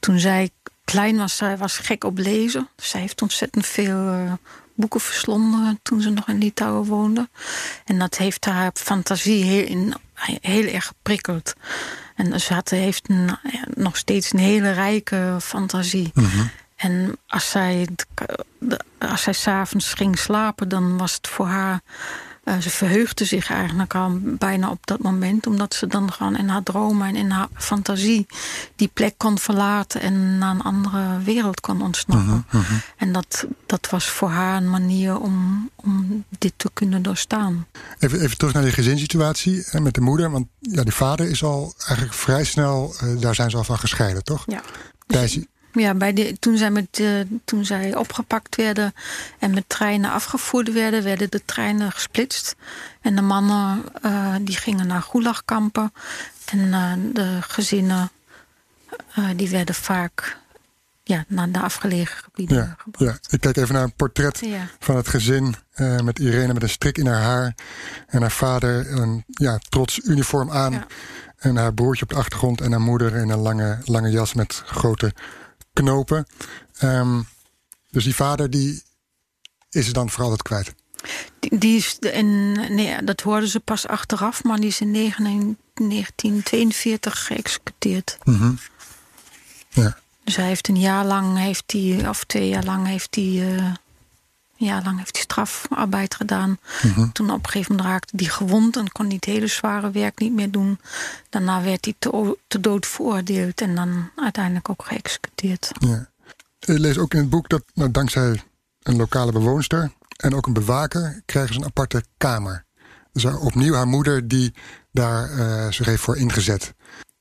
Toen 0.00 0.18
zij 0.18 0.50
klein 0.84 1.16
was, 1.16 1.36
zij 1.36 1.56
was 1.56 1.78
gek 1.78 2.04
op 2.04 2.18
lezen. 2.18 2.68
Zij 2.76 3.00
heeft 3.00 3.22
ontzettend 3.22 3.66
veel 3.66 4.38
boeken 4.76 5.00
verslonden 5.00 5.78
toen 5.82 6.00
ze 6.00 6.10
nog 6.10 6.28
in 6.28 6.38
Litouwen 6.38 6.84
woonde. 6.84 7.28
En 7.84 7.98
dat 7.98 8.16
heeft 8.16 8.44
haar 8.44 8.70
fantasie 8.74 9.44
heel, 9.44 9.66
in, 9.66 9.94
heel 10.40 10.72
erg 10.72 10.86
geprikkeld. 10.86 11.54
En 12.14 12.40
ze 12.40 12.54
had, 12.54 12.70
heeft 12.70 13.08
een, 13.08 13.36
nog 13.74 13.96
steeds 13.96 14.32
een 14.32 14.38
hele 14.38 14.70
rijke 14.70 15.36
fantasie. 15.40 16.10
Mm 16.14 16.24
-hmm. 16.24 16.50
En 16.76 17.16
als 17.26 17.50
zij, 17.50 17.88
als 18.98 19.22
zij 19.22 19.32
s'avonds 19.32 19.94
ging 19.94 20.18
slapen, 20.18 20.68
dan 20.68 20.96
was 20.96 21.14
het 21.14 21.28
voor 21.28 21.46
haar 21.46 21.80
uh, 22.48 22.58
ze 22.58 22.70
verheugde 22.70 23.24
zich 23.24 23.50
eigenlijk 23.50 23.94
al 23.94 24.18
bijna 24.22 24.70
op 24.70 24.86
dat 24.86 24.98
moment. 24.98 25.46
Omdat 25.46 25.74
ze 25.74 25.86
dan 25.86 26.12
gewoon 26.12 26.36
in 26.36 26.48
haar 26.48 26.62
dromen 26.62 27.08
en 27.08 27.16
in 27.16 27.30
haar 27.30 27.48
fantasie 27.54 28.26
die 28.76 28.90
plek 28.92 29.14
kon 29.16 29.38
verlaten 29.38 30.00
en 30.00 30.38
naar 30.38 30.54
een 30.54 30.62
andere 30.62 31.18
wereld 31.24 31.60
kon 31.60 31.82
ontsnappen. 31.82 32.44
Uh 32.46 32.52
-huh, 32.52 32.60
uh 32.60 32.68
-huh. 32.68 32.78
En 32.96 33.12
dat, 33.12 33.46
dat 33.66 33.88
was 33.90 34.10
voor 34.10 34.30
haar 34.30 34.56
een 34.56 34.70
manier 34.70 35.20
om, 35.20 35.70
om 35.76 36.24
dit 36.38 36.52
te 36.56 36.70
kunnen 36.72 37.02
doorstaan. 37.02 37.66
Even, 37.98 38.20
even 38.20 38.36
terug 38.36 38.52
naar 38.52 38.62
die 38.62 38.72
gezinssituatie 38.72 39.64
hè, 39.70 39.80
met 39.80 39.94
de 39.94 40.00
moeder. 40.00 40.30
Want 40.30 40.46
ja, 40.60 40.82
die 40.82 40.92
vader 40.92 41.30
is 41.30 41.42
al 41.42 41.74
eigenlijk 41.78 42.14
vrij 42.18 42.44
snel, 42.44 42.94
uh, 43.04 43.20
daar 43.20 43.34
zijn 43.34 43.50
ze 43.50 43.56
al 43.56 43.64
van 43.64 43.78
gescheiden, 43.78 44.24
toch? 44.24 44.42
Ja. 44.46 44.62
Dus, 45.06 45.38
ja, 45.80 45.94
bij 45.94 46.12
de, 46.12 46.36
toen, 46.38 46.56
zij 46.56 46.70
met, 46.70 46.98
uh, 46.98 47.20
toen 47.44 47.64
zij 47.64 47.94
opgepakt 47.94 48.56
werden 48.56 48.94
en 49.38 49.54
met 49.54 49.64
treinen 49.66 50.10
afgevoerd 50.10 50.72
werden, 50.72 51.02
werden 51.02 51.30
de 51.30 51.42
treinen 51.44 51.92
gesplitst. 51.92 52.56
En 53.00 53.16
de 53.16 53.22
mannen 53.22 53.84
uh, 54.02 54.34
die 54.40 54.56
gingen 54.56 54.86
naar 54.86 55.02
gulagkampen. 55.02 55.92
En 56.44 56.58
uh, 56.58 56.92
de 57.12 57.38
gezinnen 57.40 58.10
die 59.36 59.50
werden 59.50 59.74
vaak 59.74 60.36
ja, 61.02 61.24
naar 61.28 61.50
de 61.50 61.60
afgelegen 61.60 62.16
gebieden 62.24 62.56
ja, 62.56 62.74
gebracht. 62.78 63.26
Ja, 63.26 63.34
ik 63.34 63.40
kijk 63.40 63.56
even 63.56 63.74
naar 63.74 63.82
een 63.82 63.94
portret 63.94 64.38
ja. 64.40 64.68
van 64.78 64.96
het 64.96 65.08
gezin 65.08 65.54
met 66.04 66.18
Irene 66.18 66.52
met 66.52 66.62
een 66.62 66.68
strik 66.68 66.98
in 66.98 67.06
haar 67.06 67.22
haar. 67.22 67.54
En 68.06 68.20
haar 68.20 68.30
vader 68.30 68.92
een 68.92 69.24
ja, 69.26 69.58
trots 69.68 70.00
uniform 70.04 70.50
aan. 70.50 70.72
Ja. 70.72 70.86
En 71.36 71.56
haar 71.56 71.74
broertje 71.74 72.02
op 72.02 72.10
de 72.10 72.16
achtergrond 72.16 72.60
en 72.60 72.70
haar 72.70 72.80
moeder 72.80 73.14
in 73.14 73.28
een 73.28 73.38
lange, 73.38 73.78
lange 73.84 74.10
jas 74.10 74.34
met 74.34 74.62
grote 74.66 75.12
knopen. 75.82 76.26
Um, 76.82 77.26
dus 77.90 78.04
die 78.04 78.14
vader 78.14 78.50
die 78.50 78.82
is 79.70 79.86
er 79.86 79.92
dan 79.92 80.10
voor 80.10 80.22
altijd 80.22 80.42
kwijt. 80.42 80.74
Die, 81.38 81.58
die 81.58 81.76
is 81.76 81.98
in, 81.98 82.52
nee, 82.74 83.04
dat 83.04 83.20
hoorden 83.20 83.48
ze 83.48 83.60
pas 83.60 83.86
achteraf, 83.86 84.44
maar 84.44 84.58
die 84.58 84.68
is 84.68 84.80
in 84.80 84.92
1942 84.92 87.26
geëxecuteerd. 87.26 88.18
Mm 88.24 88.36
-hmm. 88.36 88.58
Ja. 89.68 89.98
Dus 90.24 90.36
hij 90.36 90.46
heeft 90.46 90.68
een 90.68 90.80
jaar 90.80 91.04
lang, 91.04 91.38
heeft 91.38 91.72
hij, 91.72 92.08
of 92.08 92.24
twee 92.24 92.48
jaar 92.48 92.64
lang, 92.64 92.86
heeft 92.86 93.14
hij, 93.14 93.24
uh, 93.24 93.56
een 93.56 93.76
jaar 94.56 94.82
lang 94.82 94.98
heeft 94.98 95.14
hij 95.14 95.22
strafarbeid 95.22 96.14
gedaan. 96.14 96.58
Mm 96.82 96.90
-hmm. 96.90 97.12
Toen 97.12 97.30
op 97.30 97.44
een 97.44 97.50
gegeven 97.50 97.74
moment 97.74 97.92
raakte 97.92 98.12
hij 98.16 98.26
gewond 98.26 98.76
en 98.76 98.92
kon 98.92 99.06
hij 99.06 99.14
het 99.14 99.24
hele 99.24 99.46
zware 99.46 99.90
werk 99.90 100.18
niet 100.18 100.32
meer 100.32 100.50
doen. 100.50 100.80
Daarna 101.30 101.62
werd 101.62 101.84
hij 101.84 101.94
te, 101.98 102.38
te 102.46 102.60
dood 102.60 102.86
veroordeeld 102.86 103.60
en 103.60 103.74
dan 103.74 104.10
uiteindelijk 104.16 104.68
ook 104.68 104.84
geëxecuteerd. 104.84 105.70
Ja. 105.78 106.08
Je 106.58 106.80
leest 106.80 106.98
ook 106.98 107.14
in 107.14 107.20
het 107.20 107.30
boek 107.30 107.48
dat 107.48 107.62
nou, 107.74 107.90
dankzij 107.90 108.42
een 108.82 108.96
lokale 108.96 109.32
bewoonster 109.32 109.92
en 110.16 110.34
ook 110.34 110.46
een 110.46 110.52
bewaker 110.52 111.22
krijgen 111.24 111.54
ze 111.54 111.60
een 111.60 111.66
aparte 111.66 112.04
kamer. 112.16 112.64
Dus 113.12 113.24
opnieuw 113.24 113.74
haar 113.74 113.86
moeder 113.86 114.28
die 114.28 114.54
daar 114.92 115.30
uh, 115.30 115.70
zich 115.70 115.86
heeft 115.86 116.02
voor 116.02 116.16
ingezet. 116.16 116.74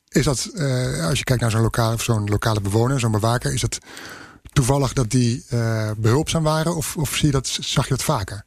Is 0.08 0.26
dat, 0.26 0.50
uh, 0.54 1.06
als 1.08 1.18
je 1.18 1.24
kijkt 1.24 1.42
naar 1.42 1.52
zo'n 1.52 1.62
lokale, 1.62 1.98
zo'n 2.00 2.30
lokale 2.30 2.62
bewoner, 2.62 3.00
zo'n 3.00 3.12
bewaker, 3.12 3.54
is 3.54 3.62
het 3.62 3.78
toevallig 4.56 4.93
dat 4.93 5.12
die 5.12 5.45
uh, 5.53 5.91
behulpzaam 5.97 6.43
waren 6.43 6.76
of, 6.76 6.97
of 6.97 7.16
zie 7.16 7.26
je 7.26 7.32
dat, 7.32 7.47
zag 7.47 7.84
je 7.84 7.89
dat 7.89 8.03
vaker? 8.03 8.45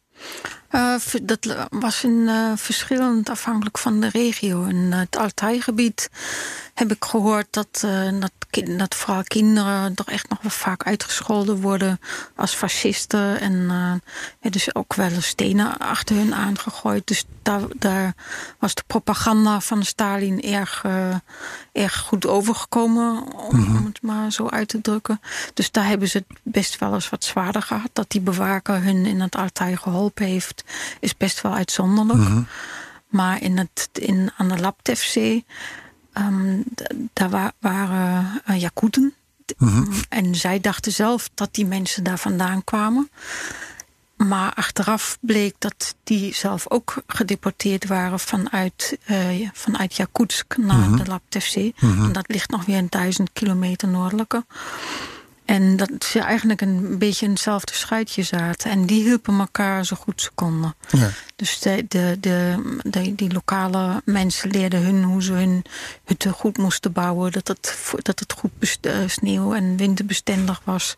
Uh, 0.71 0.95
dat 1.23 1.69
was 1.71 2.03
een 2.03 2.25
uh, 2.27 2.53
verschillend 2.57 3.29
afhankelijk 3.29 3.79
van 3.79 4.01
de 4.01 4.09
regio. 4.09 4.65
In 4.65 4.93
het 4.93 5.17
Altai-gebied 5.17 6.11
heb 6.75 6.91
ik 6.91 7.05
gehoord 7.05 7.47
dat, 7.51 7.87
dat 8.21 8.33
dat 8.51 8.95
vooral 8.95 9.23
kinderen 9.23 9.95
toch 9.95 10.09
echt 10.11 10.29
nog 10.29 10.39
wel 10.43 10.51
vaak 10.51 10.83
uitgescholden 10.85 11.61
worden 11.61 12.01
als 12.37 12.55
fascisten. 12.55 13.41
En 13.41 13.53
uh, 13.53 13.93
ja, 14.41 14.51
dus 14.51 14.75
ook 14.75 14.95
wel 14.95 15.11
stenen 15.21 15.79
achter 15.79 16.17
hun 16.17 16.35
aangegooid. 16.35 17.07
Dus 17.07 17.25
daar, 17.43 17.61
daar 17.77 18.15
was 18.59 18.75
de 18.75 18.83
propaganda 18.87 19.61
van 19.61 19.85
Stalin 19.85 20.43
erg, 20.43 20.83
uh, 20.87 21.15
erg 21.73 21.97
goed 21.99 22.27
overgekomen, 22.27 23.33
om, 23.33 23.57
Mhm. 23.61 23.77
om 23.77 23.85
het 23.85 24.03
maar 24.03 24.33
zo 24.33 24.49
uit 24.49 24.69
te 24.69 24.81
drukken. 24.81 25.21
Dus 25.55 25.71
daar 25.71 25.87
hebben 25.87 26.09
ze 26.09 26.19
het 26.29 26.39
best 26.43 26.79
wel 26.79 26.95
eens 26.95 27.09
wat 27.09 27.25
zwaarder 27.25 27.63
gehad. 27.63 27.91
Dat 27.93 28.11
die 28.11 28.21
bewaker 28.21 28.83
hun 28.83 29.07
in 29.07 29.21
het 29.21 29.37
Altai 29.37 29.77
geholpen 29.77 30.27
heeft, 30.27 30.65
is 31.01 31.17
best 31.17 31.41
wel 31.41 31.55
uitzonderlijk. 31.55 32.19
Mhm. 32.19 32.43
Maar 33.09 33.43
in 33.43 33.59
het, 33.59 33.89
in, 33.93 34.31
aan 34.37 34.49
de 34.49 34.59
Laptevzee, 34.59 35.45
ehm, 36.19 36.61
daar 37.13 37.31
wa- 37.31 37.53
waren 37.59 38.43
uh, 38.51 38.61
Jakuten. 38.61 39.15
Mhm. 39.59 39.93
En 40.09 40.35
zij 40.35 40.61
dachten 40.61 40.93
zelf 40.93 41.31
dat 41.35 41.55
die 41.55 41.67
mensen 41.67 42.03
daar 42.05 42.19
vandaan 42.19 42.65
kwamen. 42.65 43.11
Maar 44.17 44.53
achteraf 44.55 45.19
bleek 45.21 45.55
dat 45.59 45.95
die 46.05 46.35
zelf 46.35 46.71
ook 46.71 47.03
gedeporteerd 47.07 47.87
waren 47.87 48.21
vanuit, 48.21 48.99
uh, 49.11 49.49
vanuit 49.53 49.95
Jakutsk 49.97 50.57
naar 50.57 50.77
Mhm. 50.89 50.97
de 50.97 51.05
Laptevzee. 51.07 51.75
Mhm. 51.81 52.05
En 52.05 52.13
dat 52.13 52.25
ligt 52.29 52.51
nog 52.51 52.65
weer 52.65 52.79
een 52.79 52.87
duizend 52.91 53.31
kilometer 53.33 53.89
noordelijker. 53.89 54.43
En 55.49 55.77
dat 55.77 55.91
ze 56.05 56.21
eigenlijk 56.21 56.61
een 56.61 56.99
beetje 56.99 57.25
in 57.27 57.31
hetzelfde 57.33 57.73
schuitje 57.75 58.23
zaten. 58.23 58.71
En 58.71 58.87
die 58.87 59.03
hielpen 59.03 59.39
elkaar 59.39 59.85
zo 59.87 59.97
goed 59.97 60.21
ze 60.21 60.31
konden. 60.35 60.75
Ja. 60.91 61.11
Dus 61.37 61.59
de, 61.61 61.85
de, 61.89 62.17
de, 62.21 62.57
de- 62.83 63.15
die 63.15 63.33
lokale 63.33 64.03
mensen 64.05 64.51
leerden 64.51 64.83
hun 64.83 65.03
hoe 65.03 65.23
ze 65.23 65.33
hun 65.33 65.65
hutten 66.05 66.33
goed 66.33 66.59
moesten 66.59 66.93
bouwen. 66.93 67.33
Dat 67.33 67.49
het, 67.49 67.79
dat 68.03 68.19
het 68.19 68.33
goed 68.33 68.79
eh, 68.81 68.95
sneeuw- 69.07 69.55
en 69.55 69.77
winterbestendig 69.77 70.61
was. 70.65 70.97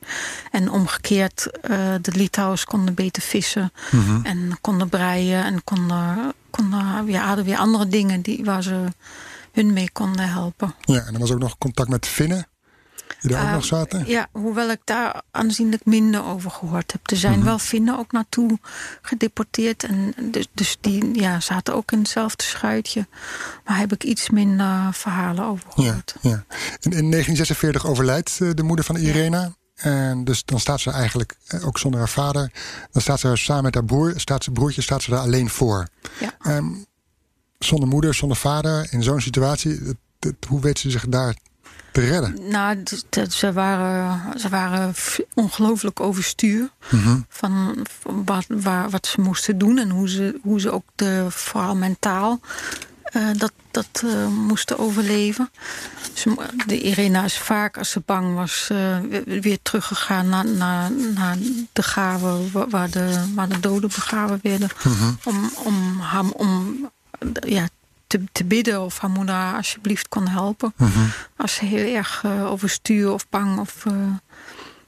En 0.51 0.71
omgekeerd, 0.71 1.51
eh, 1.61 1.95
de 2.03 2.13
Litouwers 2.13 2.65
konden 2.65 2.95
beter 2.95 3.23
vissen. 3.23 3.73
Mhm. 3.91 4.21
En 4.27 4.59
konden 4.61 4.89
breien. 4.89 5.45
En 5.45 5.65
konden, 5.65 6.33
konden, 6.51 7.07
ja, 7.07 7.27
hadden 7.27 7.45
weer 7.45 7.57
andere 7.59 7.87
dingen 7.89 8.21
die, 8.23 8.45
waar 8.45 8.63
ze 8.63 8.85
hun 9.53 9.73
mee 9.73 9.91
konden 9.93 10.29
helpen. 10.29 10.75
ja, 10.81 11.01
en 11.07 11.15
er 11.15 11.21
was 11.21 11.31
ook 11.33 11.39
nog 11.39 11.59
contact 11.59 11.89
met 11.89 12.07
Finnen, 12.07 12.47
die 13.21 13.31
daar 13.31 13.41
ook 13.41 13.47
Uh, 13.49 13.53
nog 13.55 13.65
zaten. 13.65 14.07
Ja, 14.07 14.29
hoewel 14.33 14.71
ik 14.71 14.81
daar 14.85 15.23
aanzienlijk 15.31 15.85
minder 15.85 16.25
over 16.25 16.51
gehoord 16.51 16.93
heb. 16.93 17.11
Er 17.11 17.17
zijn 17.17 17.37
Mhm. 17.37 17.45
wel 17.45 17.59
Finnen 17.59 17.99
ook 17.99 18.13
naartoe 18.13 18.59
gedeporteerd. 19.03 19.85
En 19.85 20.15
dus, 20.31 20.47
dus 20.55 20.77
die 20.81 21.21
ja, 21.21 21.41
zaten 21.41 21.75
ook 21.75 21.93
in 21.93 21.99
hetzelfde 21.99 22.45
schuitje. 22.45 23.07
Maar 23.65 23.79
heb 23.79 23.93
ik 23.93 24.05
iets 24.05 24.31
minder 24.31 24.89
verhalen 24.95 25.45
over 25.45 25.71
gehoord. 25.73 26.15
ja. 26.21 26.45
In, 26.81 26.93
in 26.93 27.11
1946 27.11 27.87
overlijdt 27.87 28.39
eh, 28.41 28.51
de 28.55 28.63
moeder 28.63 28.85
van 28.85 28.97
Irena. 28.97 29.53
En 29.75 30.25
dus 30.25 30.45
dan 30.45 30.61
staat 30.61 30.81
ze 30.81 30.91
eigenlijk 30.91 31.37
eh, 31.47 31.67
ook 31.67 31.79
zonder 31.79 32.01
haar 32.01 32.09
vader. 32.09 32.53
Dan 32.93 33.03
staat 33.03 33.21
ze 33.21 33.37
samen 33.37 33.63
met 33.65 33.75
haar 33.75 33.85
broer, 33.85 34.13
staat 34.17 34.45
ze 34.45 34.51
broertje, 34.51 34.83
staat 34.83 35.03
ze 35.03 35.11
daar 35.11 35.21
alleen 35.21 35.49
voor. 35.51 35.89
Ja. 36.21 36.35
Ehm, 36.43 36.67
zonder 37.59 37.89
moeder, 37.89 38.15
zonder 38.15 38.37
vader, 38.37 38.87
in 38.93 39.03
zo'n 39.03 39.21
situatie, 39.21 39.71
het- 39.71 39.97
het- 40.19 40.45
hoe 40.49 40.61
weet 40.61 40.79
ze 40.79 40.91
zich 40.91 41.07
daar 41.09 41.37
te 41.93 42.01
redden? 42.01 42.49
Nou, 42.49 42.83
ze 43.31 43.53
waren, 43.53 44.39
ze 44.41 44.49
waren 44.49 44.95
ongelooflijk 45.35 46.01
overstuur. 46.01 46.71
Mhm. 46.91 47.19
Van, 47.29 47.77
van 48.01 48.25
wat, 48.25 48.45
waar, 48.49 48.91
wat 48.91 49.07
ze 49.07 49.21
moesten 49.21 49.59
doen. 49.59 49.79
En 49.79 49.91
hoe 49.91 50.09
ze, 50.09 50.39
hoe 50.43 50.61
ze 50.61 50.71
ook 50.71 50.85
de, 50.95 51.27
vooral 51.29 51.77
mentaal 51.77 52.41
eh, 53.03 53.23
dat, 53.37 53.53
dat 53.71 54.03
eh, 54.05 54.27
moesten 54.27 54.79
overleven. 54.79 55.51
Ze, 56.13 56.35
de 56.67 56.81
Irena 56.81 57.25
is 57.25 57.39
vaak, 57.39 57.79
als 57.79 57.91
ze 57.91 58.03
bang 58.07 58.35
was, 58.35 58.69
eh, 58.71 58.99
weer, 59.25 59.59
teruggegaan 59.63 60.29
naar, 60.29 60.47
naar, 60.47 60.91
naar 61.15 61.37
de 61.73 61.83
graven 61.83 62.53
wa- 62.53 62.69
waar 62.69 62.91
de, 62.91 63.25
waar 63.35 63.49
de 63.49 63.61
doden 63.61 63.89
begraven 63.89 64.39
werden. 64.43 64.69
Mhm. 64.85 65.13
Om, 65.25 65.51
om, 65.65 66.01
haar, 66.01 66.25
om 66.25 66.77
ja, 67.47 67.69
te, 68.11 68.25
te 68.33 68.45
bidden 68.45 68.83
of 68.83 68.99
haar 68.99 69.11
moeder 69.11 69.55
alsjeblieft 69.55 70.09
kon 70.09 70.29
helpen. 70.29 70.73
Mhm. 70.77 70.99
Als 71.37 71.55
ze 71.55 71.65
heel 71.65 71.95
erg 71.95 72.21
eh, 72.25 72.51
overstuur 72.51 73.13
of 73.13 73.29
bang 73.29 73.59
of 73.59 73.87
eh, 73.87 73.93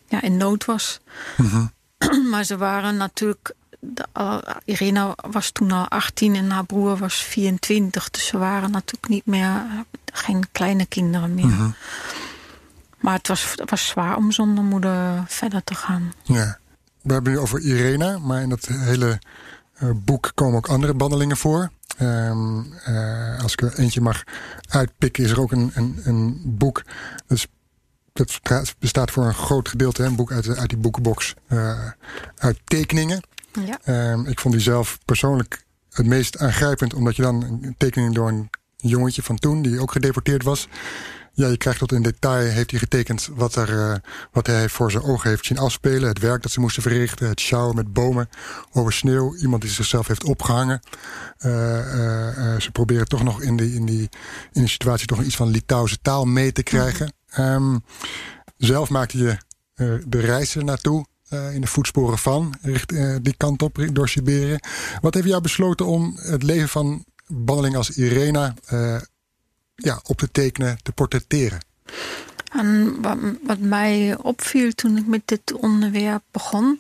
ja, 0.09 0.23
in 0.23 0.37
nood 0.37 0.65
was. 0.65 1.01
Mhm. 1.37 1.67
maar 2.31 2.45
ze 2.45 2.57
waren 2.57 2.97
natuurlijk. 2.97 3.55
De, 3.81 4.07
Irina 4.65 5.15
was 5.31 5.51
toen 5.51 5.71
al 5.71 5.89
18 5.89 6.35
en 6.35 6.51
haar 6.51 6.65
broer 6.65 6.97
was 6.97 7.15
24. 7.15 8.11
Dus 8.11 8.27
ze 8.27 8.39
waren 8.39 8.71
natuurlijk 8.71 9.09
niet 9.09 9.27
meer. 9.27 9.63
geen 10.13 10.45
kleine 10.53 10.87
kinderen 10.87 11.35
meer. 11.35 11.47
Mhm. 11.47 11.71
Maar 13.01 13.15
het 13.15 13.29
was, 13.29 13.55
het 13.57 13.71
was 13.71 13.87
zwaar 13.87 14.17
om 14.17 14.33
zonder 14.33 14.65
moeder 14.65 15.25
verder 15.27 15.65
te 15.65 15.75
gaan. 15.75 16.13
Ja. 16.23 16.59
We 17.01 17.13
hebben 17.13 17.33
nu 17.33 17.39
over 17.39 17.61
Irena, 17.61 18.19
maar 18.19 18.43
in 18.43 18.49
dat 18.49 18.67
hele 18.67 19.19
boek 20.05 20.33
komen 20.35 20.57
ook 20.57 20.69
andere 20.69 20.95
bandelingen 20.95 21.37
voor. 21.37 21.71
Ehm, 21.97 22.63
eh, 22.85 23.43
als 23.43 23.53
ik 23.53 23.63
er 23.63 23.79
eentje 23.79 24.01
mag 24.01 24.23
uitpikken, 24.69 25.25
is 25.25 25.31
er 25.31 25.41
ook 25.41 25.53
een, 25.53 25.71
een, 25.75 26.01
een 26.05 26.43
boek. 26.45 26.83
Dat, 27.27 27.39
is, 27.39 27.49
dat 28.13 28.75
bestaat 28.79 29.11
voor 29.11 29.25
een 29.25 29.35
groot 29.35 29.69
gedeelte, 29.69 30.03
hè, 30.03 30.09
een 30.09 30.17
boek 30.17 30.33
uit, 30.33 30.57
uit 30.57 30.69
die 30.69 30.79
boekenbox, 30.79 31.35
eh, 31.47 31.91
uit 32.37 32.59
tekeningen. 32.65 33.21
Ja. 33.65 33.79
Ehm, 33.85 34.27
ik 34.27 34.41
vond 34.41 34.55
die 34.55 34.63
zelf 34.63 34.99
persoonlijk 35.05 35.65
het 35.91 36.07
meest 36.07 36.39
aangrijpend, 36.39 36.95
omdat 36.95 37.17
je 37.17 37.23
dan 37.23 37.43
een 37.43 37.75
tekening 37.79 38.15
door 38.15 38.29
een 38.29 38.51
jongetje 38.77 39.23
van 39.23 39.37
toen, 39.37 39.63
die 39.63 39.81
ook 39.81 39.93
gedeporteerd 39.93 40.43
was. 40.43 40.69
Ja, 41.35 41.49
je 41.49 41.57
krijgt 41.57 41.79
tot 41.79 41.93
in 41.93 42.03
detail, 42.03 42.51
heeft 42.51 42.71
hij 42.71 42.81
getekend 42.81 43.29
wat, 43.35 43.55
er, 43.55 43.79
eh, 43.79 43.95
wat 44.33 44.47
hij 44.47 44.69
voor 44.69 44.91
zijn 44.91 45.03
ogen 45.03 45.29
heeft 45.29 45.47
zien 45.47 45.59
afspelen. 45.59 46.09
Het 46.09 46.19
werk 46.19 46.43
dat 46.43 46.51
ze 46.51 46.61
moesten 46.61 46.83
verrichten, 46.83 47.29
het 47.29 47.41
sjouwen 47.41 47.77
met 47.77 47.93
bomen 47.93 48.29
over 48.73 48.93
sneeuw. 48.93 49.37
Iemand 49.37 49.63
die 49.63 49.71
zichzelf 49.71 50.07
heeft 50.07 50.25
opgehangen. 50.25 50.81
Eh, 51.39 52.55
eh, 52.55 52.61
ze 52.61 52.71
proberen 52.71 53.09
toch 53.09 53.23
nog 53.23 53.43
in 53.43 53.57
die, 53.57 53.75
in, 53.75 53.87
die, 53.87 54.09
in 54.53 54.61
die 54.61 54.69
situatie 54.69 55.07
toch 55.07 55.23
iets 55.23 55.37
van 55.37 55.49
Litouwse 55.49 55.99
taal 56.03 56.25
mee 56.25 56.53
te 56.53 56.63
krijgen. 56.63 57.13
Ehm, 57.29 57.79
zelf 58.57 58.91
maakte 58.91 59.19
je 59.19 59.37
de 60.07 60.21
reis 60.21 60.55
er 60.55 60.65
naartoe. 60.65 61.07
in 61.53 61.61
de 61.61 61.67
voetsporen 61.67 62.19
van, 62.19 62.55
richt, 62.63 62.95
die 63.23 63.37
kant 63.37 63.63
op, 63.63 63.87
door 63.93 64.09
Siberië. 64.09 64.59
Wat 65.01 65.15
heeft 65.15 65.27
jou 65.27 65.43
besloten 65.43 65.87
om 65.87 66.19
het 66.23 66.43
leven 66.43 66.69
van 66.69 67.05
bandeling 67.27 67.77
als 67.77 67.91
Irena 67.91 68.55
ja, 69.75 70.01
op 70.03 70.19
te 70.19 70.31
tekenen, 70.31 70.79
te 70.83 70.93
portretteren? 70.93 71.61
En 72.53 73.01
wat, 73.43 73.59
mij 73.59 74.17
opviel 74.17 74.73
toen 74.73 74.97
ik 74.97 75.07
met 75.07 75.23
dit 75.25 75.53
onderwerp 75.53 76.23
begon, 76.31 76.79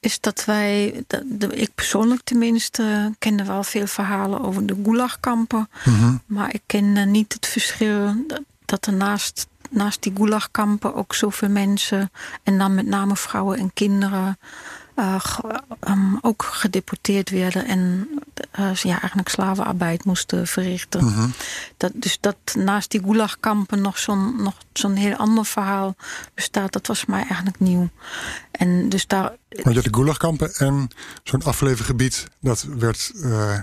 is 0.00 0.20
dat 0.20 0.44
wij, 0.44 1.04
ik 1.50 1.74
persoonlijk 1.74 2.20
tenminste, 2.24 3.14
kende 3.18 3.44
wel 3.44 3.64
veel 3.64 3.86
verhalen 3.86 4.40
over 4.40 4.66
de 4.66 4.76
gulagkampen. 4.84 5.68
Mhm. 5.84 6.16
Maar 6.26 6.54
ik 6.54 6.62
kende 6.66 7.00
niet 7.00 7.32
het 7.32 7.46
verschil 7.46 8.26
dat, 8.64 8.86
er 8.86 8.92
naast, 8.92 9.46
naast 9.70 10.02
die 10.02 10.12
gulagkampen 10.16 10.94
ook 10.94 11.14
zoveel 11.14 11.48
mensen, 11.48 12.10
en 12.42 12.58
dan 12.58 12.74
met 12.74 12.86
name 12.86 13.16
vrouwen 13.16 13.58
en 13.58 13.72
kinderen, 13.72 14.38
eh, 14.94 15.38
ehm, 15.80 16.16
ook 16.20 16.42
gedeporteerd 16.42 17.30
werden 17.30 17.66
en 17.66 18.08
eh, 18.50 18.74
ja, 18.74 19.00
eigenlijk 19.00 19.28
slavenarbeid 19.28 20.04
moesten 20.04 20.46
verrichten. 20.46 21.04
Mhm. 21.04 21.28
Dat, 21.76 21.92
dus 21.94 22.18
dat 22.20 22.36
naast 22.54 22.90
die 22.90 23.02
gulagkampen 23.04 23.80
nog 23.80 23.98
zo'n 23.98 24.42
nog 24.42 24.54
zo'n 24.72 24.94
heel 24.94 25.16
ander 25.16 25.44
verhaal 25.44 25.94
bestaat, 26.34 26.72
dat 26.72 26.86
was 26.86 27.04
mij 27.04 27.20
eigenlijk 27.20 27.60
nieuw. 27.60 27.88
En 28.50 28.88
dus 28.88 29.06
daar, 29.06 29.32
Want 29.48 29.68
je 29.68 29.74
had 29.74 29.84
de 29.84 29.94
Gulagkampen 29.94 30.54
en 30.54 30.88
zo'n 31.22 31.42
afgelegen 31.42 31.84
gebied, 31.84 32.26
dat 32.40 32.62
werd... 32.62 33.12
eh, 33.22 33.58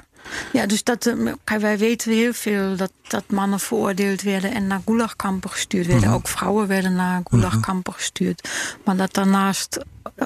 ja, 0.54 0.66
dus 0.66 0.84
dat, 0.84 1.14
wij 1.46 1.78
weten 1.78 2.12
heel 2.12 2.34
veel 2.34 2.76
dat, 2.76 2.92
dat 3.08 3.24
mannen 3.30 3.60
veroordeeld 3.60 4.22
werden 4.22 4.54
en 4.54 4.68
naar 4.68 4.82
gulagkampen 4.86 5.50
gestuurd 5.50 5.88
werden. 5.88 6.08
Mhm. 6.08 6.18
Ook 6.18 6.28
vrouwen 6.28 6.68
werden 6.68 6.94
naar 6.94 7.22
gulagkampen 7.24 7.94
gestuurd. 7.94 8.50
Maar 8.86 8.98
dat 8.98 9.14
daarnaast 9.14 9.80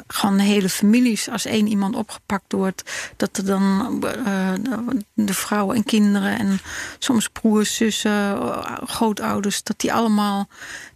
gewoon 0.07 0.37
hele 0.39 0.69
families, 0.69 1.29
als 1.29 1.45
één 1.45 1.67
iemand 1.67 1.95
opgepakt 1.95 2.51
wordt, 2.51 2.83
dat 3.17 3.37
er 3.37 3.45
dan 3.45 3.97
eh, 4.25 4.53
de- 5.13 5.33
vrouwen 5.33 5.75
en 5.75 5.83
kinderen 5.83 6.39
en 6.39 6.59
soms 6.99 7.27
broers, 7.29 7.75
zussen, 7.75 8.37
grootouders, 8.87 9.63
dat 9.63 9.79
die 9.79 9.93
allemaal 9.93 10.47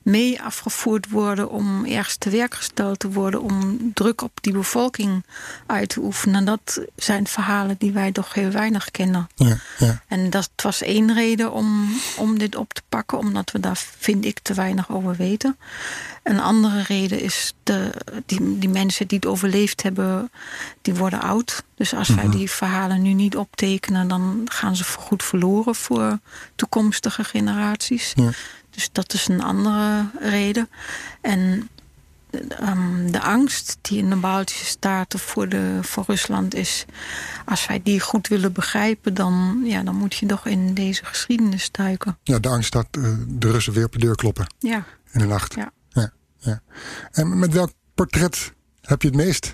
mee 0.02 0.42
afgevoerd 0.42 1.10
worden 1.10 1.50
om 1.50 1.86
ergens 1.86 2.16
te 2.16 2.30
werk 2.30 2.54
gesteld 2.56 3.00
te 3.00 3.12
worden, 3.12 3.42
om 3.42 3.80
druk 3.94 4.22
op 4.22 4.32
die 4.42 4.54
bevolking 4.54 5.26
uit 5.66 5.90
te 5.90 6.00
oefenen. 6.00 6.46
Dat 6.46 6.82
zijn 6.96 7.28
verhalen 7.28 7.76
die 7.80 7.92
wij 7.92 8.12
toch 8.12 8.34
heel 8.34 8.50
weinig 8.52 8.92
kennen. 8.92 9.28
ja, 9.36 9.58
ja. 9.78 10.02
En 10.08 10.30
dat 10.30 10.50
was 10.56 10.82
één 10.82 11.14
reden 11.14 11.52
om, 11.52 11.90
om 12.18 12.38
dit 12.40 12.56
op 12.56 12.74
te 12.74 12.82
pakken, 12.90 13.18
omdat 13.18 13.52
we 13.52 13.60
daar, 13.60 13.84
vind 13.98 14.26
ik, 14.26 14.40
te 14.40 14.54
weinig 14.54 14.90
over 14.92 15.16
weten. 15.16 15.58
Een 16.24 16.40
andere 16.40 16.82
reden 16.82 17.20
is 17.22 17.54
de, 17.68 17.92
die, 18.26 18.60
die 18.60 18.70
mensen 18.70 19.08
die 19.08 19.18
het 19.18 19.28
overleefd 19.28 19.84
hebben, 19.84 20.32
die 20.82 20.96
worden 20.96 21.22
oud. 21.22 21.64
Dus 21.76 21.94
als 21.94 22.10
wij 22.10 22.30
die 22.30 22.52
verhalen 22.52 23.02
nu 23.02 23.14
niet 23.14 23.38
optekenen, 23.38 24.08
dan 24.08 24.42
gaan 24.46 24.76
ze 24.76 24.84
voorgoed 24.84 25.24
verloren 25.24 25.76
voor 25.76 26.20
toekomstige 26.56 27.24
generaties. 27.24 28.14
Ja. 28.16 28.30
Dus 28.70 28.90
dat 28.92 29.14
is 29.14 29.28
een 29.28 29.44
andere 29.44 30.06
reden. 30.20 30.70
En 31.22 31.70
um, 32.62 33.12
de 33.12 33.22
angst 33.22 33.78
die 33.82 33.98
in 33.98 34.10
de 34.10 34.16
Baltische 34.16 34.66
Staten 34.66 35.20
voor, 35.20 35.50
de, 35.50 35.80
voor 35.82 36.04
Rusland 36.08 36.56
is... 36.56 36.86
als 37.46 37.68
wij 37.68 37.82
die 37.84 38.00
goed 38.00 38.28
willen 38.28 38.54
begrijpen... 38.54 39.14
dan, 39.14 39.62
ja, 39.64 39.84
dan 39.84 39.96
moet 39.96 40.16
je 40.16 40.26
toch 40.26 40.46
in 40.46 40.74
deze 40.74 41.06
geschiedenis 41.06 41.72
duiken. 41.72 42.18
Ja, 42.24 42.40
de 42.40 42.50
angst 42.50 42.72
dat 42.72 42.88
uh, 42.98 43.14
de 43.28 43.52
Russen 43.52 43.74
weer 43.74 43.86
op 43.86 43.92
de 43.92 44.00
deur 44.00 44.16
kloppen. 44.16 44.48
Ja. 44.60 44.86
In 45.12 45.20
de 45.20 45.26
nacht. 45.26 45.54
Ja. 45.54 45.72
Ja. 46.40 46.62
En 47.12 47.40
met 47.40 47.54
welk 47.54 47.72
portret 47.94 48.54
heb 48.82 49.02
je 49.02 49.08
het 49.08 49.18
meest? 49.18 49.54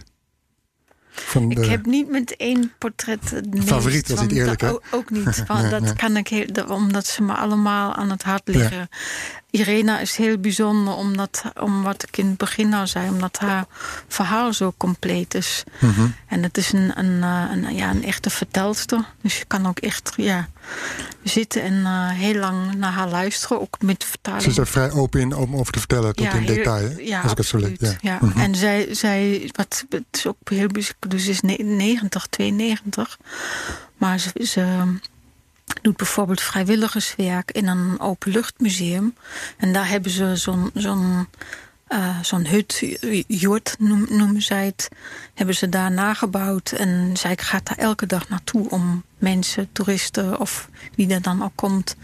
Van 1.13 1.49
de... 1.49 1.61
Ik 1.61 1.69
heb 1.69 1.85
niet 1.85 2.09
met 2.09 2.35
één 2.35 2.71
portret 2.77 3.29
het 3.29 3.53
meest, 3.53 3.67
Favoriet, 3.67 4.07
dat 4.07 4.17
is 4.17 4.23
niet 4.23 4.31
eerlijk, 4.31 4.61
hè? 4.61 4.69
Ook, 4.69 4.83
ook 4.91 5.09
niet, 5.09 5.43
want 5.47 5.61
nee, 5.61 5.69
dat 5.69 5.81
nee. 5.81 5.93
kan 5.93 6.17
ik 6.17 6.27
heel, 6.27 6.65
omdat 6.67 7.05
ze 7.05 7.23
me 7.23 7.33
allemaal 7.33 7.93
aan 7.93 8.09
het 8.09 8.23
hart 8.23 8.47
liggen. 8.47 8.77
Ja. 8.77 8.87
Irena 9.49 9.99
is 9.99 10.15
heel 10.15 10.37
bijzonder, 10.37 10.93
omdat, 10.93 11.43
om 11.59 11.83
wat 11.83 12.03
ik 12.03 12.17
in 12.17 12.27
het 12.27 12.37
begin 12.37 12.73
al 12.73 12.87
zei, 12.87 13.09
omdat 13.09 13.39
haar 13.39 13.65
verhaal 14.07 14.53
zo 14.53 14.73
compleet 14.77 15.33
is. 15.33 15.63
Mm 15.79 15.93
-hmm. 15.93 16.15
En 16.27 16.43
het 16.43 16.57
is 16.57 16.71
een, 16.71 16.99
een, 16.99 17.21
een, 17.21 17.75
ja, 17.75 17.89
een 17.89 18.03
echte 18.03 18.29
vertelster. 18.29 19.05
Dus 19.21 19.37
je 19.37 19.45
kan 19.45 19.67
ook 19.67 19.79
echt 19.79 20.13
ja, 20.15 20.49
zitten 21.23 21.61
en 21.61 21.73
uh, 21.73 22.09
heel 22.09 22.39
lang 22.39 22.75
naar 22.75 22.91
haar 22.91 23.09
luisteren, 23.09 23.61
ook 23.61 23.81
met 23.81 24.03
vertaling. 24.03 24.43
Ze 24.43 24.49
is 24.49 24.57
er 24.57 24.67
vrij 24.67 24.91
open 24.91 25.21
in 25.21 25.35
om 25.35 25.55
over 25.55 25.73
te 25.73 25.79
vertellen, 25.79 26.15
tot 26.15 26.25
ja, 26.25 26.33
in 26.33 26.45
detail. 26.45 26.99
Ja, 26.99 27.21
als 27.21 27.31
ik 27.31 27.37
het 27.37 27.47
zo 27.47 27.57
lees. 27.57 27.77
Ja. 27.79 27.95
Ja. 28.01 28.17
Mm 28.21 28.31
-hmm. 28.31 28.41
En 28.41 28.55
zij, 28.55 28.93
zij, 28.93 29.49
wat 29.51 29.85
het 29.89 30.03
is 30.11 30.27
ook 30.27 30.49
heel 30.49 30.67
bijzonder, 30.67 31.09
dus 31.09 31.27
is 31.27 31.41
90, 31.41 32.27
92. 32.27 33.17
Maar 33.97 34.19
ze, 34.19 34.31
ze 34.45 34.95
doet 35.81 35.97
bijvoorbeeld 35.97 36.41
vrijwilligerswerk 36.41 37.51
in 37.51 37.67
een 37.67 37.99
openluchtmuseum. 37.99 39.15
En 39.57 39.73
daar 39.73 39.87
hebben 39.87 40.11
ze 40.11 40.35
zo'n 40.35 40.71
zo'n 40.73 41.27
uh, 41.93 42.19
zo'n 42.21 42.45
hut, 42.47 42.83
jort 43.27 43.75
noem, 43.79 44.05
noemen 44.09 44.41
zij 44.41 44.65
het, 44.65 44.89
hebben 45.33 45.55
ze 45.55 45.69
daar 45.69 45.91
nagebouwd. 45.91 46.71
En 46.71 47.09
zij 47.17 47.37
gaat 47.37 47.65
daar 47.67 47.77
elke 47.77 48.05
dag 48.05 48.29
naartoe 48.29 48.69
om 48.69 49.03
mensen, 49.17 49.69
toeristen 49.71 50.39
of 50.39 50.69
wie 50.95 51.13
er 51.13 51.21
dan 51.21 51.43
ook 51.43 51.51
komt, 51.55 51.95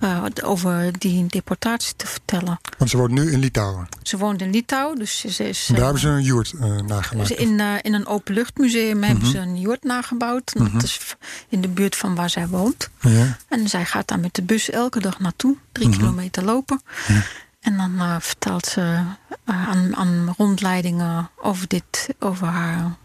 uh, 0.00 0.24
over 0.42 0.98
die 0.98 1.26
deportatie 1.26 1.94
te 1.96 2.06
vertellen. 2.06 2.60
Want 2.78 2.90
ze 2.90 2.96
woont 2.96 3.10
nu 3.10 3.32
in 3.32 3.38
Litouwen. 3.38 3.88
Ze 4.02 4.16
woont 4.16 4.40
in 4.42 4.50
Litouwen, 4.50 4.98
dus 4.98 5.18
ze 5.28 5.48
is... 5.48 5.68
Daar 5.72 5.80
hebben 5.82 6.00
ze 6.00 6.08
een 6.08 6.22
jurt 6.22 6.52
uh, 6.52 6.80
nagemaakt. 6.80 7.28
Dus 7.28 7.38
in, 7.38 7.60
in 7.82 7.94
een 7.94 8.06
openluchtmuseum 8.06 9.02
hebben 9.02 9.26
ze 9.26 9.38
een 9.38 9.60
jurt 9.60 9.82
nagebouwd. 9.84 10.54
Mhm. 10.54 10.72
Dat 10.72 10.82
is 10.82 11.16
in 11.48 11.60
de 11.60 11.68
buurt 11.68 11.96
van 11.96 12.14
waar 12.14 12.30
zij 12.30 12.48
woont. 12.48 12.90
Ja. 13.00 13.36
En 13.48 13.68
zij 13.68 13.84
gaat 13.84 14.08
daar 14.08 14.20
met 14.20 14.34
de 14.34 14.42
bus 14.42 14.70
elke 14.70 15.00
dag 15.00 15.18
naartoe. 15.20 15.56
Drie 15.72 15.88
Mhm. 15.88 15.98
kilometer 15.98 16.44
lopen. 16.44 16.82
Ja. 17.08 17.22
En 17.62 17.76
dan 17.76 17.94
uh, 17.94 18.16
vertelt 18.20 18.66
ze 18.66 18.80
uh, 18.80 19.68
aan, 19.68 19.96
aan, 19.96 20.34
rondleidingen 20.38 21.30
over, 21.36 21.68
dit, 21.68 22.08
over 22.18 22.46
haar 22.46 22.96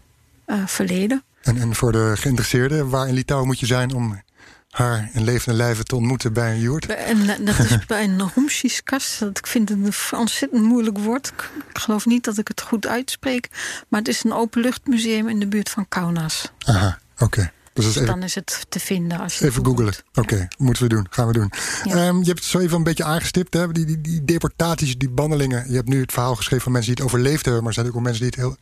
uh, 0.46 0.66
verleden. 0.66 1.22
En, 1.42 1.58
en 1.58 1.74
voor 1.74 1.92
de 1.92 2.12
geïnteresseerden, 2.16 2.88
waar 2.88 3.08
in 3.08 3.14
Litouwen 3.14 3.48
moet 3.48 3.60
je 3.60 3.66
zijn 3.66 3.94
om 3.94 4.22
haar 4.70 5.08
in 5.12 5.24
levende 5.24 5.56
lijven 5.58 5.84
te 5.84 5.96
ontmoeten 5.96 6.32
bij 6.32 6.52
een 6.52 6.60
joert? 6.60 6.86
En 6.86 7.26
dat 7.44 7.58
is 7.58 7.86
bij 7.86 8.04
een 8.04 8.30
Rumschiskast. 8.34 9.22
Ik 9.22 9.46
vind 9.46 9.68
het 9.68 9.78
een 9.78 10.18
ontzettend 10.18 10.62
moeilijk 10.62 10.98
woord. 10.98 11.32
Ik 11.68 11.78
geloof 11.78 12.06
niet 12.06 12.24
dat 12.24 12.38
ik 12.38 12.48
het 12.48 12.60
goed 12.60 12.86
uitspreek. 12.86 13.48
Maar 13.88 14.00
het 14.00 14.08
is 14.08 14.24
een 14.24 14.32
openluchtmuseum 14.32 15.28
in 15.28 15.40
de 15.40 15.46
buurt 15.46 15.70
van 15.70 15.88
Kaunas. 15.88 16.52
Aha, 16.58 16.98
oké. 17.14 17.24
Okay. 17.24 17.52
Dus, 17.84 17.94
dus 17.94 18.02
even, 18.02 18.14
dan 18.14 18.22
is 18.22 18.34
het 18.34 18.66
te 18.68 18.80
vinden 18.80 19.18
als 19.18 19.38
je 19.38 19.44
Even 19.46 19.64
googelen. 19.64 19.94
Oké, 20.08 20.20
okay, 20.20 20.38
ja. 20.38 20.48
moeten 20.58 20.82
we 20.82 20.88
doen. 20.88 21.06
Gaan 21.10 21.26
we 21.26 21.32
doen. 21.32 21.52
Ja. 21.84 22.08
Um, 22.08 22.18
je 22.18 22.26
hebt 22.26 22.38
het 22.38 22.48
zo 22.48 22.58
even 22.58 22.76
een 22.76 22.82
beetje 22.82 23.04
aangestipt. 23.04 23.54
Hè? 23.54 23.72
Die, 23.72 23.84
die, 23.84 24.00
die 24.00 24.24
deportaties, 24.24 24.98
die 24.98 25.10
bandelingen. 25.10 25.64
Je 25.68 25.76
hebt 25.76 25.88
nu 25.88 26.00
het 26.00 26.12
verhaal 26.12 26.34
geschreven 26.34 26.62
van 26.64 26.72
mensen 26.72 26.94
die 26.94 27.04
het 27.04 27.12
overleefd 27.12 27.44
hebben. 27.44 27.62
Maar 27.62 27.72
er 27.72 27.80
zijn 27.82 27.94
ook 27.94 28.02
mensen 28.02 28.20
die 28.20 28.30
het 28.30 28.38
heel 28.38 28.56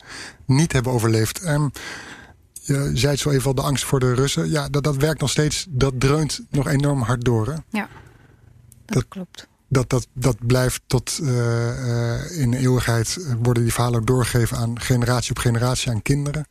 niet 0.45 0.71
hebben 0.71 0.91
overleefd. 0.91 1.47
Um, 1.47 1.71
je 2.61 2.91
zei 2.93 3.11
het 3.11 3.19
zo 3.19 3.29
even 3.29 3.45
al, 3.45 3.55
de 3.55 3.61
angst 3.61 3.85
voor 3.85 3.99
de 3.99 4.13
Russen. 4.13 4.49
Ja, 4.49 4.69
dat, 4.69 4.83
dat 4.83 4.95
werkt 4.95 5.21
nog 5.21 5.29
steeds. 5.29 5.65
Dat 5.69 5.93
dreunt 5.97 6.39
nog 6.49 6.67
enorm 6.67 7.01
hard 7.01 7.25
door. 7.25 7.47
Hè? 7.47 7.55
Ja, 7.69 7.89
dat, 8.85 8.95
dat 8.95 9.05
klopt. 9.07 9.47
Dat, 9.69 9.89
dat, 9.89 10.07
dat 10.13 10.37
blijft 10.45 10.81
tot 10.87 11.19
uh, 11.21 11.29
uh, 11.29 12.39
in 12.39 12.51
de 12.51 12.57
eeuwigheid 12.57 13.17
worden 13.41 13.63
die 13.63 13.73
verhalen 13.73 13.99
ook 13.99 14.07
doorgegeven 14.07 14.57
aan 14.57 14.81
generatie 14.81 15.29
op 15.29 15.39
generatie 15.39 15.91
aan 15.91 16.01
kinderen. 16.01 16.47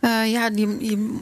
Uh, 0.00 0.30
ja, 0.30 0.50
die, 0.50 1.20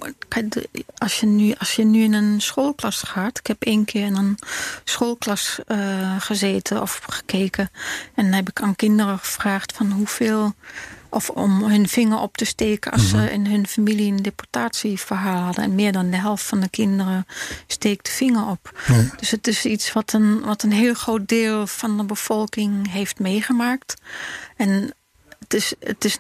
als, 0.99 1.21
je 1.21 1.27
nu, 1.27 1.55
als 1.59 1.73
je 1.77 1.85
nu 1.85 2.03
in 2.03 2.13
een 2.13 2.41
schoolklas 2.41 3.03
gaat. 3.03 3.39
Ik 3.39 3.47
heb 3.47 3.63
één 3.63 3.85
keer 3.85 4.05
in 4.05 4.17
een 4.17 4.39
schoolklas 4.85 5.59
uh, 5.67 6.21
gezeten 6.21 6.83
of 6.83 7.01
gekeken. 7.09 7.71
En 8.15 8.25
dan 8.25 8.33
heb 8.33 8.49
ik 8.49 8.61
aan 8.61 8.77
kinderen 8.77 9.19
gevraagd 9.19 9.73
van 9.73 9.91
hoeveel. 9.91 10.55
Of 11.09 11.31
om 11.31 11.63
hun 11.63 11.89
vinger 11.89 12.19
op 12.19 12.37
te 12.37 12.45
steken 12.45 12.93
als 12.93 13.09
ze 13.09 13.31
in 13.33 13.47
hun 13.47 13.67
familie 13.67 14.13
een 14.13 14.23
deportatieverhaal 14.23 15.43
hadden. 15.43 15.65
En 15.65 15.75
meer 15.75 15.93
dan 15.93 16.11
de 16.11 16.17
helft 16.17 16.45
van 16.45 16.61
de 16.61 16.69
kinderen 16.69 17.27
steekt 17.67 18.05
de 18.05 18.11
vinger 18.11 18.47
op. 18.47 18.81
Dus 19.17 19.31
het 19.31 19.47
is 19.47 19.65
iets 19.65 19.93
wat 19.93 20.13
een, 20.13 20.41
wat 20.41 20.63
een 20.63 20.73
heel 20.73 20.95
groot 20.95 21.29
deel 21.29 21.67
van 21.67 21.97
de 21.97 22.05
bevolking 22.05 22.91
heeft 22.93 23.19
meegemaakt. 23.19 23.95
En 24.57 24.95
het 25.49 25.55
is, 25.55 25.75
het 25.81 26.05
is 26.05 26.17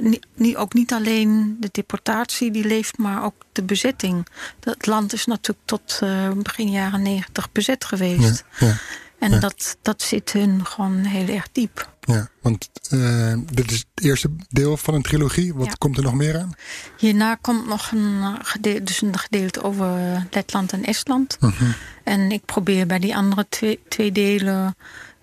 niet, 0.00 0.26
niet, 0.34 0.56
ook 0.56 0.74
niet 0.74 0.92
alleen 0.92 1.56
de 1.60 1.68
deportatie 1.72 2.50
die 2.50 2.64
leeft, 2.64 2.98
maar 2.98 3.24
ook 3.24 3.34
de 3.52 3.62
bezetting. 3.62 4.26
Het 4.60 4.86
land 4.86 5.12
is 5.12 5.24
natuurlijk 5.24 5.66
tot 5.66 6.00
uh, 6.02 6.30
begin 6.32 6.70
jaren 6.70 7.02
negentig 7.02 7.52
bezet 7.52 7.84
geweest. 7.84 8.44
Ja, 8.58 8.66
ja, 8.66 8.76
en 9.18 9.30
ja. 9.30 9.38
Dat, 9.38 9.76
dat 9.82 10.02
zit 10.02 10.32
hun 10.32 10.66
gewoon 10.66 10.96
heel 10.96 11.28
erg 11.28 11.48
diep. 11.52 11.96
Ja, 12.00 12.28
want 12.40 12.70
uh, 12.90 13.34
dit 13.52 13.70
is 13.70 13.78
het 13.94 14.04
eerste 14.04 14.30
deel 14.48 14.76
van 14.76 14.94
een 14.94 15.02
trilogie. 15.02 15.54
Wat 15.54 15.78
komt 15.78 15.96
er 15.96 16.02
nog 16.02 16.14
meer 16.14 16.38
aan? 16.38 16.52
Hierna 16.98 17.34
komt 17.34 17.66
nog 17.66 17.90
een 17.92 18.38
gedeelte, 18.42 18.82
dus 18.82 19.02
een 19.02 19.18
gedeelte 19.18 19.62
over 19.62 20.26
Letland 20.30 20.72
en 20.72 20.84
Estland. 20.84 21.36
Uh 21.40 21.58
-huh. 21.58 21.68
En 22.04 22.32
ik 22.32 22.44
probeer 22.44 22.86
bij 22.86 22.98
die 22.98 23.16
andere 23.16 23.46
twee, 23.48 23.80
twee 23.88 24.12
delen 24.12 24.76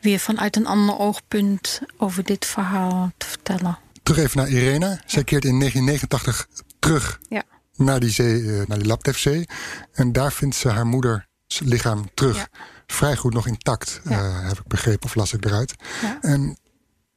weer 0.06 0.20
vanuit 0.20 0.56
een 0.56 0.66
ander 0.66 0.98
oogpunt 0.98 1.82
over 1.98 2.24
dit 2.24 2.46
verhaal 2.46 3.12
te 3.18 3.26
vertellen. 3.26 3.78
Terug 4.04 4.24
even 4.24 4.38
naar 4.38 4.50
Irena. 4.50 5.00
Zij 5.06 5.24
keert 5.24 5.46
in 5.46 5.60
1989 5.60 6.48
terug 6.80 7.20
ja. 7.30 7.44
naar 7.76 8.00
die 8.00 8.10
zee, 8.10 8.42
uh, 8.42 8.62
naar 8.68 8.78
die 8.78 8.88
Laptevzee. 8.88 9.48
En 9.92 10.12
daar 10.12 10.32
vindt 10.32 10.56
ze 10.56 10.70
haar 10.70 10.86
moeders 10.86 11.26
lichaam 11.64 12.10
terug. 12.14 12.36
Ja. 12.36 12.48
Vrij 12.88 13.16
goed 13.16 13.34
nog 13.34 13.48
intact, 13.48 14.02
uh, 14.04 14.48
heb 14.48 14.60
ik 14.60 14.68
begrepen, 14.68 15.06
of 15.06 15.16
las 15.16 15.34
ik 15.34 15.46
eruit. 15.46 15.76
Ja. 16.02 16.18
En 16.22 16.58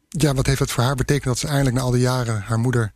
ja, 0.09 0.35
wat 0.35 0.47
heeft 0.47 0.59
dat 0.59 0.71
voor 0.71 0.85
haar 0.85 0.95
betekend 0.95 1.25
dat 1.25 1.39
ze 1.39 1.47
eindelijk 1.47 1.77
na 1.77 1.83
al 1.83 1.91
die 1.91 2.01
jaren 2.01 2.43
haar 2.43 2.59
moeder 2.59 2.93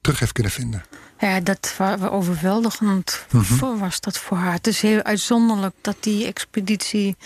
terug 0.00 0.18
heeft 0.18 0.32
kunnen 0.32 0.52
vinden? 0.52 0.82
Ja, 1.20 1.40
dat 1.40 1.74
was 1.78 2.00
overweldigend 2.00 3.26
Mhm. 3.30 3.78
was 3.78 4.00
dat 4.00 4.18
voor 4.18 4.36
haar. 4.36 4.52
Het 4.52 4.66
is 4.66 4.80
heel 4.80 5.02
uitzonderlijk 5.02 5.74
dat 5.80 5.96
die 6.00 6.26
expeditie 6.26 7.16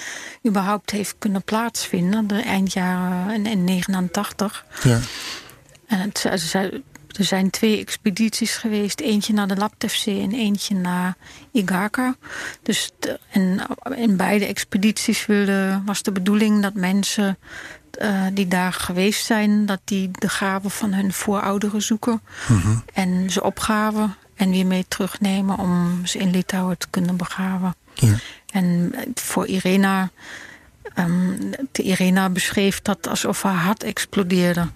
überhaupt 0.46 0.90
heeft 0.90 1.14
kunnen 1.18 1.42
plaatsvinden. 1.42 2.26
De 2.26 2.42
eindjaren 2.42 3.34
in, 3.34 3.46
in 3.46 3.64
89. 3.64 4.64
Ja. 4.82 4.98
En 5.86 5.98
het, 6.00 6.24
er 7.08 7.24
zijn 7.24 7.50
twee 7.50 7.78
expedities 7.78 8.54
geweest. 8.56 9.00
Eentje 9.00 9.32
naar 9.32 9.46
de 9.48 9.56
Laptevzee 9.56 10.22
en 10.22 10.32
eentje 10.32 10.74
naar 10.74 11.16
Igarka. 11.52 12.16
Dus 12.62 12.90
de- 12.98 13.20
en 13.30 13.66
in 13.96 14.16
beide 14.16 14.44
expedities 14.46 15.26
wilde, 15.26 15.82
was 15.84 16.02
de 16.02 16.12
bedoeling 16.12 16.62
dat 16.62 16.74
mensen 16.74 17.38
eh, 17.96 18.22
die 18.32 18.48
daar 18.48 18.72
geweest 18.72 19.24
zijn... 19.24 19.66
dat 19.66 19.80
die 19.84 20.10
de 20.12 20.28
graven 20.28 20.70
van 20.70 20.92
hun 20.92 21.12
voorouderen 21.12 21.82
zoeken. 21.82 22.20
Mhm. 22.48 22.76
En 22.92 23.30
ze 23.30 23.42
opgraven 23.42 24.16
en 24.36 24.50
weer 24.50 24.66
mee 24.66 24.84
terugnemen... 24.88 25.58
om 25.58 26.06
ze 26.06 26.18
in 26.18 26.30
Litouwen 26.30 26.78
te 26.78 26.86
kunnen 26.90 27.16
begraven. 27.16 27.74
Ja. 27.94 28.14
En 28.50 28.94
voor 29.14 29.46
Irena... 29.46 30.10
ehm, 30.94 31.36
de 31.72 31.82
Irena 31.82 32.28
beschreef 32.28 32.82
dat 32.82 33.08
alsof 33.08 33.42
haar 33.42 33.54
hart 33.54 33.82
explodeerde 33.82 34.66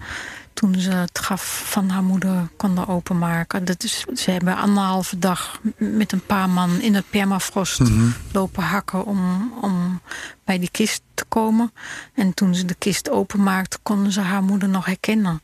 toen 0.59 0.79
ze 0.79 0.91
het 0.91 1.17
graf 1.17 1.61
van 1.65 1.89
haar 1.89 2.03
moeder 2.03 2.47
konden 2.57 2.87
openmaken. 2.87 3.65
Dat 3.65 3.83
is, 3.83 4.05
ze 4.15 4.31
hebben 4.31 4.55
anderhalve 4.55 5.19
dag 5.19 5.59
met 5.77 6.11
een 6.11 6.25
paar 6.25 6.49
man 6.49 6.79
in 6.81 6.95
het 6.95 7.09
permafrost 7.09 7.79
Mhm. 7.79 8.07
lopen 8.31 8.63
hakken 8.63 9.05
om, 9.05 9.53
om 9.61 10.01
bij 10.43 10.59
die 10.59 10.69
kist 10.71 11.01
te 11.13 11.25
komen. 11.27 11.71
En 12.15 12.33
toen 12.33 12.55
ze 12.55 12.65
de 12.65 12.75
kist 12.75 13.09
openmaakten, 13.09 13.79
konden 13.83 14.11
ze 14.11 14.21
haar 14.21 14.43
moeder 14.43 14.69
nog 14.69 14.85
herkennen. 14.85 15.41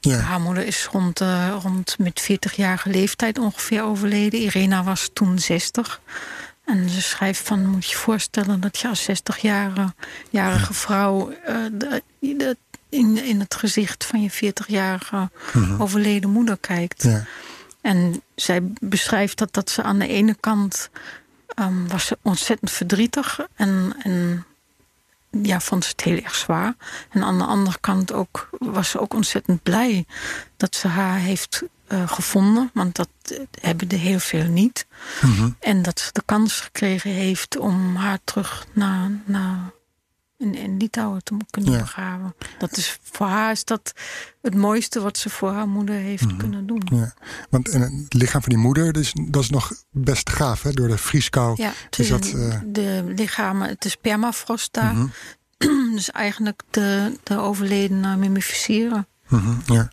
Ja. 0.00 0.18
Haar 0.18 0.40
moeder 0.40 0.66
is 0.66 0.86
rond, 0.92 1.20
eh, 1.20 1.54
rond 1.62 1.98
met 1.98 2.20
40-jarige 2.20 2.90
leeftijd 2.90 3.38
ongeveer 3.38 3.82
overleden. 3.82 4.40
Irena 4.40 4.82
was 4.82 5.10
toen 5.12 5.38
60. 5.38 6.00
En 6.64 6.88
ze 6.88 7.02
schrijft 7.02 7.40
van, 7.48 7.66
moet 7.66 7.84
je 7.84 7.90
je 7.90 7.96
voorstellen 7.96 8.60
dat 8.60 8.78
je 8.78 8.88
als 8.88 9.02
60-jarige 9.04 10.74
vrouw 10.74 11.30
eh, 11.30 11.56
de- 11.72 12.02
de- 12.20 12.56
in, 12.88 13.24
in 13.24 13.40
het 13.40 13.54
gezicht 13.54 14.04
van 14.04 14.22
je 14.22 14.30
40-jarige 14.30 15.30
overleden 15.78 16.30
moeder 16.30 16.58
kijkt. 16.58 17.02
Ja. 17.02 17.24
En 17.80 18.22
zij 18.34 18.60
beschrijft 18.80 19.38
dat, 19.38 19.52
dat 19.52 19.70
ze 19.70 19.82
aan 19.82 19.98
de 19.98 20.08
ene 20.08 20.36
kant 20.40 20.90
ehm, 21.54 21.86
was 21.86 22.06
ze 22.06 22.18
ontzettend 22.22 22.70
verdrietig 22.70 23.40
en, 23.54 23.96
en 24.02 24.44
ja, 25.30 25.60
vond 25.60 25.84
ze 25.84 25.90
het 25.90 26.00
heel 26.00 26.22
erg 26.22 26.34
zwaar. 26.34 26.74
En 27.10 27.22
aan 27.22 27.38
de 27.38 27.44
andere 27.44 27.78
kant 27.80 28.12
ook, 28.12 28.48
was 28.58 28.90
ze 28.90 29.00
ook 29.00 29.14
ontzettend 29.14 29.62
blij 29.62 30.06
dat 30.56 30.76
ze 30.76 30.88
haar 30.88 31.18
heeft 31.18 31.62
uh, 31.88 32.08
gevonden. 32.08 32.70
Want 32.74 32.96
dat 32.96 33.08
hebben 33.60 33.88
er 33.88 33.98
heel 33.98 34.18
veel 34.18 34.44
niet. 34.44 34.86
Mhm. 35.20 35.50
En 35.60 35.82
dat 35.82 36.00
ze 36.00 36.12
de 36.12 36.22
kans 36.24 36.60
gekregen 36.60 37.10
heeft 37.10 37.58
om 37.58 37.96
haar 37.96 38.18
terug 38.24 38.66
naar, 38.72 39.10
naar 39.24 39.70
in, 40.38 40.54
in 40.54 40.76
Litouwen 40.76 41.22
te 41.24 41.36
kunnen 41.50 41.72
Ja. 41.72 41.78
begraven. 41.78 42.34
Dat 42.58 42.76
is, 42.76 42.98
voor 43.02 43.26
haar 43.26 43.50
is 43.50 43.64
dat 43.64 43.92
het 44.42 44.54
mooiste 44.54 45.00
wat 45.00 45.18
ze 45.18 45.30
voor 45.30 45.50
haar 45.50 45.68
moeder 45.68 45.94
heeft 45.94 46.36
kunnen 46.36 46.66
doen. 46.66 46.82
Ja. 46.92 47.14
Want 47.50 47.68
en 47.68 47.80
het 47.80 48.14
lichaam 48.14 48.40
van 48.42 48.52
die 48.52 48.62
moeder, 48.62 48.96
is, 48.96 49.12
dat 49.28 49.42
is 49.42 49.50
nog 49.50 49.72
best 49.90 50.30
gaaf, 50.30 50.62
hè? 50.62 50.72
Door 50.72 50.88
de 50.88 50.98
vrieskou. 50.98 51.54
Ja, 51.56 51.72
het 51.84 51.98
is 51.98 52.08
dat, 52.08 52.26
eh, 52.26 52.60
de 52.66 53.12
lichamen, 53.16 53.68
het 53.68 53.84
is 53.84 53.96
permafrost 53.96 54.72
daar. 54.72 54.94
Mhm. 54.94 55.06
dus 55.96 56.10
eigenlijk 56.10 56.62
de, 56.70 57.18
de 57.22 57.36
overledene 57.38 58.16
mummificeren. 58.16 59.06
Mhm, 59.28 59.54
ja. 59.66 59.90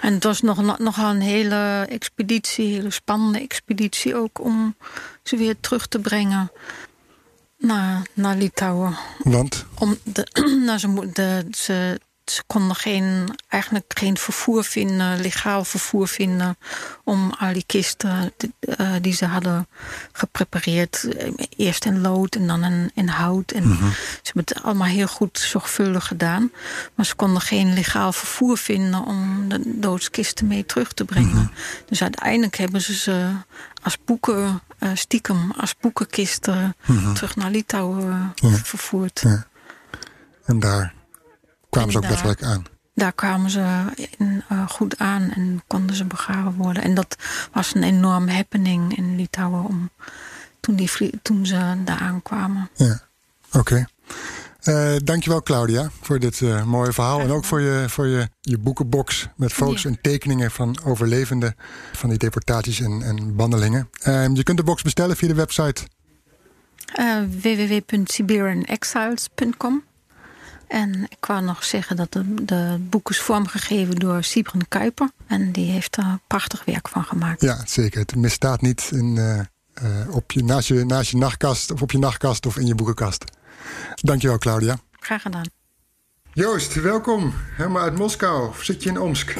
En 0.00 0.14
het 0.14 0.24
was 0.24 0.40
nog, 0.40 0.78
nogal 0.78 1.10
een 1.10 1.20
hele 1.20 1.86
expeditie, 1.88 2.66
een 2.66 2.72
hele 2.72 2.90
spannende 2.90 3.40
expeditie 3.40 4.16
ook 4.16 4.40
om 4.40 4.76
ze 5.22 5.36
weer 5.36 5.60
terug 5.60 5.86
te 5.86 5.98
brengen 5.98 6.50
naar, 7.58 8.06
naar 8.12 8.36
Litouwen. 8.36 8.96
Want, 9.18 9.64
Om 9.78 9.98
de, 10.02 10.26
nou, 10.66 10.78
ze, 10.78 11.10
de, 11.12 11.46
ze, 11.50 12.00
ze 12.30 12.42
konden 12.46 12.76
geen, 12.76 13.34
eigenlijk 13.48 13.92
geen 13.98 14.16
vervoer 14.16 14.64
vinden, 14.64 15.20
legaal 15.20 15.64
vervoer 15.64 16.08
vinden 16.08 16.58
om 17.04 17.32
al 17.38 17.52
die 17.52 17.64
kisten 17.66 18.32
die, 18.36 18.52
eh, 18.60 18.92
die 19.00 19.12
ze 19.12 19.24
hadden 19.26 19.68
geprepareerd, 20.12 21.04
eh, 21.04 21.32
eerst 21.56 21.84
in 21.84 22.00
lood 22.00 22.34
en 22.34 22.46
dan 22.46 22.64
in, 22.64 22.90
in 22.94 23.08
hout. 23.08 23.50
En 23.50 23.62
ze 23.62 24.20
hebben 24.22 24.44
het 24.44 24.62
allemaal 24.62 24.86
heel 24.86 25.06
goed 25.06 25.38
zorgvuldig 25.38 26.06
gedaan. 26.06 26.52
Maar 26.94 27.06
ze 27.06 27.14
konden 27.14 27.42
geen 27.42 27.74
legaal 27.74 28.12
vervoer 28.12 28.58
vinden 28.58 29.04
om 29.04 29.48
de 29.48 29.60
doodskisten 29.64 30.46
mee 30.46 30.66
terug 30.66 30.92
te 30.92 31.04
brengen. 31.04 31.50
Dus 31.86 32.02
uiteindelijk 32.02 32.56
hebben 32.56 32.80
ze 32.80 32.94
ze 32.94 33.32
als 33.82 33.98
boeken, 34.04 34.60
eh, 34.78 34.90
stiekem 34.94 35.50
als 35.56 35.76
boekenkisten 35.80 36.76
terug 37.14 37.36
naar 37.36 37.50
Litouwen 37.50 38.32
eh, 38.34 38.50
Ja. 38.50 38.56
vervoerd. 38.56 39.20
Ja. 39.20 39.46
en 40.44 40.60
daar 40.60 40.94
kwamen 41.70 41.90
ze 41.90 41.96
ook 41.96 42.02
daar- 42.02 42.10
letterlijk 42.12 42.42
aan. 42.42 42.64
Daar 42.94 43.12
kwamen 43.12 43.50
ze 43.50 43.84
in, 44.18 44.44
eh, 44.48 44.68
goed 44.68 44.98
aan 44.98 45.30
en 45.30 45.62
konden 45.66 45.96
ze 45.96 46.04
begraven 46.04 46.54
worden. 46.54 46.82
En 46.82 46.94
dat 46.94 47.16
was 47.52 47.74
een 47.74 47.82
enorm 47.82 48.28
happening 48.28 48.96
in 48.96 49.16
Litouwen 49.16 49.64
om, 49.64 49.90
toen, 50.60 50.76
die, 50.76 51.20
toen 51.22 51.46
ze 51.46 51.74
daar 51.84 51.98
aankwamen. 51.98 52.70
Ja, 52.74 53.00
oké. 53.52 53.86
Eh, 54.58 54.94
dankjewel 55.04 55.42
Claudia 55.42 55.90
voor 56.00 56.18
dit 56.18 56.40
eh, 56.42 56.64
mooie 56.64 56.92
verhaal. 56.92 57.20
En 57.20 57.30
ook 57.30 57.44
voor 57.44 57.60
je, 57.60 57.84
voor 57.88 58.06
je, 58.06 58.28
je 58.40 58.58
boekenbox 58.58 59.28
met 59.36 59.52
foto's 59.52 59.82
Ja. 59.82 59.88
en 59.88 59.98
tekeningen 60.00 60.50
van 60.50 60.78
overlevenden 60.84 61.54
van 61.92 62.08
die 62.08 62.18
deportaties 62.18 62.80
en, 62.80 63.02
en 63.02 63.36
bandelingen. 63.36 63.88
Eh, 64.02 64.26
je 64.34 64.42
kunt 64.42 64.56
de 64.58 64.64
box 64.64 64.82
bestellen 64.82 65.16
via 65.16 65.28
de 65.28 65.34
website. 65.34 65.82
Eh 66.94 67.16
www.siberianexiles.com 67.42 69.84
En 70.68 71.06
ik 71.08 71.24
wou 71.26 71.42
nog 71.44 71.64
zeggen 71.64 71.96
dat 71.96 72.12
de, 72.12 72.44
de 72.44 72.76
boek 72.80 73.10
is 73.10 73.20
vormgegeven 73.20 73.94
door 73.94 74.22
Sibren 74.24 74.68
Kuiper. 74.68 75.10
En 75.26 75.52
die 75.52 75.70
heeft 75.70 75.96
er 75.96 76.18
prachtig 76.26 76.64
werk 76.64 76.88
van 76.88 77.04
gemaakt. 77.04 77.40
Ja, 77.40 77.62
zeker. 77.66 78.00
Het 78.00 78.16
misstaat 78.16 78.60
niet 78.60 78.90
in, 78.92 79.18
op 80.10 80.32
je, 80.32 80.44
naast, 80.44 80.68
je, 80.68 80.84
naast 80.84 81.10
je 81.10 81.16
nachtkast 81.16 81.70
of 81.70 81.82
op 81.82 81.90
je 81.90 81.98
nachtkast 81.98 82.46
of 82.46 82.56
in 82.56 82.66
je 82.66 82.74
boekenkast. 82.74 83.24
Dankjewel 83.94 84.38
Claudia. 84.38 84.76
Graag 85.00 85.22
gedaan. 85.22 85.44
Joost, 86.32 86.74
welkom. 86.74 87.32
Helemaal 87.56 87.82
uit 87.82 87.98
Moskou. 87.98 88.48
Of 88.48 88.62
zit 88.62 88.82
je 88.82 88.88
in 88.88 89.00
Omsk? 89.00 89.34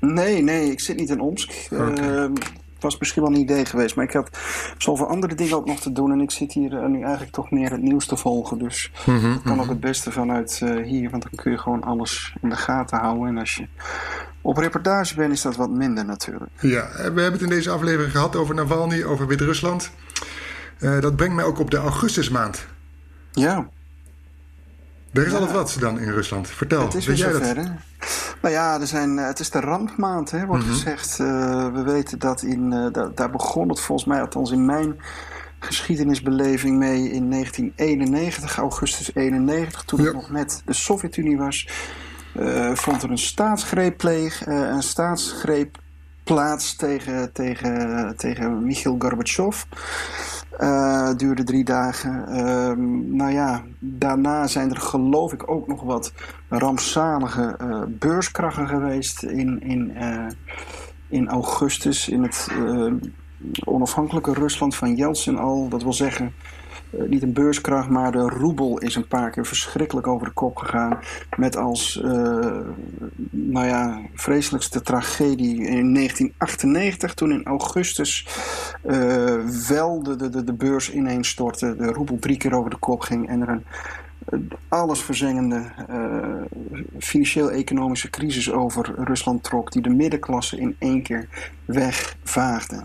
Nee, 0.00 0.42
nee, 0.42 0.70
ik 0.70 0.80
zit 0.80 0.96
niet 0.96 1.10
in 1.10 1.20
Omsk. 1.20 1.52
Oké. 1.70 1.92
Eh, 1.92 2.28
het 2.82 2.90
was 2.92 3.00
misschien 3.00 3.22
wel 3.22 3.32
een 3.32 3.40
idee 3.40 3.64
geweest, 3.64 3.96
maar 3.96 4.04
ik 4.04 4.12
had 4.12 4.38
zoveel 4.78 5.06
andere 5.06 5.34
dingen 5.34 5.56
ook 5.56 5.66
nog 5.66 5.80
te 5.80 5.92
doen. 5.92 6.12
En 6.12 6.20
ik 6.20 6.30
zit 6.30 6.52
hier 6.52 6.78
eh, 6.78 6.86
nu 6.86 7.02
eigenlijk 7.02 7.32
toch 7.32 7.50
meer 7.50 7.70
het 7.70 7.82
nieuws 7.82 8.06
te 8.06 8.16
volgen. 8.16 8.58
Dus 8.58 8.90
ik 9.06 9.40
kan 9.44 9.60
ook 9.60 9.68
het 9.68 9.80
beste 9.80 10.12
vanuit 10.12 10.60
eh, 10.62 10.84
hier, 10.84 11.10
want 11.10 11.22
dan 11.22 11.32
kun 11.34 11.52
je 11.52 11.58
gewoon 11.58 11.82
alles 11.82 12.34
in 12.40 12.48
de 12.48 12.56
gaten 12.56 12.98
houden. 12.98 13.28
En 13.28 13.38
als 13.38 13.54
je 13.54 13.66
op 14.40 14.56
reportage 14.56 15.14
bent, 15.14 15.32
is 15.32 15.42
dat 15.42 15.56
wat 15.56 15.70
minder 15.70 16.04
natuurlijk. 16.04 16.50
Ja, 16.60 16.88
we 16.92 17.02
hebben 17.02 17.32
het 17.32 17.42
in 17.42 17.48
deze 17.48 17.70
aflevering 17.70 18.12
gehad 18.12 18.36
over 18.36 18.54
Navalny, 18.54 19.02
over 19.02 19.26
Wit-Rusland. 19.26 19.90
Eh, 20.78 21.00
dat 21.00 21.16
brengt 21.16 21.34
mij 21.34 21.44
ook 21.44 21.58
op 21.58 21.70
de 21.70 21.76
augustusmaand. 21.76 22.66
Ja, 23.32 23.68
Er 25.12 25.26
is 25.26 25.32
Ja. 25.32 25.38
altijd 25.38 25.52
wat 25.56 25.76
dan 25.80 25.98
in 26.00 26.10
Rusland. 26.10 26.48
Vertel, 26.48 26.82
het 26.84 26.94
is 26.94 27.06
weer 27.06 27.16
jij 27.16 27.32
zover, 27.32 27.54
dat? 27.54 27.64
hè? 27.64 27.70
Nou 28.42 28.54
ja, 28.54 28.80
er 28.80 28.86
zijn, 28.86 29.18
eh, 29.18 29.26
het 29.26 29.38
is 29.40 29.50
de 29.50 29.60
rampmaand, 29.60 30.30
hè, 30.30 30.46
wordt 30.46 30.64
Mhm. 30.64 30.72
gezegd. 30.72 31.20
Eh, 31.20 31.72
we 31.72 31.82
weten 31.82 32.18
dat 32.18 32.42
in, 32.42 32.72
eh, 32.72 32.92
da- 32.92 33.10
daar 33.14 33.30
begon 33.30 33.68
het 33.68 33.80
volgens 33.80 34.08
mij, 34.08 34.20
althans 34.20 34.50
in 34.50 34.64
mijn 34.66 35.00
geschiedenisbeleving 35.58 36.78
mee 36.78 37.10
in 37.10 37.28
1991, 37.28 38.56
augustus 38.56 39.14
91, 39.14 39.82
toen 39.82 39.98
Ja. 40.00 40.04
het 40.04 40.14
nog 40.14 40.30
net 40.30 40.62
de 40.64 40.72
Sovjet-Unie 40.72 41.36
was, 41.38 41.68
vond 42.74 43.02
er 43.02 43.10
een 43.10 43.18
staatsgreep 43.18 43.96
pleeg, 43.98 44.46
een 44.46 44.82
staatsgreep 44.82 45.78
plaats 46.24 46.76
tegen, 46.76 47.32
tegen, 47.32 48.14
tegen 48.16 48.64
Michiel 48.64 48.96
Gorbachev. 48.98 49.64
Eh, 50.58 51.10
duurde 51.16 51.44
drie 51.44 51.64
dagen. 51.64 52.26
Ehm, 52.28 53.16
nou 53.16 53.32
ja, 53.32 53.62
daarna 53.78 54.46
zijn 54.46 54.70
er 54.70 54.80
geloof 54.80 55.32
ik 55.32 55.50
ook 55.50 55.66
nog 55.66 55.82
wat 55.82 56.12
rampzalige 56.48 57.54
eh, 57.58 57.82
beurskrachen 57.88 58.68
geweest 58.68 59.22
in, 59.22 59.60
in, 59.62 59.96
eh, 59.96 60.26
in 61.08 61.28
augustus 61.28 62.08
in 62.08 62.22
het 62.22 62.48
onafhankelijke 63.64 64.32
Rusland 64.32 64.76
van 64.76 64.94
Yeltsin 64.94 65.38
al. 65.38 65.68
Dat 65.68 65.82
wil 65.82 65.92
zeggen, 65.92 66.32
eh, 66.92 67.08
niet 67.08 67.22
een 67.22 67.32
beurskracht, 67.32 67.88
maar 67.88 68.12
de 68.12 68.28
roebel 68.28 68.78
is 68.78 68.94
een 68.94 69.08
paar 69.08 69.30
keer 69.30 69.46
verschrikkelijk 69.46 70.06
over 70.06 70.26
de 70.26 70.32
kop 70.32 70.56
gegaan. 70.56 70.98
Met 71.36 71.56
als, 71.56 72.00
eh, 72.02 72.58
nou 73.30 73.66
ja, 73.66 74.00
vreselijkste 74.14 74.82
tragedie 74.82 75.56
in 75.66 75.92
1998, 75.92 77.14
toen 77.14 77.32
in 77.32 77.44
augustus 77.44 78.26
eh, 78.82 79.46
wel 79.68 80.02
de, 80.02 80.16
de, 80.16 80.44
de, 80.44 80.52
beurs 80.52 80.92
ineenstortte, 80.92 81.76
de 81.76 81.86
roebel 81.86 82.18
drie 82.18 82.36
keer 82.36 82.54
over 82.54 82.70
de 82.70 82.76
kop 82.76 83.00
ging 83.00 83.28
en 83.28 83.40
er 83.40 83.48
een 83.48 83.64
allesverzengende 84.68 85.72
eh, 85.88 86.58
financieel-economische 86.98 88.10
crisis 88.10 88.52
over 88.52 88.94
Rusland 88.96 89.42
trok, 89.42 89.72
die 89.72 89.82
de 89.82 89.90
middenklasse 89.90 90.58
in 90.58 90.76
één 90.78 91.02
keer 91.02 91.28
wegvaagde. 91.64 92.84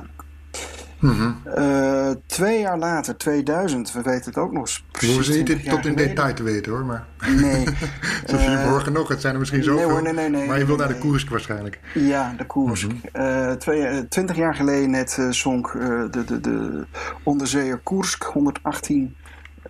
Eh, 1.02 2.10
twee 2.26 2.60
jaar 2.60 2.78
later, 2.78 3.18
2000, 3.18 3.92
we 3.94 4.02
weten 4.02 4.26
het 4.26 4.38
ook 4.38 4.52
nog 4.52 4.62
eens 4.62 4.78
We 4.78 4.98
precies 4.98 5.16
hoeven 5.16 5.36
niet 5.36 5.46
20 5.46 5.58
in- 5.58 5.64
jaar 5.72 5.76
tot 5.76 5.86
in 5.86 5.92
geleden. 5.92 6.16
detail 6.16 6.34
te 6.36 6.44
weten 6.44 6.72
hoor. 6.72 6.86
Maar 6.86 7.06
Nee. 7.36 7.64
zoals 8.26 8.44
je 8.44 8.50
Eh, 8.50 8.70
morgen 8.70 8.94
nog, 8.94 9.08
het 9.08 9.22
zijn 9.22 9.34
er 9.34 9.40
misschien 9.40 9.60
nee 9.62 9.70
zoveel. 9.70 9.90
hoor, 9.90 10.02
nee, 10.02 10.14
nee, 10.14 10.30
nee, 10.30 10.48
maar 10.48 10.58
je 10.58 10.66
wil 10.66 10.76
naar 10.76 10.88
de. 10.88 10.98
Koersk 10.98 11.30
waarschijnlijk. 11.30 11.80
Ja, 11.94 12.34
de 12.38 12.46
Koersk. 12.46 12.88
Eh, 13.12 13.52
twee, 13.52 13.84
eh, 13.84 13.98
twintig 14.00 14.36
jaar 14.36 14.56
geleden 14.56 14.90
net 14.90 15.18
zonk 15.30 15.72
de, 16.12 16.24
de, 16.26 16.40
de 16.42 16.86
onderzeeër 17.24 17.78
Koersk. 17.78 18.24
118 18.24 19.16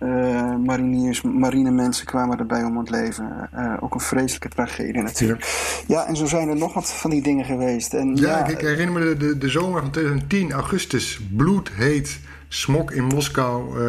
eh, 0.00 0.54
mariniers, 0.64 1.22
marinemensen 1.22 2.06
kwamen 2.06 2.38
erbij 2.38 2.62
om 2.64 2.78
het 2.78 2.90
leven. 2.90 3.48
Eh, 3.52 3.74
ook 3.80 3.94
een 3.94 4.00
vreselijke 4.00 4.48
tragedie 4.48 5.02
natuurlijk. 5.02 5.82
Ja. 5.86 6.06
en 6.06 6.16
zo 6.16 6.26
zijn 6.26 6.48
er 6.48 6.56
nog 6.56 6.74
wat 6.74 6.92
van 6.92 7.10
die 7.10 7.22
dingen 7.22 7.44
geweest. 7.44 7.94
En, 7.94 8.16
Ja, 8.16 8.28
ja, 8.28 8.46
ik, 8.46 8.60
herinner 8.60 9.00
me 9.00 9.08
de, 9.08 9.16
de, 9.26 9.38
de 9.38 9.48
zomer 9.48 9.80
van 9.80 9.90
2010, 9.90 10.52
augustus. 10.52 11.20
Bloedheet. 11.36 12.18
Smok 12.48 12.90
in 12.90 13.04
Moskou. 13.04 13.70
eh, 13.70 13.84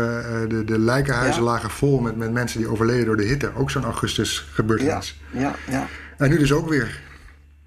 de, 0.50 0.64
de 0.66 0.80
lijkenhuizen 0.80 1.44
Ja. 1.44 1.50
lagen 1.50 1.70
vol 1.70 2.00
met, 2.00 2.16
met 2.18 2.32
mensen 2.32 2.60
die 2.60 2.70
overleden 2.70 3.06
door 3.06 3.18
de 3.18 3.24
hitte. 3.24 3.52
Ook 3.56 3.72
zo'n 3.72 3.84
augustus 3.84 4.46
ja, 4.48 4.54
gebeurtenis. 4.56 5.22
ja, 5.32 5.56
ja. 5.70 5.86
En 6.18 6.30
nu 6.30 6.38
dus 6.38 6.54
ook 6.54 6.70
weer. 6.70 7.00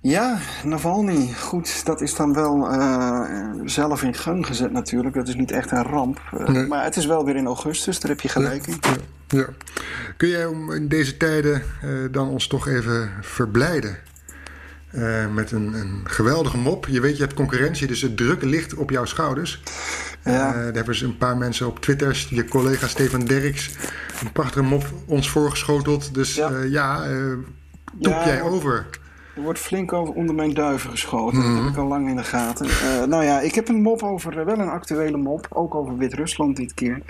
Ja, 0.03 0.39
Navalny. 0.65 1.33
Goed, 1.33 1.85
dat 1.85 2.01
is 2.01 2.15
dan 2.15 2.35
wel 2.35 2.69
eh, 2.71 3.21
zelf 3.65 4.03
in 4.03 4.15
gang 4.15 4.47
gezet 4.47 4.73
natuurlijk. 4.73 5.15
Dat 5.15 5.29
is 5.29 5.35
niet 5.35 5.51
echt 5.51 5.71
een 5.71 5.83
ramp. 5.83 6.21
Eh, 6.39 6.49
Nee. 6.49 6.67
Maar 6.67 6.85
het 6.85 6.97
is 6.97 7.07
wel 7.07 7.25
weer 7.25 7.37
in 7.37 7.47
augustus, 7.47 8.01
daar 8.01 8.11
heb 8.11 8.21
je 8.21 8.29
gelijk 8.29 8.67
in. 8.67 8.77
Ja, 8.81 8.97
ja. 9.39 9.47
Kun 10.17 10.29
jij 10.29 10.47
om 10.47 10.73
in 10.73 10.89
deze 10.89 11.17
tijden 11.17 11.63
eh, 11.83 11.89
dan 12.11 12.29
ons 12.29 12.47
toch 12.47 12.69
even 12.69 13.11
verblijden? 13.21 13.97
Met 15.35 15.53
een, 15.53 15.75
een 15.75 16.01
geweldige 16.05 16.57
mop. 16.57 16.87
Je 16.87 17.01
weet, 17.01 17.17
je 17.17 17.23
hebt 17.23 17.35
concurrentie, 17.35 17.87
dus 17.87 18.03
het 18.03 18.17
druk 18.17 18.43
ligt 18.43 18.75
op 18.75 18.91
jouw 18.91 19.05
schouders. 19.05 19.63
Ja. 20.25 20.49
Eh, 20.49 20.55
daar 20.55 20.73
hebben 20.73 20.95
ze 20.95 21.05
een 21.05 21.19
paar 21.19 21.37
mensen 21.37 21.67
op 21.67 21.81
Twitter, 21.81 22.27
je 22.31 22.45
collega 22.45 22.87
Stefan 22.87 23.25
Derks, 23.25 23.71
een 24.23 24.33
prachtige 24.33 24.63
mop 24.65 24.85
ons 25.07 25.31
voorgeschoteld. 25.31 26.15
Dus 26.15 26.35
Ja. 26.35 26.51
ja, 26.51 27.05
Ja, 27.99 28.27
jij 28.27 28.43
over. 28.43 28.87
Er 29.37 29.43
wordt 29.43 29.59
flink 29.59 29.93
over 29.93 30.15
onder 30.15 30.35
mijn 30.35 30.55
duiven 30.55 30.91
geschoten. 30.91 31.43
Dat 31.43 31.63
heb 31.63 31.73
ik 31.73 31.77
al 31.77 31.87
lang 31.87 32.09
in 32.09 32.17
de 32.17 32.25
gaten. 32.25 32.67
Uh, 32.67 33.05
nou 33.05 33.25
ja, 33.25 33.41
ik 33.41 33.55
heb 33.55 33.69
een 33.69 33.83
mop 33.83 34.03
over, 34.03 34.39
uh, 34.39 34.45
wel 34.45 34.59
een 34.59 34.69
actuele 34.69 35.17
mop, 35.17 35.47
ook 35.51 35.75
over 35.75 35.97
Wit-Rusland 35.97 36.57
dit 36.57 36.75
keer. 36.75 37.03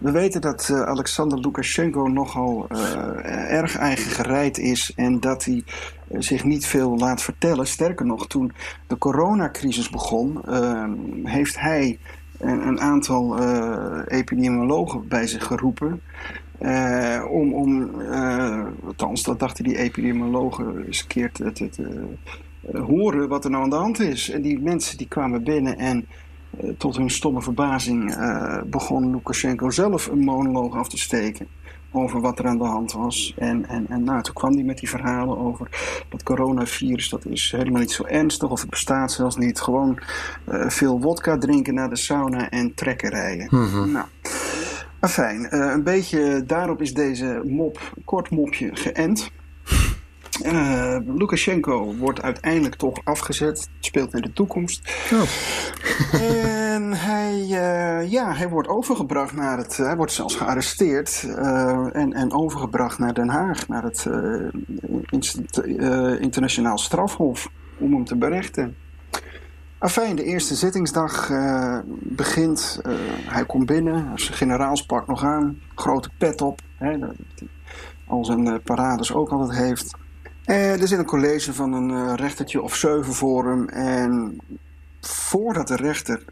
We 0.00 0.10
weten 0.10 0.40
dat 0.40 0.68
uh, 0.72 0.82
Alexander 0.82 1.38
Lukashenko 1.38 2.06
nogal 2.06 2.68
erg 3.48 3.76
eigen 3.76 4.10
gereid 4.10 4.58
is 4.58 4.92
en 4.96 5.20
dat 5.20 5.44
hij 5.44 5.64
zich 6.18 6.44
niet 6.44 6.66
veel 6.66 6.96
laat 6.96 7.22
vertellen. 7.22 7.66
Sterker 7.66 8.06
nog, 8.06 8.26
toen 8.26 8.52
de 8.86 8.98
coronacrisis 8.98 9.90
begon, 9.90 10.40
heeft 11.24 11.60
hij 11.60 11.98
een, 12.38 12.66
een 12.66 12.80
aantal 12.80 13.38
epidemiologen 14.06 15.08
bij 15.08 15.26
zich 15.26 15.44
geroepen. 15.44 16.02
Uh, 16.62 17.24
om, 17.30 17.54
om 17.54 18.00
uh, 18.00 18.66
althans, 18.86 19.22
dat 19.22 19.38
dachten 19.38 19.64
die 19.64 19.76
epidemiologen 19.76 20.86
eens 20.86 21.00
een 21.00 21.06
keer 21.06 21.32
te, 21.32 21.52
te, 21.52 21.68
te 21.68 22.04
uh, 22.72 22.84
horen 22.84 23.28
wat 23.28 23.44
er 23.44 23.50
nou 23.50 23.62
aan 23.62 23.70
de 23.70 23.76
hand 23.76 24.00
is. 24.00 24.30
En 24.30 24.42
die 24.42 24.60
mensen 24.60 24.98
die 24.98 25.08
kwamen 25.08 25.44
binnen 25.44 25.78
en 25.78 26.06
tot 26.78 26.96
hun 26.96 27.10
stomme 27.10 27.42
verbazing 27.42 28.16
begon 28.66 29.10
Lukashenko 29.10 29.70
zelf 29.70 30.06
een 30.06 30.18
monoloog 30.18 30.76
af 30.76 30.88
te 30.88 30.98
steken 30.98 31.46
over 31.90 32.20
wat 32.20 32.38
er 32.38 32.46
aan 32.46 32.58
de 32.58 32.64
hand 32.64 32.92
was. 32.92 33.34
En, 33.38 33.68
en, 33.68 33.86
en 33.88 34.04
nou, 34.04 34.22
toen 34.22 34.34
kwam 34.34 34.54
hij 34.54 34.62
met 34.62 34.78
die 34.78 34.88
verhalen 34.88 35.38
over 35.38 35.68
dat 36.08 36.22
coronavirus, 36.22 37.08
dat 37.08 37.24
is 37.26 37.52
helemaal 37.56 37.80
niet 37.80 37.90
zo 37.90 38.04
ernstig, 38.04 38.50
of 38.50 38.60
het 38.60 38.70
bestaat 38.70 39.12
zelfs 39.12 39.36
niet. 39.36 39.60
Gewoon 39.60 39.98
veel 40.46 41.00
wodka 41.00 41.38
drinken 41.38 41.74
naar 41.74 41.88
de 41.88 41.96
sauna 41.96 42.50
en 42.50 42.74
trekken 42.74 43.10
rijden. 43.10 43.46
Mm 43.50 43.66
-hmm. 43.66 43.92
Nou. 43.92 44.06
Fijn, 45.08 45.48
uh, 45.50 45.70
een 45.72 45.82
beetje 45.82 46.42
daarop 46.46 46.80
is 46.80 46.94
deze 46.94 47.42
mop, 47.44 47.92
kort 48.04 48.30
mopje, 48.30 48.70
geënt. 48.72 49.30
Uh, 50.44 50.96
Lukashenko 51.06 51.94
wordt 51.94 52.22
uiteindelijk 52.22 52.74
toch 52.74 52.98
afgezet. 53.04 53.58
Het 53.58 53.68
speelt 53.80 54.14
in 54.14 54.20
de 54.20 54.32
toekomst. 54.32 54.92
Oh. 55.12 55.22
en 56.72 56.92
hij, 56.92 57.40
uh, 57.40 58.10
ja, 58.10 58.34
hij 58.34 58.48
wordt 58.48 58.68
overgebracht 58.68 59.32
naar 59.32 59.58
het. 59.58 59.76
Hij 59.76 59.96
wordt 59.96 60.12
zelfs 60.12 60.34
gearresteerd. 60.34 61.24
Uh, 61.26 61.88
en, 61.92 62.12
en 62.12 62.32
overgebracht 62.32 62.98
naar 62.98 63.14
Den 63.14 63.28
Haag, 63.28 63.68
naar 63.68 63.82
het 63.82 64.08
internationaal 66.20 66.78
strafhof. 66.78 67.48
Om 67.78 67.92
hem 67.92 68.04
te 68.04 68.16
berechten. 68.16 68.76
Afijn, 69.82 70.16
de 70.16 70.24
eerste 70.24 70.54
zittingsdag 70.54 71.28
uh, 71.28 71.78
begint. 72.00 72.80
Uh, 72.86 72.94
hij 73.26 73.44
komt 73.44 73.66
binnen, 73.66 74.18
zijn 74.18 74.36
generaalspak 74.36 75.06
nog 75.06 75.24
aan, 75.24 75.60
grote 75.74 76.10
pet 76.18 76.40
op, 76.40 76.60
hè, 76.76 76.88
hij 76.88 77.14
al 78.06 78.24
zijn 78.24 78.46
uh, 78.46 78.54
parades 78.64 79.12
ook 79.12 79.30
altijd 79.30 79.58
heeft. 79.58 79.96
Er 80.44 80.88
zit 80.88 80.98
een 80.98 81.04
college 81.04 81.54
van 81.54 81.72
een 81.72 82.16
rechtertje 82.16 82.62
of 82.62 82.74
zeven 82.74 83.12
voor 83.12 83.48
hem. 83.48 83.68
En 83.68 84.40
voordat 85.00 85.68
de 85.68 85.76
rechter 85.76 86.24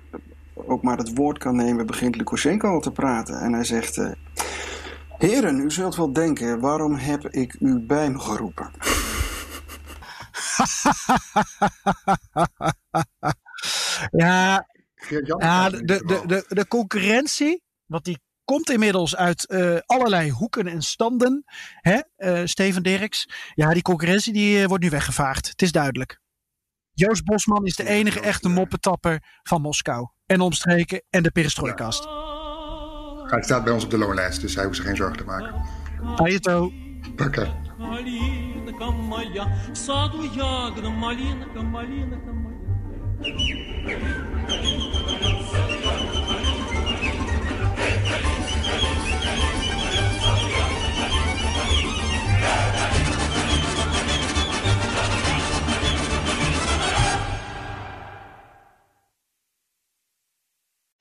ook 0.55 0.82
maar 0.82 0.98
het 0.98 1.14
woord 1.14 1.38
kan 1.38 1.57
nemen, 1.57 1.86
begint 1.86 2.16
Lukashenko 2.16 2.68
al 2.68 2.80
te 2.80 2.92
praten. 2.92 3.40
En 3.40 3.53
hij 3.53 3.64
zegt: 3.64 4.01
Heren, 5.18 5.61
u 5.61 5.70
zult 5.70 5.96
wel 5.96 6.12
denken, 6.12 6.61
waarom 6.61 6.94
heb 6.94 7.28
ik 7.28 7.57
u 7.61 7.78
bij 7.78 8.11
me 8.11 8.18
geroepen? 8.18 8.70
Ja, 14.11 14.66
ja 15.38 15.70
de, 15.70 15.82
de, 15.84 16.22
de, 16.26 16.44
de 16.48 16.68
concurrentie, 16.68 17.62
want 17.86 18.04
die 18.04 18.18
komt 18.44 18.70
inmiddels 18.70 19.16
uit 19.16 19.46
uh, 19.48 19.78
allerlei 19.86 20.30
hoeken 20.30 20.66
en 20.66 20.82
standen. 20.82 21.44
Hè, 21.80 22.00
uh, 22.16 22.46
Steven 22.46 22.82
Dirks. 22.82 23.28
Ja, 23.54 23.72
die 23.72 23.82
concurrentie 23.82 24.32
die, 24.32 24.61
uh, 24.61 24.66
wordt 24.66 24.84
nu 24.84 24.90
weggevaagd. 24.90 25.48
Het 25.48 25.62
is 25.62 25.72
duidelijk. 25.72 26.20
Joost 26.92 27.24
Bosman 27.24 27.64
is 27.64 27.76
de 27.76 27.88
enige 27.88 28.20
echte 28.20 28.48
moppetapper 28.48 29.22
van 29.42 29.61
Moskou. 29.61 30.08
En 30.26 30.40
omstreken 30.40 31.02
en 31.11 31.22
de 31.22 31.30
perestrooikast. 31.30 32.04
Ja. 32.04 33.26
Hij 33.26 33.42
staat 33.42 33.64
bij 33.64 33.72
ons 33.72 33.84
op 33.84 33.90
de 33.90 33.98
loonlijst, 33.98 34.40
dus 34.40 34.54
hij 34.54 34.64
hoeft 34.64 34.76
zich 34.76 34.84
geen 34.84 34.96
zorgen 34.96 35.16
te 35.16 35.24
maken. 35.24 35.54
Ajeto. 36.16 36.72
Oké. 37.16 37.70
Малинка 37.81 38.91
моя, 38.91 39.47
в 39.72 39.74
саду 39.74 40.22
ягода, 40.22 40.91
малинка, 40.91 41.62
малинка 41.62 42.33
моя. 42.33 42.51